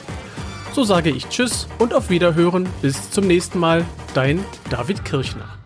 So 0.73 0.83
sage 0.83 1.11
ich 1.11 1.29
Tschüss 1.29 1.69
und 1.79 1.95
auf 1.95 2.11
Wiederhören. 2.11 2.69
Bis 2.83 3.13
zum 3.13 3.29
nächsten 3.29 3.61
Mal. 3.61 3.85
Dein 4.15 4.45
David 4.69 5.05
Kirchner. 5.05 5.60